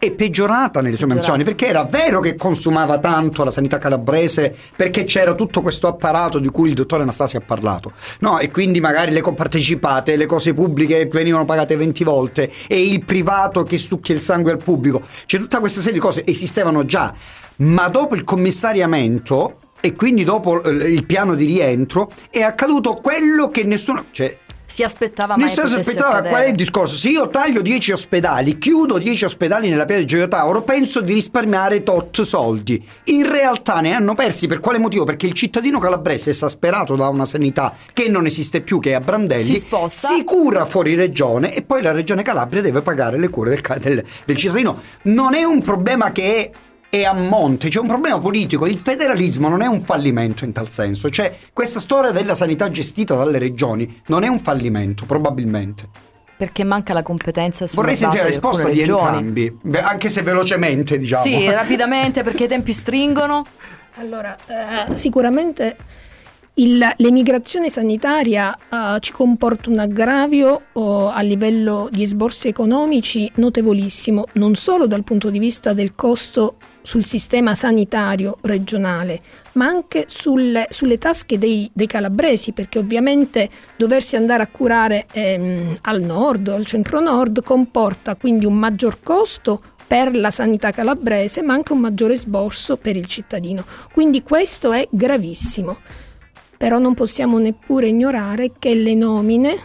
e 0.04 0.10
peggiorata 0.10 0.80
nelle 0.80 0.96
sue 0.96 1.06
mansioni 1.06 1.44
perché 1.44 1.68
era 1.68 1.84
vero 1.84 2.18
che 2.18 2.34
consumava 2.34 2.98
tanto 2.98 3.44
la 3.44 3.52
sanità 3.52 3.78
calabrese 3.78 4.52
perché 4.74 5.04
c'era 5.04 5.32
tutto 5.34 5.62
questo 5.62 5.86
apparato 5.86 6.40
di 6.40 6.48
cui 6.48 6.70
il 6.70 6.74
dottore 6.74 7.02
Anastasio 7.02 7.38
ha 7.38 7.42
parlato. 7.42 7.92
No 8.18 8.40
e 8.40 8.50
quindi 8.50 8.80
magari 8.80 9.12
le 9.12 9.20
compartecipate 9.20 10.16
le 10.16 10.26
cose 10.26 10.54
pubbliche 10.54 11.06
venivano 11.06 11.44
pagate 11.44 11.76
20 11.76 12.02
volte 12.02 12.50
e 12.66 12.82
il 12.82 13.04
privato 13.04 13.62
che 13.62 13.78
succhia 13.78 14.12
il 14.12 14.20
sangue 14.20 14.50
al 14.50 14.58
pubblico. 14.60 15.02
Cioè 15.24 15.38
tutta 15.38 15.60
questa 15.60 15.78
serie 15.78 15.94
di 15.94 16.00
cose 16.00 16.26
esistevano 16.26 16.84
già. 16.84 17.14
Ma 17.58 17.86
dopo 17.86 18.16
il 18.16 18.24
commissariamento 18.24 19.58
e 19.80 19.94
quindi 19.94 20.24
dopo 20.24 20.68
il 20.68 21.06
piano 21.06 21.36
di 21.36 21.44
rientro 21.44 22.10
è 22.28 22.42
accaduto 22.42 22.94
quello 22.94 23.50
che 23.50 23.62
nessuno 23.62 24.06
cioè 24.10 24.36
si 24.72 24.82
aspettava 24.82 25.36
mai 25.36 25.48
Nessuno 25.48 25.66
si 25.66 25.74
aspettava 25.74 26.08
accadere. 26.08 26.30
qual 26.30 26.44
è 26.44 26.48
il 26.48 26.54
discorso. 26.54 26.96
Se 26.96 27.10
io 27.10 27.28
taglio 27.28 27.60
10 27.60 27.92
ospedali, 27.92 28.56
chiudo 28.56 28.96
10 28.96 29.24
ospedali 29.24 29.68
nella 29.68 29.84
piazza 29.84 30.00
di 30.00 30.06
Gioia 30.06 30.28
Tauro, 30.28 30.62
penso 30.62 31.02
di 31.02 31.12
risparmiare 31.12 31.82
tot 31.82 32.22
soldi. 32.22 32.82
In 33.04 33.30
realtà 33.30 33.80
ne 33.80 33.92
hanno 33.92 34.14
persi 34.14 34.46
per 34.46 34.60
quale 34.60 34.78
motivo? 34.78 35.04
Perché 35.04 35.26
il 35.26 35.34
cittadino 35.34 35.78
calabrese, 35.78 36.30
esasperato 36.30 36.96
da 36.96 37.08
una 37.08 37.26
sanità 37.26 37.74
che 37.92 38.08
non 38.08 38.24
esiste 38.24 38.62
più, 38.62 38.80
che 38.80 38.90
è 38.90 38.94
a 38.94 39.00
Brandelli, 39.00 39.42
si, 39.42 39.56
sposta. 39.56 40.08
si 40.08 40.24
cura 40.24 40.64
fuori 40.64 40.94
regione 40.94 41.54
e 41.54 41.62
poi 41.62 41.82
la 41.82 41.92
regione 41.92 42.22
Calabria 42.22 42.62
deve 42.62 42.80
pagare 42.80 43.18
le 43.18 43.28
cure 43.28 43.50
del, 43.50 43.78
del, 43.80 44.04
del 44.24 44.36
cittadino. 44.36 44.80
Non 45.02 45.34
è 45.34 45.44
un 45.44 45.60
problema 45.60 46.12
che 46.12 46.22
è 46.36 46.50
è 46.94 47.04
a 47.04 47.14
monte, 47.14 47.70
c'è 47.70 47.80
un 47.80 47.86
problema 47.86 48.18
politico, 48.18 48.66
il 48.66 48.76
federalismo 48.76 49.48
non 49.48 49.62
è 49.62 49.66
un 49.66 49.80
fallimento 49.80 50.44
in 50.44 50.52
tal 50.52 50.68
senso, 50.68 51.08
cioè 51.08 51.34
questa 51.50 51.80
storia 51.80 52.10
della 52.10 52.34
sanità 52.34 52.70
gestita 52.70 53.14
dalle 53.14 53.38
regioni 53.38 54.02
non 54.08 54.24
è 54.24 54.28
un 54.28 54.38
fallimento, 54.40 55.06
probabilmente. 55.06 55.88
Perché 56.36 56.64
manca 56.64 56.92
la 56.92 57.02
competenza 57.02 57.66
sulla 57.66 57.80
Vorrei 57.80 57.96
sentire 57.96 58.24
la 58.24 58.28
di 58.28 58.34
risposta 58.34 58.68
di 58.68 58.78
regioni. 58.80 59.00
entrambi, 59.06 59.58
Beh, 59.62 59.80
anche 59.80 60.10
se 60.10 60.20
velocemente 60.20 60.98
diciamo. 60.98 61.22
Sì, 61.22 61.48
rapidamente 61.48 62.22
perché 62.22 62.44
i 62.44 62.48
tempi 62.48 62.74
stringono. 62.74 63.46
Allora, 63.96 64.36
eh, 64.46 64.96
sicuramente 64.96 65.76
il- 66.54 66.92
l'emigrazione 66.96 67.70
sanitaria 67.70 68.54
eh, 68.54 68.98
ci 69.00 69.12
comporta 69.12 69.70
un 69.70 69.78
aggravio 69.78 70.62
oh, 70.72 71.08
a 71.08 71.22
livello 71.22 71.88
di 71.90 72.02
esborsi 72.02 72.48
economici 72.48 73.30
notevolissimo, 73.36 74.26
non 74.32 74.54
solo 74.56 74.86
dal 74.86 75.04
punto 75.04 75.30
di 75.30 75.38
vista 75.38 75.72
del 75.72 75.94
costo 75.94 76.56
sul 76.82 77.04
sistema 77.04 77.54
sanitario 77.54 78.38
regionale, 78.42 79.20
ma 79.52 79.66
anche 79.66 80.04
sulle, 80.08 80.66
sulle 80.68 80.98
tasche 80.98 81.38
dei, 81.38 81.70
dei 81.72 81.86
calabresi, 81.86 82.52
perché 82.52 82.78
ovviamente 82.78 83.48
doversi 83.76 84.16
andare 84.16 84.42
a 84.42 84.48
curare 84.48 85.06
ehm, 85.12 85.76
al 85.82 86.02
nord 86.02 86.48
al 86.48 86.66
centro-nord 86.66 87.42
comporta 87.42 88.16
quindi 88.16 88.44
un 88.44 88.54
maggior 88.54 89.00
costo 89.02 89.60
per 89.86 90.16
la 90.16 90.30
sanità 90.30 90.70
calabrese, 90.70 91.42
ma 91.42 91.52
anche 91.52 91.72
un 91.72 91.80
maggiore 91.80 92.16
sborso 92.16 92.78
per 92.78 92.96
il 92.96 93.04
cittadino. 93.04 93.64
Quindi 93.92 94.22
questo 94.22 94.72
è 94.72 94.88
gravissimo. 94.90 95.76
Però 96.56 96.78
non 96.78 96.94
possiamo 96.94 97.38
neppure 97.38 97.88
ignorare 97.88 98.52
che 98.58 98.74
le 98.74 98.94
nomine, 98.94 99.58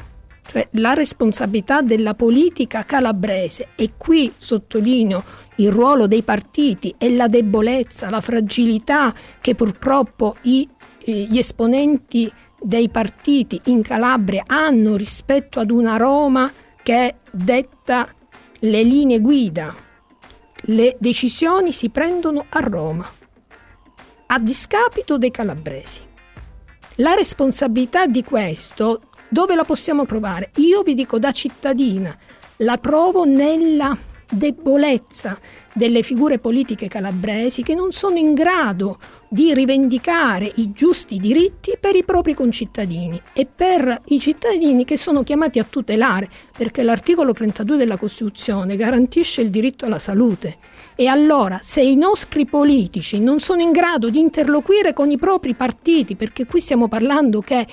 cioè 0.45 0.67
la 0.71 0.93
responsabilità 0.93 1.81
della 1.81 2.13
politica 2.13 2.83
calabrese, 2.83 3.69
e 3.75 3.91
qui 3.95 4.33
sottolineo 4.35 5.23
il 5.57 5.71
ruolo 5.71 6.07
dei 6.07 6.23
partiti 6.23 6.95
e 6.97 7.15
la 7.15 7.27
debolezza, 7.27 8.09
la 8.09 8.21
fragilità 8.21 9.13
che 9.39 9.55
purtroppo 9.55 10.35
i- 10.43 10.67
eh, 11.03 11.11
gli 11.11 11.37
esponenti 11.37 12.31
dei 12.59 12.89
partiti 12.89 13.61
in 13.65 13.81
Calabria 13.81 14.43
hanno 14.47 14.95
rispetto 14.95 15.59
ad 15.59 15.69
una 15.69 15.97
Roma 15.97 16.51
che 16.81 17.15
detta 17.31 18.07
le 18.59 18.83
linee 18.83 19.19
guida. 19.19 19.75
Le 20.69 20.95
decisioni 20.99 21.71
si 21.71 21.89
prendono 21.89 22.45
a 22.49 22.59
Roma, 22.59 23.07
a 24.27 24.39
discapito 24.39 25.17
dei 25.17 25.31
calabresi. 25.31 26.01
La 26.95 27.13
responsabilità 27.13 28.07
di 28.07 28.23
questo 28.23 29.01
dove 29.29 29.55
la 29.55 29.63
possiamo 29.63 30.05
provare? 30.05 30.51
Io 30.55 30.81
vi 30.81 30.95
dico 30.95 31.19
da 31.19 31.31
cittadina, 31.31 32.17
la 32.57 32.77
trovo 32.77 33.23
nella 33.25 33.95
debolezza 34.29 35.39
delle 35.73 36.01
figure 36.01 36.39
politiche 36.39 36.87
calabresi 36.87 37.63
che 37.63 37.75
non 37.75 37.91
sono 37.91 38.17
in 38.17 38.33
grado 38.33 38.97
di 39.29 39.53
rivendicare 39.53 40.51
i 40.55 40.71
giusti 40.71 41.17
diritti 41.17 41.77
per 41.79 41.95
i 41.95 42.03
propri 42.03 42.33
concittadini 42.33 43.21
e 43.33 43.45
per 43.45 44.01
i 44.05 44.19
cittadini 44.19 44.85
che 44.85 44.97
sono 44.97 45.23
chiamati 45.23 45.59
a 45.59 45.65
tutelare, 45.69 46.29
perché 46.57 46.83
l'articolo 46.83 47.33
32 47.33 47.77
della 47.77 47.97
Costituzione 47.97 48.75
garantisce 48.75 49.41
il 49.41 49.49
diritto 49.49 49.85
alla 49.85 49.99
salute. 49.99 50.57
E 50.95 51.07
allora, 51.07 51.59
se 51.61 51.81
i 51.81 51.95
nostri 51.95 52.45
politici 52.45 53.19
non 53.19 53.39
sono 53.39 53.61
in 53.61 53.71
grado 53.71 54.09
di 54.09 54.19
interloquire 54.19 54.93
con 54.93 55.11
i 55.11 55.17
propri 55.17 55.53
partiti, 55.53 56.15
perché 56.15 56.45
qui 56.45 56.59
stiamo 56.59 56.87
parlando 56.87 57.41
che 57.41 57.65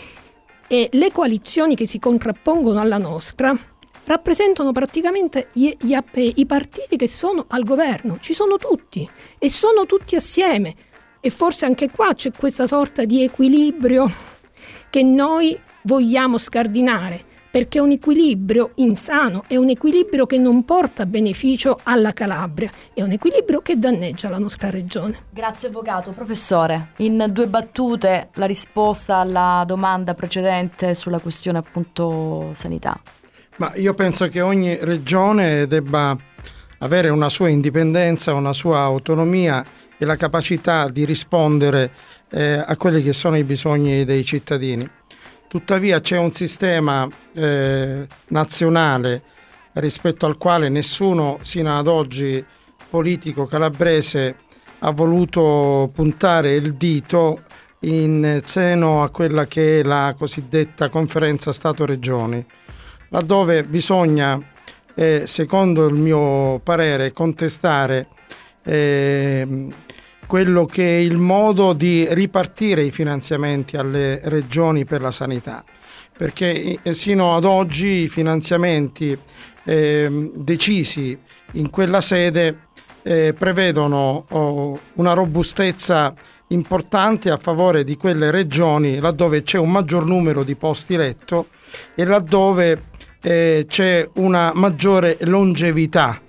eh, 0.66 0.88
le 0.92 1.12
coalizioni 1.12 1.74
che 1.74 1.86
si 1.86 1.98
contrappongono 1.98 2.80
alla 2.80 2.98
nostra 2.98 3.56
rappresentano 4.06 4.72
praticamente 4.72 5.48
gli- 5.52 5.74
gli 5.80 5.94
eh, 5.94 6.32
i 6.36 6.46
partiti 6.46 6.96
che 6.96 7.08
sono 7.08 7.44
al 7.48 7.64
governo, 7.64 8.18
ci 8.20 8.34
sono 8.34 8.56
tutti 8.56 9.08
e 9.38 9.50
sono 9.50 9.86
tutti 9.86 10.14
assieme 10.14 10.74
e 11.20 11.30
forse 11.30 11.64
anche 11.64 11.90
qua 11.90 12.12
c'è 12.14 12.32
questa 12.32 12.66
sorta 12.66 13.04
di 13.04 13.22
equilibrio 13.22 14.10
che 14.90 15.02
noi 15.02 15.58
vogliamo 15.82 16.38
scardinare 16.38 17.32
perché 17.54 17.78
è 17.78 17.80
un 17.80 17.92
equilibrio 17.92 18.72
insano, 18.76 19.44
è 19.46 19.54
un 19.54 19.68
equilibrio 19.68 20.26
che 20.26 20.38
non 20.38 20.64
porta 20.64 21.06
beneficio 21.06 21.78
alla 21.84 22.12
Calabria, 22.12 22.68
è 22.92 23.00
un 23.00 23.12
equilibrio 23.12 23.60
che 23.60 23.78
danneggia 23.78 24.28
la 24.28 24.40
nostra 24.40 24.70
regione. 24.70 25.26
Grazie 25.30 25.68
avvocato. 25.68 26.10
Professore, 26.10 26.94
in 26.96 27.26
due 27.30 27.46
battute 27.46 28.30
la 28.34 28.46
risposta 28.46 29.18
alla 29.18 29.62
domanda 29.64 30.14
precedente 30.14 30.96
sulla 30.96 31.20
questione 31.20 31.58
appunto 31.58 32.50
sanità. 32.54 33.00
Ma 33.56 33.72
io 33.76 33.94
penso 33.94 34.28
che 34.28 34.40
ogni 34.40 34.76
regione 34.80 35.68
debba 35.68 36.16
avere 36.78 37.08
una 37.08 37.28
sua 37.28 37.48
indipendenza, 37.48 38.34
una 38.34 38.52
sua 38.52 38.80
autonomia 38.80 39.64
e 39.96 40.04
la 40.04 40.16
capacità 40.16 40.88
di 40.88 41.04
rispondere 41.04 41.92
eh, 42.30 42.62
a 42.66 42.76
quelli 42.76 43.00
che 43.02 43.12
sono 43.12 43.36
i 43.36 43.44
bisogni 43.44 44.04
dei 44.04 44.24
cittadini. 44.24 44.88
Tuttavia 45.46 46.00
c'è 46.00 46.18
un 46.18 46.32
sistema 46.32 47.08
eh, 47.32 48.06
nazionale 48.28 49.22
rispetto 49.74 50.26
al 50.26 50.36
quale 50.36 50.68
nessuno 50.68 51.38
sino 51.42 51.78
ad 51.78 51.86
oggi 51.86 52.44
politico 52.90 53.46
calabrese 53.46 54.36
ha 54.80 54.90
voluto 54.90 55.90
puntare 55.94 56.54
il 56.54 56.74
dito 56.74 57.42
in 57.80 58.40
seno 58.42 59.02
a 59.02 59.10
quella 59.10 59.46
che 59.46 59.80
è 59.80 59.82
la 59.84 60.14
cosiddetta 60.18 60.88
conferenza 60.88 61.52
Stato-Regioni 61.52 62.44
laddove 63.14 63.62
bisogna, 63.62 64.42
eh, 64.96 65.22
secondo 65.26 65.86
il 65.86 65.94
mio 65.94 66.58
parere, 66.58 67.12
contestare 67.12 68.08
eh, 68.64 69.68
quello 70.26 70.66
che 70.66 70.84
è 70.84 71.00
il 71.00 71.16
modo 71.16 71.74
di 71.74 72.08
ripartire 72.10 72.82
i 72.82 72.90
finanziamenti 72.90 73.76
alle 73.76 74.20
regioni 74.24 74.84
per 74.84 75.00
la 75.00 75.12
sanità, 75.12 75.64
perché 76.16 76.80
eh, 76.82 76.92
sino 76.92 77.36
ad 77.36 77.44
oggi 77.44 78.02
i 78.02 78.08
finanziamenti 78.08 79.16
eh, 79.62 80.30
decisi 80.34 81.16
in 81.52 81.70
quella 81.70 82.00
sede 82.00 82.62
eh, 83.02 83.32
prevedono 83.32 84.24
oh, 84.28 84.80
una 84.94 85.12
robustezza 85.12 86.12
importante 86.48 87.30
a 87.30 87.36
favore 87.36 87.84
di 87.84 87.96
quelle 87.96 88.30
regioni 88.30 88.98
laddove 88.98 89.42
c'è 89.42 89.58
un 89.58 89.70
maggior 89.70 90.04
numero 90.04 90.42
di 90.42 90.56
posti 90.56 90.96
letto 90.96 91.48
e 91.94 92.04
laddove 92.04 92.92
eh, 93.24 93.64
c'è 93.66 94.06
una 94.16 94.52
maggiore 94.54 95.16
longevità. 95.22 96.20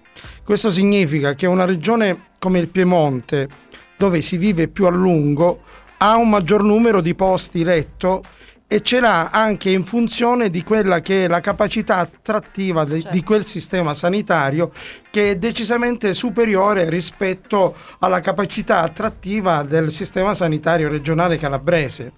Questo 0.43 0.71
significa 0.71 1.33
che 1.35 1.45
una 1.45 1.65
regione 1.65 2.27
come 2.39 2.59
il 2.59 2.69
Piemonte, 2.69 3.49
dove 3.97 4.21
si 4.21 4.37
vive 4.37 4.69
più 4.69 4.85
a 4.85 4.89
lungo, 4.89 5.61
ha 5.97 6.15
un 6.15 6.29
maggior 6.29 6.63
numero 6.63 7.01
di 7.01 7.13
posti 7.13 7.63
letto 7.63 8.23
e 8.67 8.81
ce 8.81 8.99
l'ha 8.99 9.29
anche 9.29 9.69
in 9.69 9.83
funzione 9.83 10.49
di 10.49 10.63
quella 10.63 10.99
che 11.01 11.25
è 11.25 11.27
la 11.27 11.39
capacità 11.39 11.97
attrattiva 11.97 12.83
de- 12.83 13.01
Certo. 13.01 13.15
di 13.15 13.23
quel 13.23 13.45
sistema 13.45 13.93
sanitario 13.93 14.71
che 15.11 15.31
è 15.31 15.35
decisamente 15.35 16.13
superiore 16.13 16.89
rispetto 16.89 17.75
alla 17.99 18.21
capacità 18.21 18.81
attrattiva 18.81 19.63
del 19.63 19.91
sistema 19.91 20.33
sanitario 20.33 20.89
regionale 20.89 21.37
calabrese. 21.37 22.11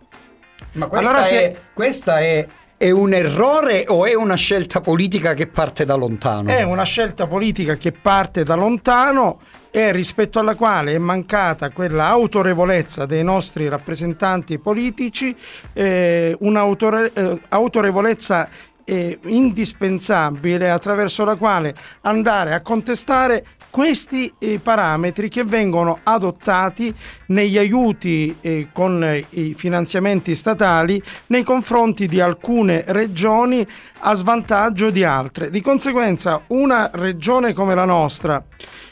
Ma 0.74 0.88
questa, 0.88 1.10
Allora 1.10 1.24
se- 1.24 1.50
è, 1.50 1.60
questa 1.74 2.20
è, 2.20 2.48
è 2.78 2.92
un 2.92 3.12
errore 3.12 3.86
o 3.88 4.06
è 4.06 4.14
una 4.14 4.36
scelta 4.36 4.82
politica 4.82 5.34
che 5.34 5.48
parte 5.48 5.84
da 5.84 5.96
lontano? 5.96 6.50
È 6.50 6.62
una 6.62 6.84
scelta 6.84 7.26
politica 7.26 7.76
che 7.76 7.92
parte 7.92 8.44
da 8.44 8.54
lontano 8.54 9.40
e 9.72 9.92
rispetto 9.92 10.38
alla 10.38 10.54
quale 10.54 10.94
è 10.94 11.00
mancata 11.00 11.72
quella 11.72 12.06
autorevolezza 12.08 13.08
dei 13.08 13.24
nostri 13.24 13.68
rappresentanti 13.68 14.60
politici, 14.60 15.36
eh, 15.74 16.38
un'autorevolezza 16.40 18.48
eh, 18.84 19.18
indispensabile 19.24 20.70
attraverso 20.70 21.26
la 21.26 21.36
quale 21.36 21.74
andare 22.02 22.54
a 22.54 22.62
contestare 22.62 23.44
questi 23.78 24.34
eh, 24.40 24.58
parametri 24.58 25.30
che 25.30 25.44
vengono 25.44 26.00
adottati 26.02 26.92
negli 27.28 27.60
aiuti 27.60 28.36
eh, 28.42 28.70
con 28.74 29.04
eh, 29.04 29.24
i 29.30 29.54
finanziamenti 29.54 30.34
statali 30.34 31.00
nei 31.28 31.44
confronti 31.44 32.08
di 32.08 32.20
alcune 32.20 32.84
regioni 32.88 33.64
a 34.00 34.16
svantaggio 34.16 34.90
di 34.90 35.04
altre. 35.04 35.52
Di 35.52 35.62
conseguenza 35.62 36.42
una 36.48 36.90
regione 36.92 37.54
come 37.54 37.76
la 37.76 37.86
nostra 37.86 38.44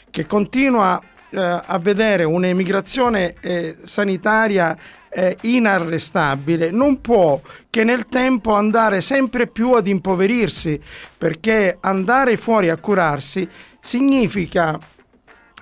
che 0.08 0.24
continua 0.24 1.02
eh, 1.30 1.40
a 1.40 1.78
vedere 1.80 2.22
un'emigrazione 2.22 3.34
eh, 3.40 3.74
sanitaria 3.82 4.78
eh, 5.16 5.38
inarrestabile 5.42 6.70
non 6.70 7.00
può 7.00 7.40
che 7.70 7.84
nel 7.84 8.06
tempo 8.06 8.52
andare 8.52 9.00
sempre 9.00 9.46
più 9.46 9.72
ad 9.72 9.86
impoverirsi 9.86 10.78
perché 11.16 11.78
andare 11.80 12.36
fuori 12.36 12.68
a 12.68 12.76
curarsi 12.76 13.48
significa 13.80 14.78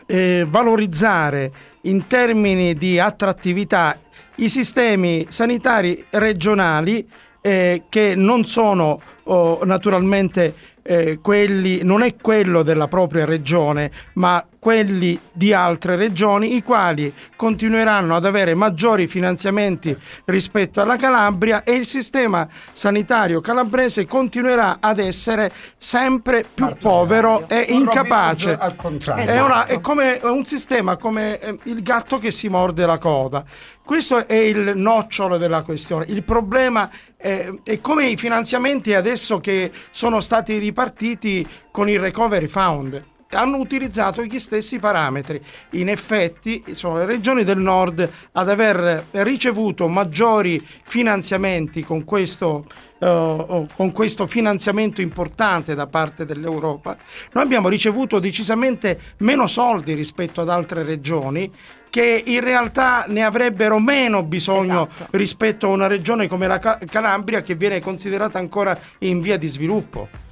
eh, 0.06 0.44
valorizzare 0.48 1.52
in 1.82 2.08
termini 2.08 2.74
di 2.74 2.98
attrattività 2.98 3.96
i 4.36 4.48
sistemi 4.48 5.26
sanitari 5.28 6.04
regionali 6.10 7.08
eh, 7.40 7.84
che 7.88 8.14
non 8.16 8.44
sono 8.44 9.00
oh, 9.22 9.64
naturalmente 9.64 10.72
eh, 10.82 11.20
quelli, 11.22 11.84
non 11.84 12.02
è 12.02 12.16
quello 12.16 12.62
della 12.62 12.88
propria 12.88 13.24
regione, 13.24 13.90
ma 14.14 14.44
quelli 14.64 15.20
di 15.30 15.52
altre 15.52 15.94
regioni, 15.94 16.56
i 16.56 16.62
quali 16.62 17.12
continueranno 17.36 18.16
ad 18.16 18.24
avere 18.24 18.54
maggiori 18.54 19.06
finanziamenti 19.06 19.94
rispetto 20.24 20.80
alla 20.80 20.96
Calabria 20.96 21.64
e 21.64 21.72
il 21.72 21.86
sistema 21.86 22.48
sanitario 22.72 23.42
calabrese 23.42 24.06
continuerà 24.06 24.78
ad 24.80 25.00
essere 25.00 25.52
sempre 25.76 26.46
più 26.54 26.64
Marto 26.64 26.88
povero 26.88 27.46
e 27.46 27.66
incapace. 27.68 28.56
Al 28.58 28.74
contrario. 28.74 29.30
È, 29.30 29.38
una, 29.42 29.66
è 29.66 29.80
come 29.82 30.18
un 30.22 30.46
sistema 30.46 30.96
come 30.96 31.38
eh, 31.38 31.58
il 31.64 31.82
gatto 31.82 32.16
che 32.16 32.30
si 32.30 32.48
morde 32.48 32.86
la 32.86 32.96
coda. 32.96 33.44
Questo 33.84 34.26
è 34.26 34.34
il 34.34 34.72
nocciolo 34.76 35.36
della 35.36 35.60
questione. 35.60 36.06
Il 36.08 36.22
problema 36.22 36.88
è, 37.18 37.52
è, 37.62 37.80
come 37.82 38.06
i 38.06 38.16
finanziamenti 38.16 38.94
adesso 38.94 39.40
che 39.40 39.70
sono 39.90 40.20
stati 40.20 40.56
ripartiti 40.56 41.46
con 41.70 41.90
il 41.90 42.00
Recovery 42.00 42.46
Fund 42.46 43.12
hanno 43.30 43.58
utilizzato 43.58 44.22
gli 44.22 44.38
stessi 44.38 44.78
parametri. 44.78 45.40
In 45.70 45.88
effetti 45.88 46.62
sono 46.72 46.98
le 46.98 47.06
regioni 47.06 47.44
del 47.44 47.58
nord 47.58 48.08
ad 48.32 48.48
aver 48.48 49.06
ricevuto 49.12 49.88
maggiori 49.88 50.64
finanziamenti 50.84 51.82
con 51.82 52.04
questo, 52.04 52.66
uh, 52.98 53.66
con 53.74 53.92
questo 53.92 54.26
finanziamento 54.26 55.00
importante 55.00 55.74
da 55.74 55.86
parte 55.86 56.24
dell'Europa. 56.24 56.96
Noi 57.32 57.44
abbiamo 57.44 57.68
ricevuto 57.68 58.18
decisamente 58.18 59.00
meno 59.18 59.46
soldi 59.46 59.94
rispetto 59.94 60.40
ad 60.40 60.48
altre 60.48 60.82
regioni 60.82 61.50
che 61.94 62.24
in 62.26 62.40
realtà 62.40 63.04
ne 63.06 63.22
avrebbero 63.22 63.78
meno 63.78 64.24
bisogno 64.24 64.88
esatto. 64.92 65.16
rispetto 65.16 65.66
a 65.66 65.70
una 65.70 65.86
regione 65.86 66.26
come 66.26 66.48
la 66.48 66.58
Calabria 66.58 67.40
che 67.40 67.54
viene 67.54 67.80
considerata 67.80 68.36
ancora 68.36 68.76
in 68.98 69.20
via 69.20 69.38
di 69.38 69.46
sviluppo. 69.46 70.23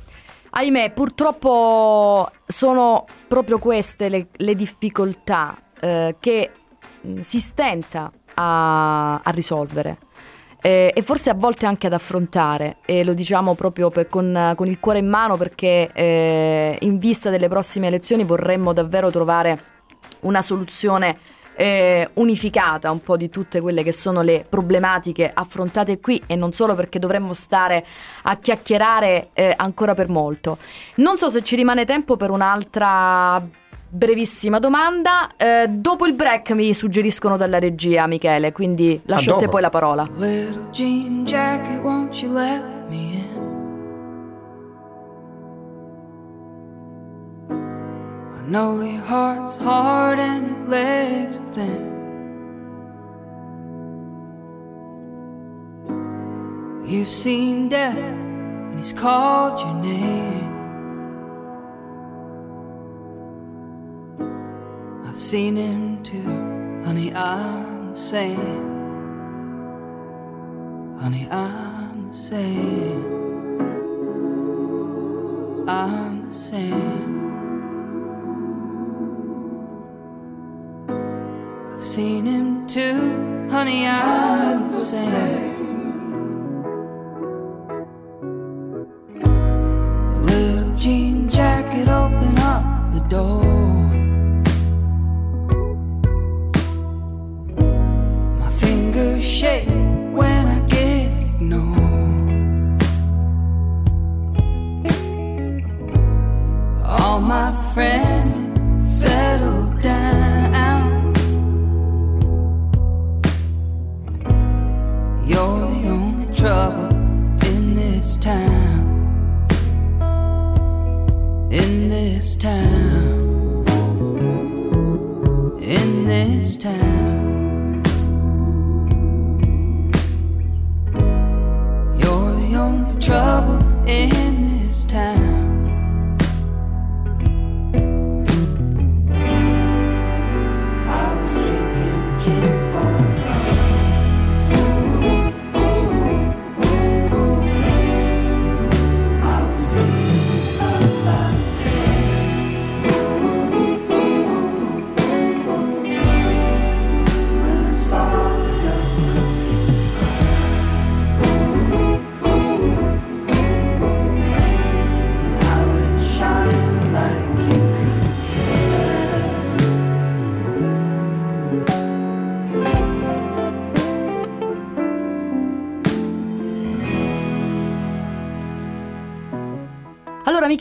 Ahimè, 0.54 0.92
purtroppo 0.92 2.30
sono 2.46 3.06
proprio 3.26 3.58
queste 3.58 4.10
le, 4.10 4.26
le 4.30 4.54
difficoltà 4.54 5.56
eh, 5.80 6.16
che 6.20 6.50
mm, 7.06 7.20
si 7.20 7.40
stenta 7.40 8.12
a, 8.34 9.14
a 9.22 9.30
risolvere. 9.30 9.98
Eh, 10.60 10.92
e 10.94 11.02
forse 11.02 11.30
a 11.30 11.34
volte 11.34 11.66
anche 11.66 11.86
ad 11.86 11.94
affrontare 11.94 12.76
e 12.84 13.02
lo 13.02 13.14
diciamo 13.14 13.54
proprio 13.54 13.90
per, 13.90 14.08
con, 14.08 14.52
con, 14.54 14.68
il 14.68 14.78
cuore 14.78 14.98
in 14.98 15.08
mano 15.08 15.36
perché 15.36 15.90
eh, 15.92 16.76
in 16.82 16.98
vista 16.98 17.30
delle 17.30 17.48
prossime 17.48 17.88
elezioni 17.88 18.22
vorremmo 18.22 18.72
davvero 18.72 19.10
trovare 19.10 19.60
una 20.20 20.40
soluzione 20.40 21.18
eh, 21.54 22.10
unificata 22.14 22.90
un 22.90 23.02
po' 23.02 23.16
di 23.16 23.28
tutte 23.30 23.60
quelle 23.60 23.82
che 23.82 23.92
sono 23.92 24.22
le 24.22 24.44
problematiche 24.48 25.30
affrontate 25.32 26.00
qui 26.00 26.22
e 26.26 26.36
non 26.36 26.52
solo 26.52 26.74
perché 26.74 26.98
dovremmo 26.98 27.34
stare 27.34 27.84
a 28.22 28.36
chiacchierare 28.36 29.28
eh, 29.32 29.54
ancora 29.56 29.94
per 29.94 30.08
molto. 30.08 30.58
Non 30.96 31.16
so 31.18 31.30
se 31.30 31.42
ci 31.42 31.56
rimane 31.56 31.84
tempo 31.84 32.16
per 32.16 32.30
un'altra 32.30 33.60
brevissima 33.92 34.58
domanda. 34.58 35.28
Eh, 35.36 35.66
dopo 35.68 36.06
il 36.06 36.14
break 36.14 36.50
mi 36.52 36.72
suggeriscono 36.72 37.36
dalla 37.36 37.58
regia, 37.58 38.06
Michele, 38.06 38.52
quindi 38.52 39.00
lascio 39.04 39.36
a, 39.36 39.38
te 39.38 39.48
poi 39.48 39.60
la 39.60 39.70
parola. 39.70 40.08
Little 40.16 40.68
jean 40.70 41.24
jacket, 41.24 41.82
won't 41.82 42.14
you 42.22 42.32
let 42.32 42.62
me 42.88 42.96
in? 42.96 43.21
Know 48.52 48.82
your 48.82 49.00
heart's 49.00 49.56
hard 49.56 50.18
and 50.18 50.46
your 50.46 50.66
legs 50.68 51.36
are 51.38 51.44
thin. 51.54 51.88
You've 56.86 57.08
seen 57.08 57.70
death 57.70 57.96
and 57.96 58.76
he's 58.76 58.92
called 58.92 59.58
your 59.58 59.74
name. 59.82 60.52
I've 65.06 65.16
seen 65.16 65.56
him 65.56 66.02
too, 66.02 66.82
honey, 66.84 67.10
I'm 67.14 67.92
the 67.94 67.98
same. 67.98 68.68
Honey, 70.98 71.26
I'm 71.30 72.08
the 72.10 72.14
same. 72.14 73.02
I'm 75.66 76.28
the 76.28 76.34
same. 76.34 77.11
Seen 81.92 82.24
him 82.24 82.66
too, 82.66 83.50
honey, 83.50 83.86
I'm 83.86 84.72
the 84.72 84.78
same. 84.80 85.84
A 89.22 90.18
little 90.22 90.74
jean 90.74 91.28
jacket, 91.28 91.88
open 91.88 92.38
up 92.38 92.94
the 92.94 93.00
door. 93.10 93.51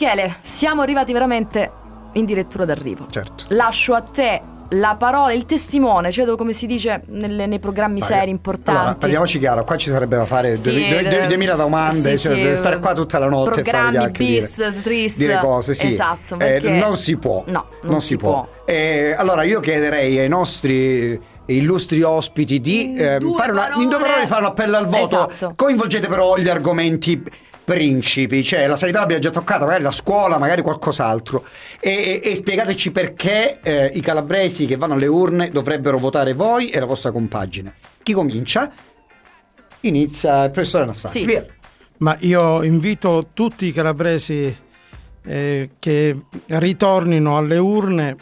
Michele, 0.02 0.38
siamo 0.40 0.82
arrivati 0.82 1.12
veramente 1.12 1.70
in 2.14 2.24
direttura 2.24 2.64
d'arrivo. 2.64 3.06
Certo. 3.08 3.44
Lascio 3.50 3.94
a 3.94 4.00
te 4.00 4.42
la 4.70 4.96
parola, 4.96 5.32
il 5.32 5.44
testimone, 5.44 6.10
cioè 6.10 6.34
come 6.34 6.52
si 6.52 6.66
dice 6.66 7.04
nelle, 7.06 7.46
nei 7.46 7.60
programmi 7.60 8.00
Vai. 8.00 8.08
seri 8.08 8.30
importanti. 8.30 8.80
Allora, 8.80 8.96
parliamoci 8.96 9.38
chiaro, 9.38 9.62
qua 9.62 9.76
ci 9.76 9.90
sarebbe 9.90 10.16
da 10.16 10.26
fare 10.26 10.56
sì, 10.56 10.72
2000 11.28 11.54
domande, 11.54 12.16
sì, 12.16 12.26
cioè, 12.26 12.48
sì, 12.48 12.56
stare 12.56 12.80
qua 12.80 12.94
tutta 12.94 13.20
la 13.20 13.28
notte 13.28 13.62
programmi, 13.62 13.96
fare 13.96 14.10
bis, 14.10 14.56
dire, 14.56 14.82
tris. 14.82 15.16
Dire 15.18 15.38
cose, 15.38 15.72
sì. 15.74 15.86
Esatto, 15.86 16.36
eh, 16.40 16.58
non 16.58 16.96
si 16.96 17.16
può. 17.16 17.44
No, 17.46 17.66
non, 17.82 17.92
non 17.92 18.00
si, 18.00 18.08
si 18.08 18.16
può. 18.16 18.42
può. 18.42 18.48
Eh, 18.64 19.14
allora 19.16 19.44
io 19.44 19.60
chiederei 19.60 20.18
ai 20.18 20.28
nostri 20.28 21.30
illustri 21.46 22.02
ospiti 22.02 22.60
di 22.60 22.94
eh, 22.94 23.18
fare, 23.36 23.52
una, 23.52 23.74
in 23.76 23.88
due 23.88 24.00
parole 24.00 24.26
fare 24.26 24.40
un 24.40 24.48
appello 24.48 24.76
al 24.78 24.86
voto. 24.86 25.28
Esatto. 25.30 25.52
Coinvolgete 25.54 26.08
però 26.08 26.36
gli 26.38 26.48
argomenti 26.48 27.22
principi, 27.64 28.42
cioè 28.42 28.66
la 28.66 28.76
sanità 28.76 29.00
l'abbiamo 29.00 29.22
già 29.22 29.30
toccata, 29.30 29.64
magari 29.64 29.82
la 29.82 29.92
scuola, 29.92 30.38
magari 30.38 30.62
qualcos'altro. 30.62 31.44
E, 31.80 32.20
e, 32.22 32.30
e 32.30 32.36
spiegateci 32.36 32.90
perché 32.90 33.60
eh, 33.62 33.90
i 33.94 34.00
calabresi 34.00 34.66
che 34.66 34.76
vanno 34.76 34.94
alle 34.94 35.06
urne 35.06 35.50
dovrebbero 35.50 35.98
votare 35.98 36.34
voi 36.34 36.70
e 36.70 36.78
la 36.78 36.86
vostra 36.86 37.10
compagine. 37.12 37.74
Chi 38.02 38.12
comincia? 38.12 38.72
Inizia 39.80 40.44
il 40.44 40.50
professore 40.50 40.84
Anastasia. 40.84 41.20
Sì. 41.20 41.26
Via. 41.26 41.46
Ma 41.98 42.16
io 42.20 42.62
invito 42.62 43.28
tutti 43.32 43.66
i 43.66 43.72
calabresi 43.72 44.56
eh, 45.24 45.70
che 45.78 46.16
ritornino 46.46 47.36
alle 47.36 47.58
urne. 47.58 48.16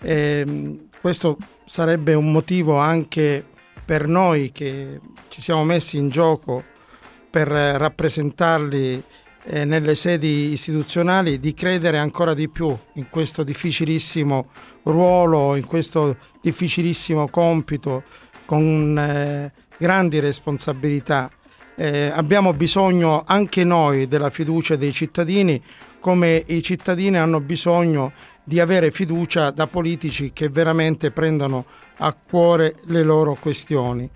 Eh, 0.00 0.78
questo 1.00 1.36
sarebbe 1.66 2.14
un 2.14 2.30
motivo 2.30 2.76
anche 2.76 3.44
per 3.84 4.06
noi 4.06 4.52
che 4.52 5.00
ci 5.28 5.42
siamo 5.42 5.64
messi 5.64 5.96
in 5.96 6.08
gioco 6.08 6.72
per 7.34 7.48
rappresentarli 7.48 9.02
eh, 9.46 9.64
nelle 9.64 9.96
sedi 9.96 10.52
istituzionali 10.52 11.40
di 11.40 11.52
credere 11.52 11.98
ancora 11.98 12.32
di 12.32 12.48
più 12.48 12.72
in 12.92 13.08
questo 13.10 13.42
difficilissimo 13.42 14.50
ruolo, 14.84 15.56
in 15.56 15.66
questo 15.66 16.16
difficilissimo 16.40 17.26
compito 17.26 18.04
con 18.44 18.96
eh, 18.96 19.52
grandi 19.76 20.20
responsabilità. 20.20 21.28
Eh, 21.74 22.12
abbiamo 22.14 22.52
bisogno 22.52 23.24
anche 23.26 23.64
noi 23.64 24.06
della 24.06 24.30
fiducia 24.30 24.76
dei 24.76 24.92
cittadini 24.92 25.60
come 25.98 26.40
i 26.46 26.62
cittadini 26.62 27.18
hanno 27.18 27.40
bisogno 27.40 28.12
di 28.44 28.60
avere 28.60 28.92
fiducia 28.92 29.50
da 29.50 29.66
politici 29.66 30.32
che 30.32 30.48
veramente 30.50 31.10
prendano 31.10 31.64
a 31.96 32.12
cuore 32.12 32.76
le 32.84 33.02
loro 33.02 33.36
questioni. 33.40 34.08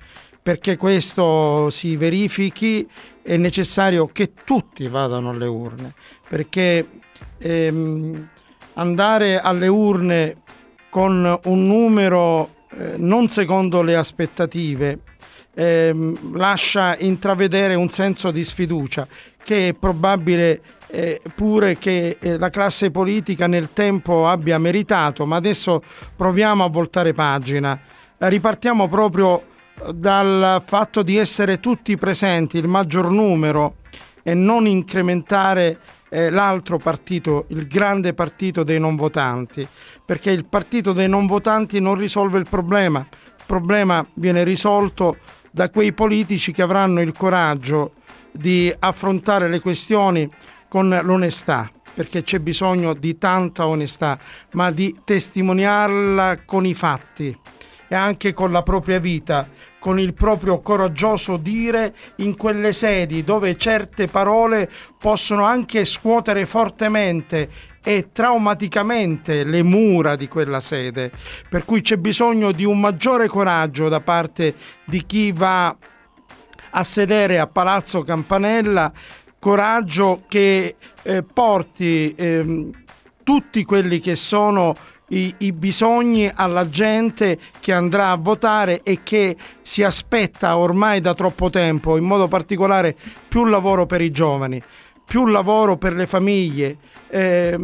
Perché 0.48 0.78
questo 0.78 1.68
si 1.68 1.94
verifichi 1.96 2.88
è 3.20 3.36
necessario 3.36 4.06
che 4.06 4.32
tutti 4.32 4.88
vadano 4.88 5.28
alle 5.28 5.44
urne, 5.44 5.92
perché 6.26 6.88
ehm, 7.36 8.28
andare 8.72 9.40
alle 9.40 9.68
urne 9.68 10.36
con 10.88 11.38
un 11.44 11.64
numero 11.64 12.54
eh, 12.70 12.94
non 12.96 13.28
secondo 13.28 13.82
le 13.82 13.94
aspettative 13.94 15.00
ehm, 15.52 16.34
lascia 16.34 16.96
intravedere 16.96 17.74
un 17.74 17.90
senso 17.90 18.30
di 18.30 18.42
sfiducia 18.42 19.06
che 19.44 19.68
è 19.68 19.74
probabile 19.74 20.62
eh, 20.86 21.20
pure 21.34 21.76
che 21.76 22.16
eh, 22.18 22.38
la 22.38 22.48
classe 22.48 22.90
politica 22.90 23.46
nel 23.46 23.74
tempo 23.74 24.26
abbia 24.26 24.56
meritato, 24.56 25.26
ma 25.26 25.36
adesso 25.36 25.82
proviamo 26.16 26.64
a 26.64 26.70
voltare 26.70 27.12
pagina. 27.12 27.78
ripartiamo 28.16 28.88
proprio 28.88 29.56
dal 29.92 30.62
fatto 30.66 31.02
di 31.02 31.16
essere 31.16 31.60
tutti 31.60 31.96
presenti, 31.96 32.58
il 32.58 32.68
maggior 32.68 33.10
numero, 33.10 33.76
e 34.22 34.34
non 34.34 34.66
incrementare 34.66 35.78
eh, 36.10 36.30
l'altro 36.30 36.78
partito, 36.78 37.46
il 37.48 37.66
grande 37.66 38.14
partito 38.14 38.62
dei 38.62 38.78
non 38.78 38.96
votanti, 38.96 39.66
perché 40.04 40.30
il 40.30 40.44
partito 40.44 40.92
dei 40.92 41.08
non 41.08 41.26
votanti 41.26 41.80
non 41.80 41.94
risolve 41.94 42.38
il 42.38 42.46
problema. 42.48 43.06
Il 43.10 43.44
problema 43.46 44.06
viene 44.14 44.44
risolto 44.44 45.16
da 45.50 45.70
quei 45.70 45.92
politici 45.92 46.52
che 46.52 46.62
avranno 46.62 47.00
il 47.00 47.12
coraggio 47.12 47.92
di 48.30 48.72
affrontare 48.78 49.48
le 49.48 49.60
questioni 49.60 50.28
con 50.68 50.98
l'onestà, 51.02 51.70
perché 51.94 52.22
c'è 52.22 52.38
bisogno 52.38 52.94
di 52.94 53.16
tanta 53.16 53.66
onestà, 53.66 54.18
ma 54.52 54.70
di 54.70 54.94
testimoniarla 55.02 56.40
con 56.44 56.66
i 56.66 56.74
fatti 56.74 57.36
e 57.88 57.94
anche 57.94 58.34
con 58.34 58.52
la 58.52 58.62
propria 58.62 58.98
vita, 58.98 59.48
con 59.78 59.98
il 60.00 60.14
proprio 60.14 60.60
coraggioso 60.60 61.36
dire 61.36 61.94
in 62.16 62.36
quelle 62.36 62.72
sedi 62.72 63.22
dove 63.24 63.56
certe 63.56 64.06
parole 64.06 64.70
possono 64.98 65.44
anche 65.44 65.84
scuotere 65.84 66.46
fortemente 66.46 67.48
e 67.82 68.08
traumaticamente 68.12 69.44
le 69.44 69.62
mura 69.62 70.16
di 70.16 70.28
quella 70.28 70.60
sede, 70.60 71.10
per 71.48 71.64
cui 71.64 71.80
c'è 71.80 71.96
bisogno 71.96 72.52
di 72.52 72.64
un 72.64 72.78
maggiore 72.78 73.28
coraggio 73.28 73.88
da 73.88 74.00
parte 74.00 74.54
di 74.84 75.06
chi 75.06 75.32
va 75.32 75.74
a 76.70 76.84
sedere 76.84 77.38
a 77.38 77.46
Palazzo 77.46 78.02
Campanella 78.02 78.92
coraggio 79.38 80.24
che 80.28 80.76
eh, 81.02 81.22
porti 81.22 82.14
eh, 82.14 82.70
tutti 83.22 83.64
quelli 83.64 84.00
che 84.00 84.16
sono 84.16 84.76
i, 85.08 85.34
i, 85.38 85.52
bisogni 85.52 86.30
alla 86.32 86.68
gente 86.68 87.38
che 87.60 87.72
andrà 87.72 88.10
a 88.10 88.16
votare 88.16 88.82
e 88.82 89.00
che 89.02 89.36
si 89.62 89.82
aspetta 89.82 90.56
ormai 90.56 91.00
da 91.00 91.14
troppo 91.14 91.50
tempo, 91.50 91.96
in 91.96 92.04
modo 92.04 92.28
particolare 92.28 92.96
più 93.28 93.44
lavoro 93.44 93.86
per 93.86 94.00
i 94.00 94.10
giovani, 94.10 94.62
più 95.04 95.26
lavoro 95.26 95.76
per 95.76 95.94
le 95.94 96.06
famiglie, 96.06 96.76
eh, 97.08 97.58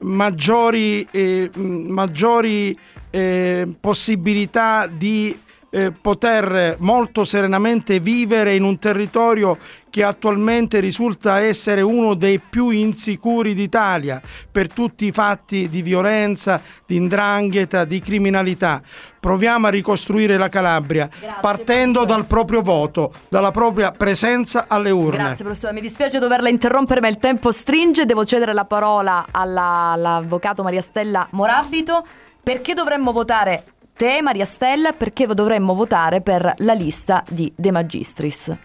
maggiori, 0.00 1.06
eh, 1.10 1.50
maggiori 1.54 2.76
eh, 3.10 3.68
possibilità 3.80 4.86
di 4.86 5.38
eh, 5.74 5.90
poter 5.90 6.76
molto 6.78 7.24
serenamente 7.24 7.98
vivere 7.98 8.54
in 8.54 8.62
un 8.62 8.78
territorio 8.78 9.58
che 9.90 10.04
attualmente 10.04 10.78
risulta 10.78 11.40
essere 11.40 11.80
uno 11.80 12.14
dei 12.14 12.38
più 12.38 12.70
insicuri 12.70 13.54
d'Italia 13.54 14.22
per 14.52 14.72
tutti 14.72 15.06
i 15.06 15.10
fatti 15.10 15.68
di 15.68 15.82
violenza, 15.82 16.60
di 16.86 16.94
indrangheta, 16.94 17.84
di 17.84 18.00
criminalità. 18.00 18.80
Proviamo 19.18 19.66
a 19.66 19.70
ricostruire 19.70 20.36
la 20.36 20.48
Calabria 20.48 21.08
Grazie, 21.08 21.40
partendo 21.40 22.04
professore. 22.04 22.06
dal 22.06 22.26
proprio 22.26 22.60
voto, 22.60 23.12
dalla 23.28 23.50
propria 23.50 23.90
presenza 23.90 24.66
alle 24.68 24.90
urne. 24.90 25.16
Grazie 25.16 25.44
professore, 25.44 25.72
mi 25.72 25.80
dispiace 25.80 26.20
doverla 26.20 26.48
interrompere 26.48 27.00
ma 27.00 27.08
il 27.08 27.18
tempo 27.18 27.50
stringe, 27.50 28.06
devo 28.06 28.24
cedere 28.24 28.52
la 28.52 28.64
parola 28.64 29.26
alla, 29.32 29.90
all'avvocato 29.92 30.62
Maria 30.62 30.80
Stella 30.80 31.26
Morabito. 31.32 32.06
Perché 32.44 32.74
dovremmo 32.74 33.10
votare 33.10 33.64
te, 33.96 34.20
Maria 34.22 34.44
Stella, 34.44 34.92
perché 34.92 35.26
dovremmo 35.26 35.74
votare 35.74 36.20
per 36.20 36.54
la 36.58 36.72
lista 36.72 37.24
di 37.28 37.52
De 37.54 37.70
Magistris? 37.70 38.56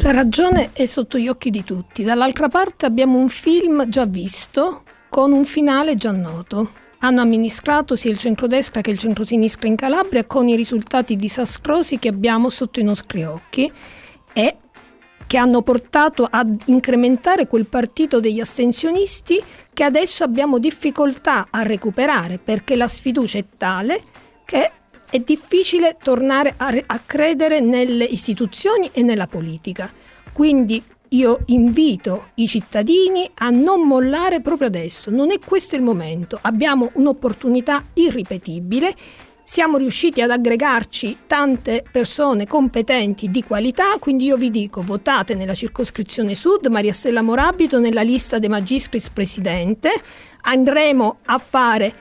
La 0.00 0.10
ragione 0.10 0.70
è 0.72 0.86
sotto 0.86 1.18
gli 1.18 1.28
occhi 1.28 1.50
di 1.50 1.64
tutti. 1.64 2.04
Dall'altra 2.04 2.48
parte 2.48 2.86
abbiamo 2.86 3.18
un 3.18 3.28
film 3.28 3.88
già 3.88 4.04
visto 4.04 4.82
con 5.08 5.32
un 5.32 5.44
finale 5.44 5.94
già 5.94 6.12
noto. 6.12 6.70
Hanno 6.98 7.20
amministrato 7.20 7.96
sia 7.96 8.10
il 8.10 8.18
centrodestra 8.18 8.82
che 8.82 8.90
il 8.90 8.98
centrosinistra 8.98 9.68
in 9.68 9.76
Calabria 9.76 10.24
con 10.24 10.48
i 10.48 10.56
risultati 10.56 11.16
disastrosi 11.16 11.98
che 11.98 12.08
abbiamo 12.08 12.50
sotto 12.50 12.80
i 12.80 12.82
nostri 12.82 13.24
occhi 13.24 13.72
e 14.32 14.56
che 15.26 15.36
hanno 15.36 15.62
portato 15.62 16.26
ad 16.28 16.62
incrementare 16.66 17.46
quel 17.46 17.66
partito 17.66 18.20
degli 18.20 18.40
astensionisti 18.40 19.42
che 19.72 19.84
adesso 19.84 20.24
abbiamo 20.24 20.58
difficoltà 20.58 21.48
a 21.50 21.62
recuperare 21.62 22.38
perché 22.38 22.76
la 22.76 22.88
sfiducia 22.88 23.38
è 23.38 23.44
tale 23.56 24.02
che 24.44 24.70
è 25.08 25.18
difficile 25.18 25.96
tornare 26.02 26.54
a, 26.56 26.74
a 26.86 27.00
credere 27.04 27.60
nelle 27.60 28.04
istituzioni 28.04 28.90
e 28.92 29.02
nella 29.02 29.26
politica. 29.26 29.90
Quindi 30.32 30.82
io 31.10 31.40
invito 31.46 32.30
i 32.34 32.48
cittadini 32.48 33.30
a 33.34 33.50
non 33.50 33.86
mollare 33.86 34.40
proprio 34.40 34.68
adesso, 34.68 35.10
non 35.10 35.30
è 35.30 35.38
questo 35.38 35.76
il 35.76 35.82
momento, 35.82 36.38
abbiamo 36.42 36.90
un'opportunità 36.94 37.84
irripetibile 37.94 38.94
siamo 39.48 39.76
riusciti 39.76 40.20
ad 40.20 40.32
aggregarci 40.32 41.18
tante 41.28 41.84
persone 41.88 42.48
competenti 42.48 43.30
di 43.30 43.44
qualità, 43.44 43.96
quindi 44.00 44.24
io 44.24 44.36
vi 44.36 44.50
dico 44.50 44.82
votate 44.82 45.36
nella 45.36 45.54
circoscrizione 45.54 46.34
sud, 46.34 46.66
Maria 46.66 46.92
Stella 46.92 47.22
Morabito 47.22 47.78
nella 47.78 48.02
lista 48.02 48.40
dei 48.40 48.48
magistris 48.48 49.08
presidente, 49.10 49.90
andremo 50.40 51.18
a 51.26 51.38
fare 51.38 51.94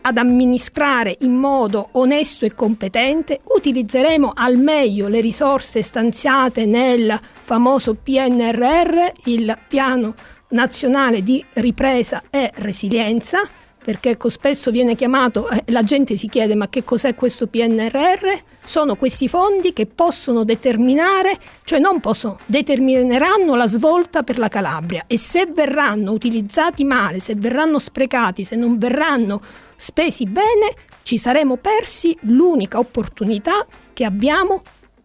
ad 0.00 0.16
amministrare 0.16 1.14
in 1.20 1.34
modo 1.34 1.90
onesto 1.92 2.46
e 2.46 2.54
competente, 2.54 3.40
utilizzeremo 3.44 4.32
al 4.34 4.56
meglio 4.56 5.08
le 5.08 5.20
risorse 5.20 5.82
stanziate 5.82 6.64
nel 6.64 7.14
famoso 7.42 7.94
PNRR, 7.94 9.10
il 9.24 9.58
piano 9.68 10.14
nazionale 10.48 11.22
di 11.22 11.44
ripresa 11.52 12.22
e 12.30 12.50
resilienza, 12.54 13.42
perché 13.86 14.10
ecco, 14.10 14.28
spesso 14.28 14.72
viene 14.72 14.96
chiamato, 14.96 15.48
eh, 15.48 15.62
la 15.66 15.84
gente 15.84 16.16
si 16.16 16.28
chiede 16.28 16.56
ma 16.56 16.68
che 16.68 16.82
cos'è 16.82 17.14
questo 17.14 17.46
PNRR? 17.46 18.36
Sono 18.64 18.96
questi 18.96 19.28
fondi 19.28 19.72
che 19.72 19.86
possono 19.86 20.42
determinare, 20.42 21.38
cioè 21.62 21.78
non 21.78 22.00
possono, 22.00 22.40
determineranno 22.46 23.54
la 23.54 23.68
svolta 23.68 24.24
per 24.24 24.38
la 24.38 24.48
Calabria 24.48 25.04
e 25.06 25.16
se 25.16 25.46
verranno 25.46 26.10
utilizzati 26.10 26.84
male, 26.84 27.20
se 27.20 27.36
verranno 27.36 27.78
sprecati, 27.78 28.42
se 28.42 28.56
non 28.56 28.76
verranno 28.76 29.40
spesi 29.76 30.24
bene, 30.24 30.74
ci 31.04 31.16
saremo 31.16 31.56
persi 31.56 32.18
l'unica 32.22 32.80
opportunità 32.80 33.64
che 33.92 34.04
abbiamo 34.04 34.62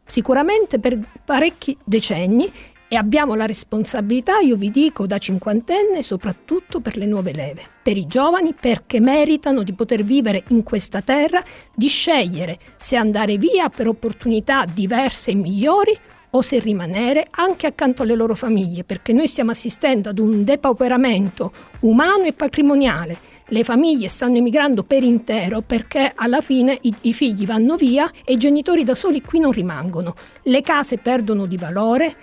sicuramente 0.07 0.79
per 0.79 0.99
parecchi 1.23 1.77
decenni 1.83 2.51
e 2.93 2.97
abbiamo 2.97 3.35
la 3.35 3.45
responsabilità, 3.45 4.39
io 4.39 4.57
vi 4.57 4.69
dico, 4.69 5.07
da 5.07 5.17
cinquantenne, 5.17 6.03
soprattutto 6.03 6.81
per 6.81 6.97
le 6.97 7.05
nuove 7.05 7.31
leve, 7.31 7.61
per 7.81 7.95
i 7.95 8.05
giovani, 8.05 8.53
perché 8.53 8.99
meritano 8.99 9.63
di 9.63 9.71
poter 9.71 10.03
vivere 10.03 10.43
in 10.49 10.61
questa 10.63 10.99
terra, 10.99 11.41
di 11.73 11.87
scegliere 11.87 12.57
se 12.77 12.97
andare 12.97 13.37
via 13.37 13.69
per 13.69 13.87
opportunità 13.87 14.65
diverse 14.65 15.31
e 15.31 15.35
migliori 15.35 15.97
o 16.31 16.41
se 16.41 16.59
rimanere 16.59 17.27
anche 17.31 17.65
accanto 17.65 18.03
alle 18.03 18.15
loro 18.15 18.35
famiglie, 18.35 18.83
perché 18.83 19.13
noi 19.13 19.27
stiamo 19.27 19.51
assistendo 19.51 20.09
ad 20.09 20.19
un 20.19 20.43
depauperamento 20.43 21.49
umano 21.81 22.23
e 22.23 22.33
patrimoniale. 22.33 23.17
Le 23.47 23.65
famiglie 23.65 24.07
stanno 24.07 24.37
emigrando 24.37 24.83
per 24.83 25.03
intero 25.03 25.59
perché 25.59 26.13
alla 26.15 26.39
fine 26.39 26.77
i, 26.83 26.95
i 27.01 27.13
figli 27.13 27.45
vanno 27.45 27.75
via 27.75 28.09
e 28.23 28.33
i 28.33 28.37
genitori 28.37 28.85
da 28.85 28.95
soli 28.95 29.21
qui 29.21 29.39
non 29.39 29.51
rimangono. 29.51 30.15
Le 30.43 30.61
case 30.61 30.97
perdono 30.97 31.45
di 31.45 31.57
valore, 31.57 32.15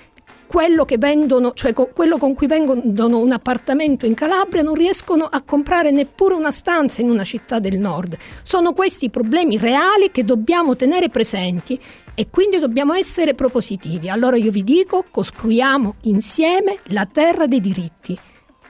quello 0.48 0.84
vendono, 0.98 1.52
cioè 1.52 1.72
co- 1.72 1.90
quello 1.94 2.16
con 2.16 2.34
cui 2.34 2.46
vendono 2.46 3.18
un 3.18 3.30
appartamento 3.30 4.06
in 4.06 4.14
Calabria 4.14 4.62
non 4.62 4.74
riescono 4.74 5.24
a 5.30 5.42
comprare 5.42 5.90
neppure 5.90 6.34
una 6.34 6.50
stanza 6.50 7.02
in 7.02 7.10
una 7.10 7.22
città 7.22 7.60
del 7.60 7.78
nord. 7.78 8.16
Sono 8.42 8.72
questi 8.72 9.04
i 9.04 9.10
problemi 9.10 9.58
reali 9.58 10.10
che 10.10 10.24
dobbiamo 10.24 10.74
tenere 10.74 11.10
presenti 11.10 11.78
e 12.14 12.28
quindi 12.30 12.58
dobbiamo 12.58 12.94
essere 12.94 13.34
propositivi. 13.34 14.08
Allora 14.08 14.36
io 14.36 14.50
vi 14.50 14.64
dico, 14.64 15.04
costruiamo 15.08 15.96
insieme 16.04 16.78
la 16.86 17.06
terra 17.06 17.46
dei 17.46 17.60
diritti. 17.60 18.18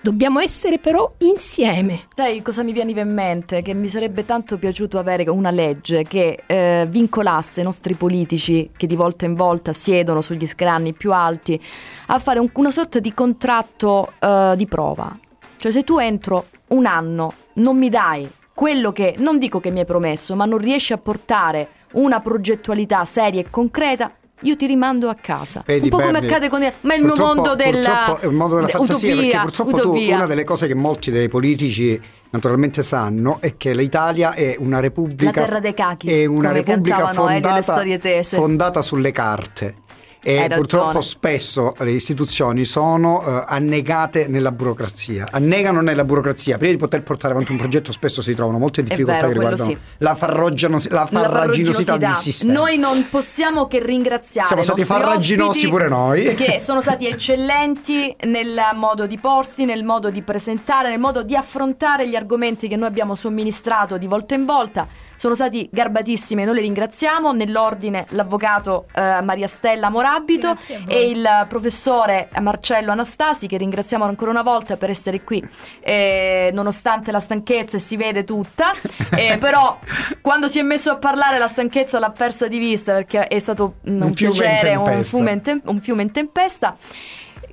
Dobbiamo 0.08 0.40
essere 0.40 0.78
però 0.78 1.12
insieme. 1.18 2.04
Sai 2.14 2.40
cosa 2.40 2.62
mi 2.62 2.72
veniva 2.72 3.02
in 3.02 3.12
mente? 3.12 3.60
Che 3.60 3.74
mi 3.74 3.88
sarebbe 3.88 4.24
tanto 4.24 4.56
piaciuto 4.56 4.98
avere 4.98 5.28
una 5.28 5.50
legge 5.50 6.02
che 6.04 6.44
eh, 6.46 6.86
vincolasse 6.88 7.60
i 7.60 7.64
nostri 7.64 7.92
politici 7.92 8.70
che 8.74 8.86
di 8.86 8.96
volta 8.96 9.26
in 9.26 9.34
volta 9.34 9.74
siedono 9.74 10.22
sugli 10.22 10.46
scranni 10.46 10.94
più 10.94 11.12
alti 11.12 11.62
a 12.06 12.18
fare 12.18 12.38
un, 12.38 12.48
una 12.54 12.70
sorta 12.70 13.00
di 13.00 13.12
contratto 13.12 14.14
eh, 14.18 14.54
di 14.56 14.64
prova. 14.64 15.14
Cioè 15.58 15.70
se 15.70 15.84
tu 15.84 15.98
entro 15.98 16.46
un 16.68 16.86
anno 16.86 17.34
non 17.56 17.76
mi 17.76 17.90
dai 17.90 18.26
quello 18.54 18.92
che, 18.92 19.14
non 19.18 19.38
dico 19.38 19.60
che 19.60 19.70
mi 19.70 19.80
hai 19.80 19.84
promesso, 19.84 20.34
ma 20.34 20.46
non 20.46 20.58
riesci 20.58 20.94
a 20.94 20.98
portare 20.98 21.68
una 21.92 22.20
progettualità 22.20 23.04
seria 23.04 23.40
e 23.40 23.50
concreta, 23.50 24.10
io 24.42 24.56
ti 24.56 24.66
rimando 24.66 25.08
a 25.08 25.14
casa. 25.14 25.62
Vedi, 25.66 25.84
un 25.84 25.90
po' 25.90 25.98
come 25.98 26.12
Berri, 26.12 26.26
accade 26.26 26.48
con 26.48 26.62
il, 26.62 26.72
ma 26.82 26.94
il 26.94 27.04
mio 27.04 27.14
mondo 27.16 27.54
della 27.54 28.18
è 28.18 28.26
il 28.26 28.32
mondo 28.32 28.56
della 28.56 28.68
fantasia 28.68 29.14
utopia, 29.14 29.30
perché 29.30 29.62
purtroppo 29.62 29.90
tu, 29.92 30.12
una 30.12 30.26
delle 30.26 30.44
cose 30.44 30.66
che 30.66 30.74
molti 30.74 31.10
dei 31.10 31.28
politici 31.28 32.00
naturalmente 32.30 32.82
sanno 32.82 33.38
è 33.40 33.56
che 33.56 33.74
l'Italia 33.74 34.34
è 34.34 34.56
una 34.58 34.80
repubblica 34.80 35.40
La 35.40 35.46
terra 35.46 35.60
dei 35.60 35.74
cachi, 35.74 36.12
è 36.12 36.24
una 36.26 36.48
come 36.48 36.52
repubblica 36.52 36.96
cantavano, 36.96 37.30
eh, 37.30 37.40
fondata, 37.40 37.98
tese. 37.98 38.36
fondata 38.36 38.82
sulle 38.82 39.12
carte. 39.12 39.74
E 40.20 40.38
Hai 40.40 40.48
purtroppo 40.48 40.86
ragione. 40.86 41.04
spesso 41.04 41.74
le 41.78 41.92
istituzioni 41.92 42.64
sono 42.64 43.22
eh, 43.24 43.44
annegate 43.46 44.26
nella 44.26 44.50
burocrazia, 44.50 45.28
annegano 45.30 45.80
nella 45.80 46.04
burocrazia. 46.04 46.56
Prima 46.58 46.72
di 46.72 46.78
poter 46.78 47.02
portare 47.04 47.32
avanti 47.34 47.52
un 47.52 47.58
progetto, 47.58 47.92
spesso 47.92 48.20
si 48.20 48.34
trovano 48.34 48.58
molte 48.58 48.82
difficoltà 48.82 49.12
vero, 49.20 49.26
che 49.28 49.32
riguardano 49.34 49.70
sì. 49.70 49.78
la, 49.98 50.14
farroggianos- 50.16 50.88
la 50.88 51.06
La 51.10 51.20
farraginosità 51.20 51.96
del 51.96 52.08
farraginosità. 52.08 52.12
sistema. 52.20 52.52
Noi 52.52 52.78
non 52.78 53.06
possiamo 53.08 53.66
che 53.68 53.80
ringraziare 53.82 54.46
Siamo 54.48 54.62
stati 54.62 54.84
farraginosi 54.84 55.68
pure 55.68 55.88
noi. 55.88 56.34
Che 56.38 56.58
sono 56.60 56.80
stati 56.80 57.06
eccellenti 57.06 58.14
nel 58.26 58.60
modo 58.74 59.06
di 59.06 59.18
porsi, 59.18 59.64
nel 59.64 59.84
modo 59.84 60.10
di 60.10 60.22
presentare, 60.22 60.88
nel 60.90 60.98
modo 60.98 61.22
di 61.22 61.36
affrontare 61.36 62.08
gli 62.08 62.16
argomenti 62.16 62.66
che 62.68 62.76
noi 62.76 62.88
abbiamo 62.88 63.14
somministrato 63.14 63.96
di 63.98 64.06
volta 64.06 64.34
in 64.34 64.44
volta. 64.44 64.86
Sono 65.18 65.34
stati 65.34 65.68
garbatissimi, 65.72 66.44
noi 66.44 66.54
li 66.54 66.60
ringraziamo. 66.60 67.32
Nell'ordine 67.32 68.06
l'avvocato 68.10 68.86
eh, 68.94 69.20
Maria 69.20 69.48
Stella 69.48 69.90
Morabito 69.90 70.56
e 70.86 71.08
il 71.08 71.28
professore 71.48 72.28
Marcello 72.40 72.92
Anastasi, 72.92 73.48
che 73.48 73.56
ringraziamo 73.56 74.04
ancora 74.04 74.30
una 74.30 74.42
volta 74.42 74.76
per 74.76 74.90
essere 74.90 75.24
qui, 75.24 75.44
eh, 75.80 76.50
nonostante 76.52 77.10
la 77.10 77.18
stanchezza 77.18 77.78
e 77.78 77.80
si 77.80 77.96
vede 77.96 78.22
tutta. 78.22 78.72
Eh, 79.16 79.38
però 79.42 79.80
quando 80.20 80.46
si 80.46 80.60
è 80.60 80.62
messo 80.62 80.92
a 80.92 80.96
parlare 80.98 81.38
la 81.38 81.48
stanchezza 81.48 81.98
l'ha 81.98 82.10
persa 82.10 82.46
di 82.46 82.58
vista 82.58 82.92
perché 82.92 83.26
è 83.26 83.40
stato 83.40 83.74
mm, 83.90 83.96
un, 83.96 84.02
Un 84.02 84.14
fiume 84.14 84.32
piacere, 84.38 84.76
un 84.76 84.84
tempesta. 84.84 85.16
fiume 85.16 85.40
tem- 85.40 85.62
un 85.64 85.80
fiume 85.80 86.02
in 86.02 86.12
tempesta. 86.12 86.76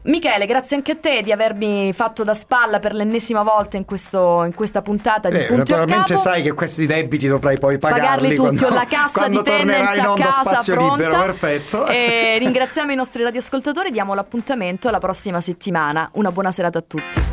Michele, 0.08 0.46
grazie 0.46 0.76
anche 0.76 0.92
a 0.92 0.96
te 0.98 1.24
di 1.24 1.32
avermi 1.32 1.92
fatto 1.92 2.24
da 2.24 2.36
spalla 2.36 2.78
per 2.78 2.94
l'ennesima 2.94 3.42
volta 3.42 3.76
in, 3.76 3.86
questo- 3.86 4.44
in 4.44 4.54
questa 4.54 4.84
puntata 4.84 5.30
di 5.30 5.36
Eh, 5.38 5.46
Punti 5.46 5.54
a 5.54 5.58
naturalmente 5.78 6.14
Capo. 6.14 6.20
sai 6.22 6.44
che 6.44 6.54
questi 6.54 6.86
debiti 6.86 7.26
dovrai 7.28 7.58
poi 7.58 7.80
pagarli, 7.80 8.02
Pagarli 8.06 8.36
tutti, 8.36 8.58
quando, 8.58 8.76
la 8.76 8.86
cassa 8.86 9.20
quando 9.22 9.42
di 9.42 9.50
tornerai 9.50 9.68
tendenza 9.68 10.00
in 10.02 10.06
a 10.06 10.12
onda 10.12 10.26
casa 10.26 10.44
spazio 10.44 10.74
pronta. 10.76 10.96
libero, 11.08 11.22
perfetto. 11.24 11.88
E 11.88 12.36
ringraziamo 12.40 12.92
i 12.92 12.96
nostri 12.96 13.24
radioascoltatori, 13.24 13.90
diamo 13.90 14.14
l'appuntamento 14.14 14.88
alla 14.88 15.00
prossima 15.00 15.42
settimana. 15.42 16.08
Una 16.14 16.32
buona 16.32 16.52
serata 16.52 16.78
a 16.78 16.84
tutti. 16.86 17.24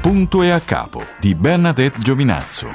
Punto 0.00 0.42
e 0.42 0.50
a 0.50 0.60
capo 0.60 1.04
di 1.18 1.34
Bernadette 1.34 1.98
Giovinazzo. 1.98 2.74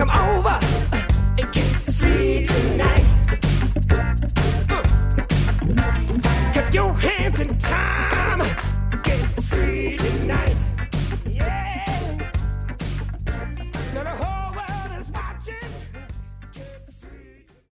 Come 0.00 0.10
over 0.36 0.49